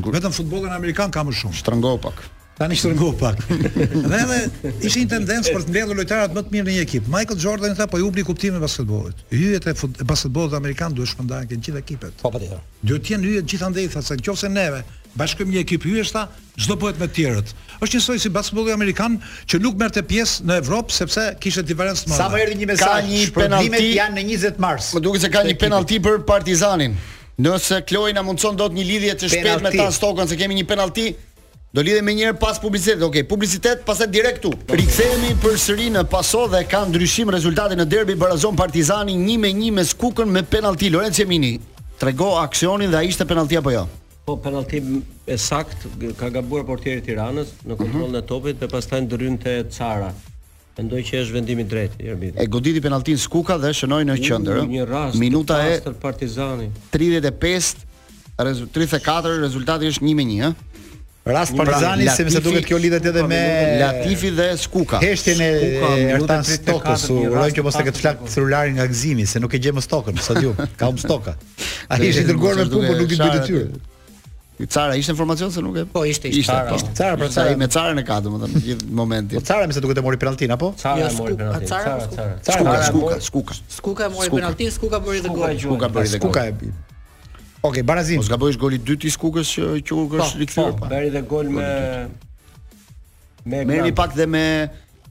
Vetëm 0.04 0.34
futbolli 0.36 0.72
Amerikan 0.74 1.12
ka 1.14 1.26
më 1.28 1.36
shumë. 1.42 1.60
Shtrëngo 1.60 1.98
pak. 2.06 2.24
Tani 2.54 2.76
shtrëngo 2.78 3.12
pak. 3.18 3.40
Dhe 4.10 4.18
edhe 4.20 4.40
ishte 4.86 5.00
një 5.02 5.08
tendencë 5.12 5.54
për 5.56 5.64
të 5.66 5.72
mbledhur 5.74 5.98
lojtarët 5.98 6.36
më 6.38 6.44
të 6.48 6.54
mirë 6.56 6.68
në 6.70 6.74
një 6.76 6.84
ekip. 6.86 7.08
Michael 7.10 7.40
Jordan 7.42 7.78
tha 7.78 7.88
po 7.90 7.98
i 7.98 8.04
humbi 8.06 8.26
kuptimin 8.28 8.62
e 8.62 8.62
basketbollit. 8.62 9.24
Hyjet 9.34 9.66
e 9.72 9.78
basketbollit 10.06 10.54
amerikan 10.58 10.94
duhet 10.94 11.10
të 11.10 11.16
shpëndajnë 11.16 11.50
në 11.50 11.56
të 11.56 11.66
gjitha 11.68 11.82
ekipet. 11.82 12.20
Po 12.22 12.30
patjetër. 12.36 12.62
Duhet 12.86 13.08
të 13.08 13.16
jenë 13.16 13.30
hyjet 13.32 13.50
gjithandej, 13.54 13.88
sa 13.94 14.06
nëse 14.06 14.20
nëse 14.32 14.54
neve 14.58 14.84
Bashkëm 15.14 15.52
një 15.54 15.60
ekip 15.62 15.84
hyjesta, 15.86 16.24
çdo 16.58 16.74
bëhet 16.82 16.98
me 16.98 17.06
të 17.06 17.14
tjerët 17.20 17.52
është 17.84 18.00
njësoj 18.00 18.18
si 18.24 18.32
basketbolli 18.34 18.72
amerikan 18.74 19.18
që 19.50 19.60
nuk 19.64 19.76
merrte 19.80 20.04
pjesë 20.08 20.48
në 20.48 20.58
Evropë 20.64 20.96
sepse 20.98 21.26
kishte 21.42 21.64
diferencë 21.68 22.06
të 22.08 22.12
madhe. 22.12 22.22
Sa 22.22 22.30
më 22.32 22.40
erdhi 22.46 22.60
një 22.62 22.70
mesazh, 22.72 23.10
një 23.10 23.26
penalti 23.38 23.92
janë 23.98 24.16
në 24.16 24.24
20 24.30 24.64
mars. 24.66 24.92
Më 24.98 25.04
duket 25.08 25.26
se 25.26 25.32
ka 25.34 25.44
një 25.48 25.58
penalti 25.62 26.00
për 26.06 26.22
Partizanin. 26.28 26.96
Nëse 27.44 27.80
Kloj 27.90 28.12
na 28.16 28.22
mundson 28.24 28.56
dot 28.58 28.74
një 28.78 28.84
lidhje 28.88 29.16
të 29.20 29.32
shpejtë 29.36 29.64
me 29.66 29.72
ta 29.76 29.90
Stokën 29.96 30.30
se 30.30 30.38
kemi 30.40 30.56
një 30.60 30.68
penalti, 30.70 31.08
do 31.74 31.82
lidhem 31.82 32.12
një 32.14 32.28
herë 32.28 32.38
pas 32.40 32.60
publicitetit. 32.62 33.02
Okej, 33.02 33.24
okay, 33.24 33.30
publicitet, 33.32 33.82
pastaj 33.88 34.08
direktu. 34.14 34.52
Rikthehemi 34.70 35.32
përsëri 35.42 35.88
në 35.96 36.06
Paso 36.14 36.44
dhe 36.54 36.62
ka 36.70 36.84
ndryshim 36.92 37.34
rezultati 37.34 37.76
në 37.80 37.88
derbi 37.90 38.16
Barazon 38.22 38.56
Partizani 38.56 39.18
1-1 39.18 39.66
me 39.74 39.86
Skukën 39.90 40.30
me 40.30 40.46
penalti 40.46 40.94
Lorenzo 40.94 41.26
Mini. 41.28 41.56
Trego 42.00 42.36
aksionin 42.46 42.94
dhe 42.94 43.02
a 43.02 43.04
ishte 43.08 43.26
penaltia 43.26 43.64
apo 43.64 43.74
jo. 43.74 43.88
Po 44.26 44.38
penalti 44.40 44.80
e 45.28 45.36
sakt 45.38 45.84
ka 46.16 46.30
gabuar 46.32 46.64
portieri 46.64 47.02
i 47.02 47.04
Tiranës 47.04 47.50
në 47.68 47.76
kontrollin 47.76 48.14
mhm. 48.14 48.22
e 48.22 48.22
topit 48.28 48.62
dhe 48.62 48.70
pastaj 48.72 49.02
ndrynte 49.04 49.56
Cara. 49.76 50.14
Mendoj 50.78 51.02
që 51.10 51.20
është 51.26 51.36
vendimi 51.36 51.62
i 51.66 51.68
drejtë 51.68 52.00
i 52.00 52.30
E 52.40 52.46
goditi 52.50 52.80
penaltin 52.82 53.20
Skuka 53.20 53.60
dhe 53.62 53.74
shënoi 53.78 54.08
në 54.08 54.16
qendër. 54.24 54.62
Minuta 55.22 55.60
e 55.70 55.76
Partizani. 56.02 56.70
35 56.96 57.84
34 58.42 59.36
rezultati 59.44 59.92
është 59.92 60.08
1-1, 60.16 60.34
ëh. 60.40 60.74
Rast 61.28 61.54
Partizani 61.60 62.08
se 62.12 62.24
më 62.28 62.40
duket 62.48 62.66
kjo 62.72 62.80
lidhet 62.84 63.06
edhe 63.12 63.22
me 63.28 63.42
Latifi 63.84 64.32
dhe 64.40 64.48
Skuka. 64.64 65.04
Heshtjen 65.04 65.44
e 65.44 65.54
ertan 66.16 66.48
Stokës, 66.48 67.06
uroj 67.14 67.50
që 67.60 67.64
mos 67.68 67.76
të 67.80 67.86
këtë 67.92 68.02
flak 68.08 68.26
celulari 68.34 68.74
nga 68.80 68.88
gëzimi 68.90 69.28
se 69.34 69.44
nuk 69.44 69.52
e 69.52 69.60
gjejmë 69.62 69.82
më 69.84 69.90
stokën, 69.92 70.18
sa 70.32 70.40
diu, 70.40 70.56
ka 70.80 70.88
um 70.90 70.98
stoka. 71.08 71.36
Ai 71.92 72.02
ishte 72.10 72.24
dërguar 72.32 72.58
me 72.64 72.68
punë, 72.74 72.88
por 72.92 73.04
nuk 73.04 73.12
i 73.16 73.20
bëri 73.22 73.40
detyrë. 73.44 73.90
Cara 74.70 74.96
ishte 74.96 75.12
informacion 75.12 75.52
se 75.52 75.62
nuk 75.62 75.78
e. 75.78 75.84
Po, 75.92 76.04
ishte 76.08 76.28
ishte, 76.30 76.52
Cara. 76.52 76.76
Ishte 76.78 76.92
Cara, 76.98 77.18
po. 77.18 77.26
po. 77.26 77.34
Cara 77.34 77.56
me 77.58 77.68
Caren 77.68 77.98
e 78.00 78.04
ka, 78.08 78.20
domethënë, 78.24 78.54
në 78.60 78.64
gjithë 78.68 78.92
momentin. 79.00 79.40
Po 79.40 79.48
Cara 79.50 79.68
më 79.68 79.76
se 79.78 79.82
duhet 79.84 79.98
të 79.98 80.04
mori 80.06 80.20
penaltin 80.22 80.54
apo? 80.56 80.72
Cara 80.82 81.04
jo, 81.04 81.10
mori 81.20 81.38
penaltin. 81.40 81.70
Cara, 81.70 81.96
Cara. 82.16 82.38
Cara 82.48 82.68
mori 82.96 83.18
skuka, 83.20 83.20
skuka. 83.28 83.58
Skuka 83.78 84.10
mori 84.14 84.32
penaltin, 84.34 84.72
skuka 84.76 85.00
bëri 85.06 85.24
dhe 85.26 85.34
gol. 85.36 85.50
Skuka 85.64 85.90
bëri 85.96 86.14
dhe 86.14 86.22
gol. 86.22 86.32
Skuka 86.32 86.46
e 86.46 86.54
bë. 86.62 86.70
Okej, 87.70 87.84
Barazin. 87.88 88.20
Os 88.24 88.32
gabojsh 88.32 88.58
golin 88.60 88.84
dyt 88.86 89.06
i 89.08 89.12
Skukës 89.14 89.52
që 89.56 89.66
po, 89.66 89.76
që 89.90 89.98
u 90.00 90.06
gësh 90.16 90.34
rikthyer. 90.44 90.74
Po, 90.82 90.88
bëri 90.92 91.12
dhe 91.16 91.22
gol 91.34 91.52
me 91.58 92.08
me 93.44 93.82
me 93.90 93.92
pak 93.96 94.16
dhe 94.16 94.28
me 94.34 94.46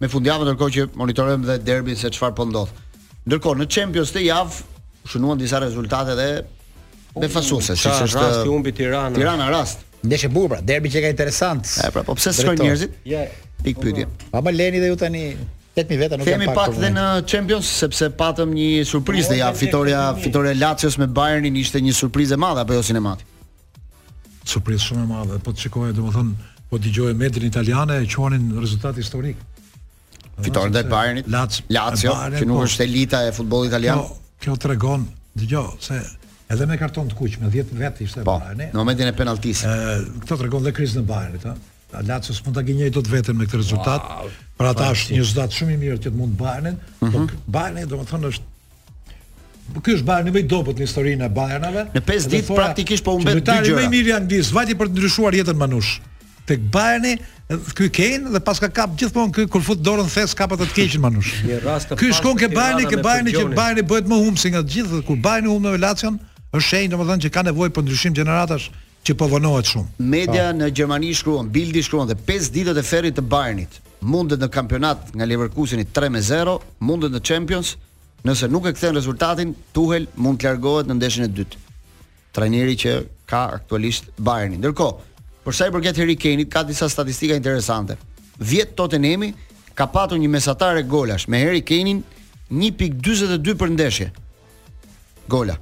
me 0.01 0.09
fundjavën 0.09 0.49
ndërkohë 0.51 0.77
që 0.79 0.87
monitorojmë 1.01 1.49
dhe 1.51 1.59
derbin 1.69 1.97
se 1.99 2.11
çfarë 2.13 2.37
po 2.39 2.47
ndodh. 2.49 2.73
Ndërkohë 3.29 3.61
në 3.63 3.69
Champions 3.73 4.13
të 4.15 4.27
javë 4.31 5.09
shënuan 5.13 5.41
disa 5.41 5.61
rezultate 5.65 6.17
dhe 6.19 6.29
me 7.21 7.29
fasuse, 7.31 7.77
siç 7.77 8.03
është 8.09 8.21
rasti 8.23 8.49
humbi 8.51 8.73
Tirana. 8.73 9.15
Tirana 9.17 9.49
rast. 9.53 9.83
Ndeshë 10.03 10.31
bukur 10.35 10.57
pra, 10.57 10.61
derbi 10.67 10.91
që 10.91 11.03
ka 11.05 11.11
interesant. 11.13 11.69
Ja, 11.79 11.91
pra, 11.95 12.03
po 12.07 12.17
pse 12.19 12.33
shkojnë 12.35 12.65
njerëzit? 12.65 12.95
Ja. 13.07 13.27
Pik 13.63 13.79
pyetje. 13.83 14.07
Pa 14.33 14.41
më 14.43 14.55
leni 14.57 14.81
dhe 14.83 14.89
ju 14.91 14.97
tani 14.99 15.21
8000 15.79 16.01
veta 16.01 16.19
nuk 16.19 16.27
kanë 16.27 16.49
pak. 16.49 16.57
Kemi 16.57 16.57
pak 16.57 16.79
edhe 16.79 16.91
në 16.97 17.05
Champions 17.31 17.69
sepse 17.83 18.09
patëm 18.19 18.55
një 18.57 18.71
surprizë 18.91 19.31
dhe 19.35 19.39
ja 19.43 19.53
fitoria, 19.57 20.01
fitoria 20.19 20.55
e 20.57 20.59
Lazios 20.59 20.97
me 20.99 21.07
Bayernin 21.07 21.57
ishte 21.63 21.83
një 21.85 21.95
surprizë 22.01 22.35
e 22.35 22.41
madhe 22.43 22.65
apo 22.65 22.75
jo 22.75 22.83
sinematik? 22.89 23.29
Surprizë 24.49 24.89
shumë 24.89 25.05
e 25.05 25.09
madhe, 25.13 25.39
po 25.45 25.55
të 25.55 25.69
çikoj 25.69 25.93
domethën 25.99 26.33
po 26.73 26.81
dëgjoj 26.83 27.13
mendrin 27.21 27.47
italiane 27.53 28.01
e 28.03 28.09
quanin 28.11 28.49
rezultat 28.59 28.99
historik. 28.99 29.37
Fitore 30.43 30.73
ndaj 30.73 30.89
Bayernit, 30.91 31.29
Lazio, 31.31 32.17
që 32.41 32.43
nuk 32.51 32.65
është 32.67 32.83
po, 32.83 32.89
elita 32.91 33.21
e 33.29 33.37
futbollit 33.37 33.71
italian. 33.71 34.03
Kjo 34.43 34.57
tregon 34.59 35.05
dëgjoj 35.39 35.77
se 35.87 36.01
Edhe 36.51 36.67
me 36.67 36.79
karton 36.79 37.09
të 37.11 37.17
kuq, 37.19 37.37
me 37.43 37.51
10 37.53 37.79
vetë 37.81 38.07
ishte 38.07 38.25
po, 38.27 38.37
Bayern. 38.43 38.63
Në 38.75 38.77
momentin 38.79 39.09
e 39.11 39.15
penaltisë. 39.17 39.69
Ëh, 39.69 40.07
këtë 40.25 40.41
tregon 40.43 40.65
dhe 40.67 40.73
Krisn 40.77 41.03
e 41.03 41.05
Bayernit, 41.09 41.47
ëh. 41.47 41.59
Lazio 42.09 42.33
s'mund 42.33 42.57
ta 42.57 42.63
gënjej 42.65 42.89
dot 42.95 43.09
veten 43.13 43.37
me 43.37 43.45
këtë 43.47 43.59
rezultat. 43.61 44.05
Wow, 44.09 44.31
për 44.59 44.69
ata 44.71 44.87
është 44.95 45.19
një 45.19 45.27
zgjat 45.29 45.57
shumë 45.59 45.75
i 45.75 45.81
mirë 45.83 45.99
që 46.01 46.11
të 46.11 46.13
mund 46.17 46.39
Bayernin, 46.41 46.79
uh 46.79 47.03
-huh. 47.03 47.11
por 47.11 47.21
mhm. 47.21 47.43
Bayern 47.57 47.89
domethënë 47.95 48.31
është 48.33 48.51
Ky 49.83 49.93
është 49.95 50.05
Bayern 50.09 50.29
më 50.35 50.41
i 50.41 50.47
dobët 50.51 50.81
në 50.81 50.87
historinë 50.89 51.25
e 51.25 51.29
Bayernave. 51.29 51.83
Në 51.95 52.01
5 52.09 52.27
ditë 52.33 52.55
praktikisht 52.57 53.05
po 53.05 53.13
humbet 53.15 53.37
dy 53.47 53.53
gjëra. 53.63 53.77
Më 53.79 53.85
i 53.85 53.89
mirë 53.89 54.09
janë 54.11 54.27
dis, 54.27 54.51
vajti 54.53 54.75
për 54.75 54.87
të 54.89 54.93
ndryshuar 54.99 55.33
jetën 55.35 55.57
manush. 55.57 56.01
Tek 56.47 56.61
Bayern 56.75 57.07
ky 57.77 57.89
Kane 57.91 58.33
dhe 58.35 58.41
paska 58.41 58.69
kap 58.69 58.91
gjithmonë 58.99 59.33
ky 59.33 59.47
kur 59.47 59.63
fut 59.63 59.79
dorën 59.79 60.09
thes 60.15 60.35
kapa 60.35 60.57
të 60.57 60.65
të 60.67 60.75
keqën 60.77 60.99
manush. 61.01 61.31
Në 61.47 61.61
rast 61.65 61.89
të 61.89 61.97
Ky 61.97 62.13
shkon 62.13 62.37
ke 62.37 62.49
Bayern, 62.49 62.85
ke 62.93 62.97
Bayern, 63.03 63.27
që 63.27 63.55
Bayern 63.55 63.87
bëhet 63.87 64.07
më 64.11 64.17
humsi 64.25 64.51
nga 64.51 64.61
të 64.63 64.71
gjithë 64.75 65.03
kur 65.07 65.17
Bayern 65.17 65.47
humbe 65.47 65.79
Lazion, 65.79 66.19
është 66.53 66.69
shenjë 66.69 66.91
domethënë 66.93 67.23
që 67.25 67.31
ka 67.33 67.43
nevojë 67.49 67.71
për 67.77 67.85
ndryshim 67.87 68.13
gjeneratash 68.17 68.67
që 69.07 69.15
po 69.19 69.29
vonohet 69.33 69.69
shumë. 69.71 69.95
Media 70.05 70.49
pa. 70.51 70.53
Po. 70.53 70.59
në 70.59 70.69
Gjermani 70.77 71.13
shkruan, 71.17 71.49
Bildi 71.53 71.81
shkruan 71.83 72.11
dhe 72.11 72.17
5 72.29 72.51
ditët 72.55 72.79
e 72.79 72.83
ferit 72.87 73.17
të 73.17 73.25
Bayernit. 73.35 73.79
Mundet 74.03 74.43
në 74.43 74.49
kampionat 74.53 75.15
nga 75.17 75.25
Leverkusen 75.27 75.81
i 75.81 75.87
3-0, 75.97 76.59
mundet 76.85 77.15
në 77.15 77.23
Champions, 77.25 77.73
nëse 78.27 78.51
nuk 78.53 78.69
e 78.69 78.75
kthen 78.77 78.97
rezultatin, 78.99 79.55
Tuhel 79.73 80.07
mund 80.17 80.43
të 80.43 80.51
largohet 80.51 80.91
në 80.93 80.99
ndeshjen 81.01 81.27
e 81.29 81.33
dytë. 81.33 81.63
Trajneri 82.37 82.77
që 82.85 82.93
ka 83.31 83.47
aktualisht 83.57 84.13
Bayernin. 84.19 84.61
Ndërkohë, 84.61 85.27
për 85.47 85.57
sa 85.57 85.67
i 85.71 85.75
përket 85.75 85.99
Harry 86.05 86.17
Kane-it, 86.17 86.53
ka 86.53 86.63
disa 86.69 86.89
statistika 86.93 87.37
interesante. 87.39 87.97
Vjet 88.39 88.77
Tottenhami 88.77 89.33
ka 89.75 89.87
patur 89.89 90.21
një 90.21 90.29
mesatar 90.29 90.83
golash 90.85 91.29
me 91.33 91.41
Harry 91.41 91.65
Kane-in 91.65 92.05
1.42 92.53 93.57
për 93.57 93.77
ndeshje. 93.79 94.11
Gola 95.29 95.57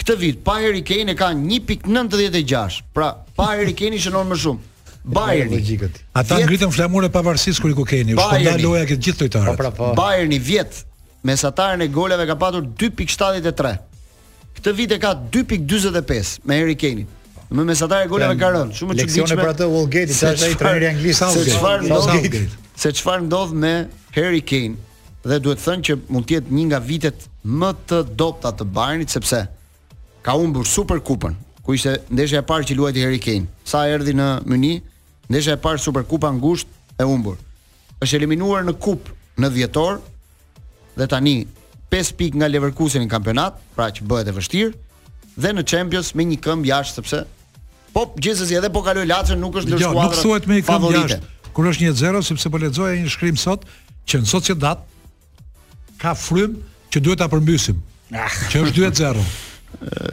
këtë 0.00 0.14
vit 0.20 0.38
pa 0.44 0.54
Harry 0.64 0.82
Kane 0.86 1.14
ka 1.18 1.30
1.96. 1.36 2.80
Pra 2.96 3.12
pa 3.38 3.50
Harry 3.54 3.74
Kane 3.76 4.00
shënon 4.00 4.30
më 4.32 4.38
shumë. 4.44 4.66
Bayern 5.00 5.48
Ata 5.56 6.36
vjet... 6.36 6.42
ngritën 6.44 6.72
flamurë 6.76 7.08
pavarësisht 7.14 7.62
kur 7.64 7.70
i 7.72 7.76
ku 7.76 7.86
keni. 7.88 8.12
U 8.14 8.20
shkonda 8.20 8.52
loja 8.60 8.82
këtë 8.88 9.04
gjithë 9.06 9.22
lojtarët. 9.24 9.54
Po, 9.56 9.62
pra, 9.62 9.70
po. 9.76 9.86
Bayern 9.96 10.32
i 10.36 10.40
vjet 10.44 10.82
mesatarën 11.24 11.80
e 11.86 11.88
goleve 11.92 12.26
ka 12.28 12.36
patur 12.40 12.66
2.73. 12.82 13.72
Këtë 14.58 14.74
vit 14.76 14.92
e 14.92 15.00
ka 15.00 15.14
2.45 15.32 16.36
me 16.50 16.58
Harry 16.60 16.76
Kane. 16.80 17.06
Me 17.48 17.64
mesatarë 17.70 18.08
e 18.08 18.12
goleve 18.12 18.36
pra, 18.36 18.42
ka 18.44 18.52
rënë, 18.58 18.76
shumë 18.76 18.98
që 18.98 19.00
Leksione 19.00 19.28
qubiqme, 19.32 19.46
për 19.46 19.54
atë 19.56 19.70
Wallgate, 19.72 20.44
ai 20.44 20.60
trajneri 20.60 21.16
Se 21.16 21.46
çfarë 21.56 21.86
ndodh? 21.88 22.60
Se 22.84 22.92
çfarë 23.00 23.24
ndodh 23.24 23.56
me 23.64 23.72
Harry 24.18 24.44
Kane? 24.44 24.76
Dhe 25.24 25.40
duhet 25.44 25.64
thënë 25.64 25.88
që 25.88 25.96
mund 26.12 26.28
të 26.28 26.36
jetë 26.36 26.54
një 26.58 26.66
nga 26.68 26.84
vitet 26.92 27.24
më 27.48 27.72
të 27.88 28.04
dobta 28.20 28.52
të 28.56 28.68
Bayernit 28.76 29.12
sepse 29.16 29.40
ka 30.22 30.32
humbur 30.36 30.64
Super 30.66 31.00
Cupën, 31.00 31.34
ku 31.64 31.72
ishte 31.74 31.96
ndeshja 32.12 32.40
e 32.40 32.46
parë 32.46 32.68
që 32.68 32.76
luajti 32.78 33.04
Harry 33.04 33.20
Kane. 33.22 33.48
Sa 33.64 33.86
erdhi 33.88 34.12
në 34.16 34.28
Myni, 34.48 34.76
ndeshja 35.32 35.56
e 35.56 35.60
parë 35.62 35.80
Super 35.80 36.04
Cupa 36.06 36.30
ngushtë 36.36 37.00
e 37.02 37.08
humbur. 37.08 37.38
Është 38.00 38.18
eliminuar 38.20 38.64
në 38.66 38.74
kup 38.80 39.08
në 39.40 39.50
dhjetor 39.56 40.00
dhe 40.96 41.08
tani 41.12 41.34
5 41.92 42.14
pikë 42.20 42.40
nga 42.40 42.48
Leverkusen 42.50 43.02
në 43.04 43.10
kampionat, 43.12 43.56
pra 43.74 43.88
që 43.92 44.04
bëhet 44.08 44.28
e 44.32 44.36
vështirë 44.36 45.36
dhe 45.40 45.52
në 45.56 45.64
Champions 45.64 46.12
me 46.18 46.24
një 46.28 46.40
këmbë 46.44 46.68
jashtë 46.72 47.00
sepse 47.00 47.20
po 47.94 48.04
gjithsesi 48.22 48.54
edhe 48.58 48.68
po 48.72 48.82
kaloj 48.86 49.06
Lazio 49.08 49.36
nuk 49.40 49.56
është 49.62 49.74
në 49.74 49.82
skuadrë. 49.82 50.16
Jo, 50.16 50.24
duhet 50.28 50.50
me 50.52 50.60
këmbë 50.62 50.94
jashtë. 50.94 51.36
Kur 51.56 51.66
është 51.72 51.88
1-0 51.90 52.26
sepse 52.28 52.50
po 52.54 52.60
lexoja 52.62 52.98
një 53.00 53.10
shkrim 53.10 53.38
sot 53.40 53.64
që 54.10 54.20
në 54.22 54.28
Sociedad 54.30 54.82
ka 56.02 56.12
frym 56.16 56.60
që 56.92 57.00
duhet 57.02 57.20
ta 57.24 57.30
përmbysim. 57.32 57.78
Ah, 58.14 58.30
që 58.52 58.66
është 58.68 58.86
2-0. 58.90 59.26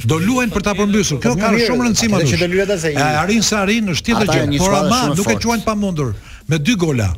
do 0.08 0.18
luajnë 0.22 0.54
për 0.54 0.64
ta 0.66 0.74
përmbysur. 0.78 1.20
Kjo 1.22 1.34
ka 1.38 1.50
shumë 1.60 1.88
rëndësi 1.88 2.12
më 2.12 2.26
shumë. 2.32 2.82
Ai 2.96 3.14
arrin 3.24 3.44
sa 3.46 3.62
arrin 3.66 3.88
në 3.90 3.96
tjetër 4.00 4.28
të 4.32 4.42
gjithë, 4.42 4.60
por 4.64 4.76
ama 4.78 5.00
nuk 5.18 5.32
e 5.34 5.38
quajnë 5.44 5.66
pamundur 5.66 6.14
me 6.48 6.60
dy 6.62 6.76
gola. 6.80 7.10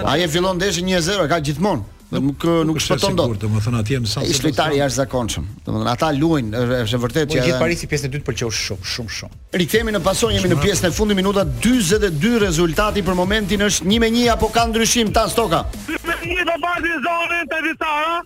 Ai 0.08 0.22
e 0.24 0.28
fillon 0.32 0.56
ndeshën 0.56 0.88
1-0, 0.88 1.26
ka 1.28 1.40
gjithmonë. 1.50 1.84
Dhe 2.10 2.22
nuk 2.24 2.46
nuk 2.70 2.80
shpëton 2.82 3.18
dot. 3.20 3.34
Do 3.34 3.44
të 3.44 3.64
thonë 3.66 3.82
atje 3.84 4.00
në 4.06 4.10
sa. 4.12 4.24
Ishte 4.24 4.48
lojtari 4.48 4.80
jashtëzakonshëm. 4.80 5.50
Do 5.66 5.68
të 5.68 5.76
thonë 5.82 5.92
ata 5.92 6.14
luajnë, 6.16 6.62
është 6.86 7.02
vërtet 7.04 7.28
që 7.28 7.36
Po 7.36 7.50
gjithë 7.50 7.60
Parisi 7.60 7.90
pjesën 7.92 8.08
e 8.08 8.14
dytë 8.16 8.28
pëlqeu 8.30 8.54
shumë, 8.56 8.88
shumë, 8.94 9.14
shumë. 9.18 9.40
Rikthehemi 9.60 9.94
në 9.98 10.02
pason, 10.08 10.32
jemi 10.38 10.52
në 10.54 10.60
pjesën 10.64 10.88
e 10.88 10.94
fundit 10.96 11.20
minuta 11.20 11.44
42, 11.44 12.34
rezultati 12.46 13.04
për 13.06 13.20
momentin 13.20 13.68
është 13.68 13.92
1-1 14.00 14.32
apo 14.38 14.48
ka 14.56 14.64
ndryshim 14.72 15.12
ta 15.14 15.28
stoka. 15.30 15.66
1-1 16.00 16.44
do 16.48 16.60
bazi 16.64 16.96
zonën 17.06 17.52
te 17.52 17.62
Vitara. 17.68 18.18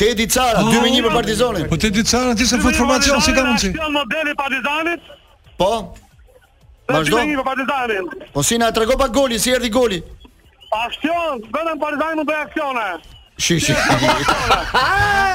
Tedi 0.00 0.28
Cara 0.32 0.64
2-1 0.64 1.04
për 1.06 1.16
Partizanin. 1.20 1.68
Oh, 1.68 1.70
po 1.70 1.84
Tedi 1.84 2.04
Cara, 2.08 2.34
ti 2.34 2.46
se 2.48 2.58
fot 2.62 2.74
formacion 2.82 3.20
si 3.20 3.36
ka 3.36 3.44
mundsi? 3.46 3.72
Modeli 4.00 4.34
Partizanit. 4.40 5.00
Po, 5.60 5.72
Vazhdo. 6.88 7.16
Po 8.32 8.42
si 8.42 8.58
na 8.58 8.72
trego 8.72 8.96
pa 8.96 9.08
goli, 9.08 9.38
si 9.38 9.52
erdhi 9.52 9.68
goli? 9.68 10.00
Aksion, 10.72 11.40
vetëm 11.52 11.76
Partizani 11.80 12.16
mund 12.18 12.28
të 12.28 12.32
bëjë 12.32 12.44
aksione. 12.48 12.86
Shi, 13.38 13.54
shi, 13.62 13.72
shi. 13.76 14.08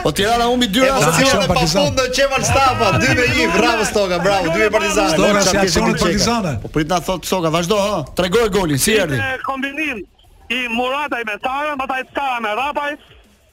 Po 0.03 0.11
Tirana 0.13 0.45
humbi 0.49 0.67
dy 0.67 0.81
rast 0.83 1.15
si 1.19 1.23
edhe 1.29 1.45
pa 1.49 1.55
fund 1.75 1.95
do 1.97 2.05
Qeval 2.13 2.43
Stafa, 2.47 2.89
2 3.01 3.13
me 3.19 3.25
1, 3.49 3.53
bravo 3.57 3.85
Stoka, 3.87 4.19
bravo, 4.19 4.49
2 4.57 4.69
Partizani. 4.69 5.13
Stoka 5.13 5.41
si 5.45 5.57
aksion 5.61 5.93
Partizani. 5.97 6.55
Po 6.65 6.69
prit 6.73 6.89
na 6.89 6.99
thot 7.05 7.25
Stoka, 7.29 7.49
vazhdo, 7.53 7.77
ha. 7.81 8.01
Trego 8.17 8.49
golin, 8.49 8.77
si 8.81 8.95
erdhi? 8.97 9.21
Kombinim 9.45 10.01
i 10.49 10.65
Murata 10.73 11.19
i 11.21 11.29
Besarën, 11.31 11.77
pa 11.79 12.01
i 12.01 12.05
Stara 12.11 12.39
me 12.43 12.53
Rapaj, 12.57 12.97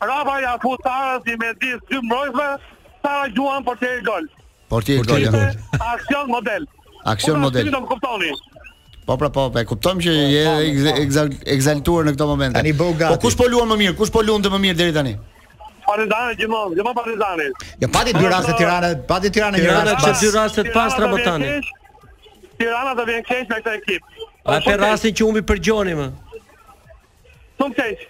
Rapaj 0.00 0.50
a 0.54 0.56
fut 0.64 0.90
si 1.28 1.36
me 1.36 1.52
disë 1.60 1.84
dy 1.92 2.00
mbrojtve, 2.08 2.48
Stara 3.00 3.28
gjuan 3.36 3.64
për 3.64 3.78
tjeri 3.84 4.02
gol. 4.08 4.28
Për 4.72 4.84
tjeri 4.88 5.24
gol, 5.28 5.42
Aksion 5.94 6.26
model. 6.32 6.66
Aksion 7.04 7.40
po, 7.40 7.40
pra, 7.40 7.44
model. 7.44 7.64
Po, 7.70 7.88
Po 9.04 9.16
pra 9.16 9.30
po, 9.30 9.48
e 9.58 9.64
kuptojm 9.64 9.98
që 10.04 10.12
je 10.30 10.42
po, 10.44 10.90
po, 10.94 11.50
egzaltuar 11.54 12.06
në 12.08 12.12
këto 12.14 12.26
momente. 12.28 12.58
Tani 12.60 12.74
bëu 12.76 12.94
gati. 12.98 13.14
Po 13.16 13.20
kush 13.26 13.36
po 13.40 13.48
luan 13.48 13.70
më 13.72 13.78
mirë? 13.80 13.94
Kush 13.98 14.12
po 14.14 14.22
luante 14.22 14.52
më 14.52 14.60
mirë 14.66 14.78
deri 14.82 14.94
tani? 14.94 15.14
Partizani 15.86 16.36
gjithmonë, 16.38 16.76
gjithmonë 16.76 16.96
Partizani. 17.00 17.46
Ja 17.80 17.86
jo, 17.86 17.90
pati 17.96 18.12
dy 18.14 18.28
raste 18.34 18.54
Tirana, 18.60 18.90
pati 19.08 19.30
Tirana 19.34 19.58
një 19.58 19.72
raste, 19.72 20.12
që 20.20 20.20
dy 20.20 20.28
raste 20.36 20.64
pas 20.74 20.98
botani. 21.10 21.48
Tirana 22.60 22.92
do 22.98 23.06
vjen 23.08 23.24
keq 23.30 23.48
me 23.48 23.58
këtë 23.64 23.74
ekip. 23.80 24.22
A 24.44 24.60
te 24.68 24.76
rastin 24.84 25.16
që 25.18 25.26
humbi 25.26 25.42
për 25.48 25.58
Gjoni 25.68 25.96
më? 26.02 26.06
Shumë 27.56 27.78
keq. 27.80 28.06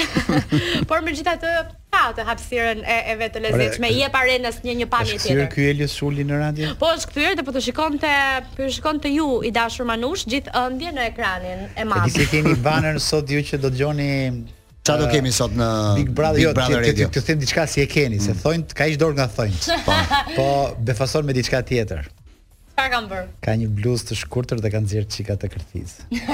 por 0.88 1.02
megjithatë 1.02 1.54
ka 1.90 2.02
të 2.14 2.24
hapësirën 2.28 2.84
e, 2.86 2.98
e 3.10 3.16
vetë 3.18 3.40
lezetshme, 3.42 3.88
i 3.90 3.96
jep 4.04 4.14
arenës 4.14 4.60
një 4.62 4.74
një 4.80 4.86
pamje 4.92 5.16
tjetër. 5.18 5.40
Është 5.40 5.56
ky 5.56 5.64
Elias 5.72 5.96
Uli 6.06 6.22
në 6.28 6.38
radio? 6.38 6.68
Po, 6.78 6.92
është 6.94 7.10
kthyer 7.10 7.34
dhe 7.40 7.44
po 7.48 7.54
të 7.56 7.62
shikonte, 7.66 8.12
po 8.54 8.60
të 8.62 8.68
shikonte 8.76 9.10
ju 9.10 9.26
i 9.42 9.50
dashur 9.56 9.88
Manush 9.88 10.22
gjithë 10.30 10.54
ëndjen 10.62 10.96
në 11.00 11.08
ekranin 11.10 11.64
e 11.74 11.88
madh. 11.90 12.06
Disi 12.12 12.28
keni 12.30 12.54
banner 12.62 13.00
sot 13.02 13.30
ju 13.34 13.42
që 13.50 13.58
do 13.66 13.74
dëgjoni 13.74 14.10
Sa 14.90 14.94
do 14.98 15.04
kemi 15.10 15.28
sot 15.30 15.52
në 15.54 15.66
Big 16.00 16.08
Brother, 16.10 16.38
Big 16.40 16.46
jo, 16.48 16.52
Brother 16.56 16.80
Radio? 16.82 17.06
Të 17.14 17.20
them 17.28 17.38
diçka 17.42 17.62
si 17.70 17.82
e 17.82 17.90
keni, 17.90 18.16
se 18.22 18.32
mm. 18.32 18.40
thonë 18.42 18.74
ka 18.78 18.86
ish 18.90 18.96
dorë 18.98 19.18
nga 19.20 19.26
thonë. 19.30 19.76
Po, 19.86 19.98
po 20.38 20.48
befason 20.82 21.28
me 21.28 21.36
diçka 21.36 21.60
tjetër. 21.68 22.08
Çfarë 22.80 22.90
kanë 22.92 23.16
Ka 23.44 23.52
një 23.60 23.66
bluzë 23.76 24.06
të 24.08 24.16
shkurtër 24.22 24.60
dhe 24.64 24.70
kanë 24.72 24.86
nxjerr 24.88 25.06
çika 25.12 25.34
të 25.40 25.48
kërthiz. 25.52 25.92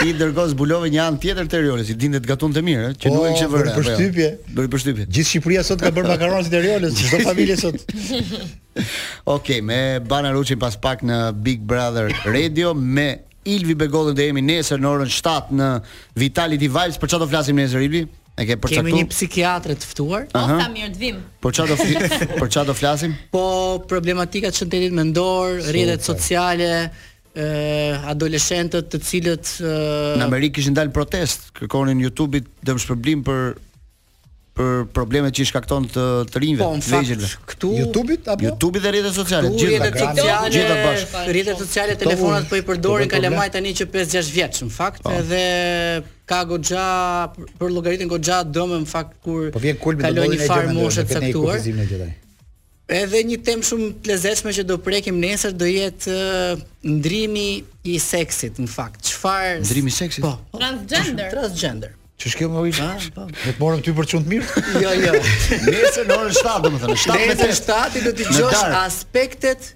Ti 0.00 0.08
ndërkohë 0.16 0.48
zbulove 0.54 0.88
një 0.92 1.02
anë 1.04 1.18
tjetër 1.22 1.50
të 1.52 1.58
Riolës, 1.66 1.90
i 1.92 1.96
dinte 2.00 2.20
të 2.24 2.30
gatunte 2.32 2.62
mirë, 2.64 2.94
që 2.98 3.12
nuk 3.12 3.26
po, 3.26 3.26
e 3.28 3.48
vëre. 3.52 3.66
Jo? 3.66 3.74
Për 3.74 3.86
shtypje. 3.90 4.30
Për 4.56 4.82
shtypje. 4.84 5.04
Gjithë 5.18 5.30
Shqipëria 5.30 5.64
sot 5.68 5.84
ka 5.84 5.90
bërë 5.94 6.10
makaronat 6.14 6.48
të 6.52 6.62
Riolës, 6.64 6.96
çdo 6.98 7.20
familje 7.26 7.58
sot. 7.60 7.92
Okej, 9.36 9.60
me 9.62 9.82
Bana 10.08 10.32
Ruçin 10.34 10.58
pas 10.60 10.76
pak 10.80 11.04
në 11.06 11.20
Big 11.44 11.60
Brother 11.60 12.08
Radio 12.26 12.72
me 12.74 13.10
Ilvi 13.44 13.74
Begollën 13.76 14.14
do 14.16 14.22
jemi 14.24 14.40
nesër 14.46 14.78
në 14.80 14.90
orën 14.94 15.10
7 15.12 15.58
në 15.60 15.68
Vitality 16.24 16.68
Vibes, 16.72 16.98
për 17.02 17.10
çfarë 17.12 17.26
do 17.26 17.30
flasim 17.34 17.58
nesër 17.60 17.82
Ilvi? 17.84 18.04
E 18.32 18.46
ke 18.48 18.54
përcaktuar? 18.56 18.86
Kemë 18.88 18.96
një 18.96 19.08
psikiatre 19.12 19.74
të 19.76 19.88
ftuar. 19.90 20.22
Uh 20.30 20.34
po, 20.34 20.42
-huh. 20.48 20.68
mirë 20.72 20.92
të 20.94 21.00
vim. 21.02 21.18
Po 21.44 21.50
çfarë 21.52 21.72
do 21.72 21.76
fli... 21.76 21.96
për 22.38 22.52
çfarë 22.54 22.68
do 22.70 22.76
flasim? 22.78 23.16
Po 23.34 23.42
problematika 23.90 24.48
të 24.52 24.62
shëndetit 24.62 24.94
mendor, 24.96 25.58
rrjetet 25.68 26.06
sociale, 26.06 26.70
ë 27.36 27.42
adoleshentët 28.12 28.88
të 28.92 29.02
cilët 29.10 29.52
e... 29.60 29.74
në 30.22 30.30
Amerikë 30.30 30.60
kishin 30.62 30.76
dalë 30.78 30.94
protest, 30.96 31.50
kërkonin 31.60 32.00
në 32.00 32.08
YouTube 32.08 32.40
it 32.40 32.48
shpërblim 32.86 33.26
për 33.28 33.44
për 34.52 34.82
problemet 34.92 35.32
që 35.32 35.46
i 35.46 35.48
shkakton 35.48 35.86
të 35.88 36.02
të 36.28 36.40
rinjve 36.42 36.66
po, 36.66 36.74
në 36.76 36.82
po, 36.84 36.98
fakt 37.00 37.52
këtu 37.54 37.68
YouTube-it 37.72 38.26
apo 38.28 38.44
YouTube-i 38.44 38.82
dhe 38.84 38.90
rrjetet 38.92 39.14
sociale 39.16 39.48
gjithë 39.48 39.88
ata 39.88 40.26
gjithë 40.52 40.66
ata 40.74 40.82
bashkë 40.82 41.22
rrjetet 41.30 41.62
sociale 41.62 41.94
telefonat 42.02 42.50
po 42.50 42.58
i 42.60 42.64
përdorin 42.68 43.08
kalamaj 43.08 43.46
tani 43.54 43.72
që 43.78 43.86
5-6 43.96 44.28
vjeç 44.36 44.60
në 44.66 44.74
fakt 44.76 45.06
po. 45.06 45.14
edhe 45.22 45.40
ka 46.32 46.40
goxha 46.48 46.86
për 47.60 47.72
llogaritën 47.74 48.10
goxha 48.10 48.40
dëmë 48.54 48.80
në 48.84 48.90
fakt 48.92 49.16
kur 49.24 49.50
po 49.54 49.62
vjen 49.62 49.78
kulmi 49.82 50.10
do 50.16 50.26
një 50.32 50.40
farë 50.48 50.74
moshe 50.76 51.04
të 51.04 51.18
caktuar. 51.18 52.12
Edhe 52.92 53.20
një 53.24 53.38
temë 53.46 53.64
shumë 53.64 53.86
të 54.04 54.10
lezetshme 54.10 54.52
që 54.56 54.64
do 54.68 54.76
prekim 54.84 55.20
nesër 55.22 55.54
do 55.56 55.68
jetë 55.70 56.14
ndrimi 56.92 57.44
i 57.92 57.98
seksit 58.02 58.58
në 58.60 58.66
fakt. 58.68 59.06
Çfarë? 59.08 59.60
Ndrimi 59.64 59.88
i 59.88 59.94
seksit? 59.96 60.24
Po. 60.26 60.34
Transgender. 60.58 61.30
Transgender. 61.32 61.94
Që 62.20 62.32
shkjo 62.34 62.48
më 62.52 62.64
ujtë? 62.68 62.86
Ah, 62.86 63.06
po. 63.16 63.24
Ne 63.32 63.52
të 63.52 63.54
morëm 63.62 63.80
ty 63.86 63.94
për 63.96 64.08
qënë 64.12 64.26
të 64.26 64.32
mirë? 64.34 64.64
Jo, 64.84 64.92
jo. 65.04 65.12
Nesër 65.70 66.10
në 66.10 66.20
orën 66.20 66.36
7, 66.40 66.56
do 66.66 66.70
më 66.74 66.82
thënë. 66.82 66.98
Nesër 67.30 67.54
7, 67.60 67.96
i 68.02 68.04
do 68.08 68.12
t'i 68.18 68.28
gjosh 68.28 68.68
aspektet 68.84 69.72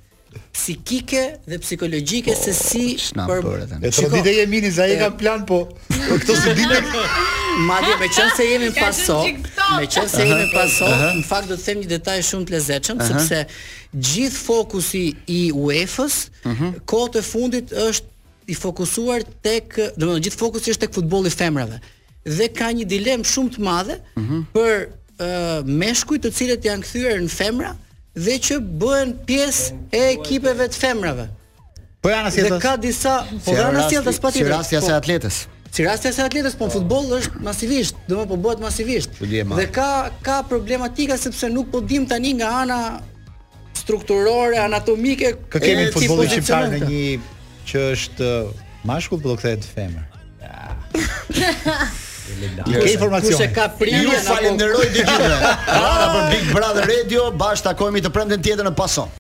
psikike 0.52 1.38
dhe 1.46 1.58
psikologjike 1.58 2.30
oh, 2.32 2.36
se 2.44 2.52
si 2.54 2.84
për 3.14 3.44
e 3.44 3.88
rëndit 3.88 4.28
e 4.42 4.46
mini 4.50 4.70
sa 4.72 4.86
e 4.90 4.96
ka 5.00 5.10
plan 5.18 5.44
po, 5.48 5.60
po 5.66 6.18
këto 6.22 6.36
së 6.42 6.54
ditë 6.58 6.80
madje 7.68 7.94
me 8.00 8.08
qënë 8.12 8.34
se 8.36 8.46
jemi 8.50 8.70
paso 8.78 9.18
me 9.24 9.88
qënë 9.88 10.12
se 10.14 10.26
jemi 10.28 10.48
paso 10.54 10.88
në 11.18 11.24
fakt 11.28 11.50
do 11.52 11.56
të 11.60 11.66
them 11.68 11.82
një 11.84 11.90
detaj 11.94 12.18
shumë 12.30 12.48
të 12.50 12.54
lezeqëm 12.56 13.02
sepse 13.12 13.42
gjithë 14.10 14.42
fokusi 14.50 15.04
i 15.32 15.40
UEFA-s 15.54 16.18
mhm. 16.46 16.72
kohët 16.90 17.20
e 17.20 17.24
fundit 17.30 17.72
është 17.86 18.14
i 18.46 18.54
fokusuar 18.54 19.24
tek, 19.42 19.72
do 19.96 20.04
të 20.04 20.08
thonë 20.10 20.24
gjithë 20.28 20.38
fokusi 20.40 20.70
është 20.70 20.84
tek 20.84 20.92
futbolli 20.94 21.32
femrave. 21.34 21.80
Dhe 22.22 22.46
ka 22.54 22.68
një 22.76 22.84
dilemë 22.92 23.26
shumë 23.26 23.56
të 23.56 23.64
madhe 23.70 24.00
mhm. 24.20 24.44
për 24.54 24.84
Meshkuj 25.16 25.64
meshkujt 25.80 26.22
të 26.26 26.30
cilët 26.36 26.66
janë 26.68 26.84
kthyer 26.84 27.22
në 27.24 27.30
femra, 27.32 27.70
dhe 28.16 28.36
që 28.40 28.54
bëhen 28.80 29.12
pjesë 29.26 29.72
e 29.92 30.00
ekipeve 30.16 30.66
të 30.72 30.80
femrave. 30.82 31.26
Po 32.02 32.10
janë 32.12 32.30
asjetës. 32.30 32.54
Dhe 32.56 32.62
ka 32.62 32.72
disa, 32.80 33.14
po 33.44 33.54
janë 33.56 33.82
si 33.90 33.98
asjetës 33.98 34.20
pa 34.20 34.32
Si 34.32 34.44
rastja 34.48 34.80
se 34.80 34.92
po, 34.92 34.96
atletës. 35.02 35.40
Si 35.76 35.84
rastja 35.84 36.12
se 36.16 36.24
atletës, 36.24 36.54
po 36.56 36.68
në 36.68 36.74
futbol 36.78 37.10
është 37.18 37.42
masivisht, 37.44 37.98
do 38.08 38.20
më 38.22 38.26
po 38.30 38.38
bëhet 38.46 38.62
masivisht. 38.64 39.20
Dhe 39.20 39.68
ka, 39.72 39.88
ka 40.24 40.38
problematika 40.48 41.18
sepse 41.20 41.50
nuk 41.52 41.68
po 41.74 41.80
dim 41.84 42.06
tani 42.08 42.32
nga 42.40 42.50
ana 42.62 42.80
strukturore, 43.76 44.56
anatomike. 44.62 45.34
Kë 45.52 45.60
kemi 45.66 45.84
futbollin 45.92 46.32
futbol 46.32 46.32
shqiptar 46.32 46.70
në 46.72 46.80
një 46.86 47.04
që 47.68 47.86
është 47.92 48.32
mashkull, 48.88 49.20
po 49.20 49.34
do 49.34 49.38
këthejt 49.42 49.68
femër. 49.76 50.04
Ti 52.64 52.72
ke 52.72 52.90
informacion. 52.98 53.36
Kush 53.38 53.44
e 53.46 53.50
ka 53.54 53.66
prirë? 53.80 54.00
Ju 54.06 54.16
falenderoj 54.26 54.88
dëgjuar. 54.96 55.36
Para 55.68 56.08
për 56.14 56.26
Big 56.32 56.50
Brother 56.50 56.90
Radio, 56.90 57.28
bash 57.44 57.62
takohemi 57.66 58.02
të 58.04 58.10
premten 58.18 58.42
tjetër 58.44 58.66
në 58.66 58.74
pason. 58.82 59.12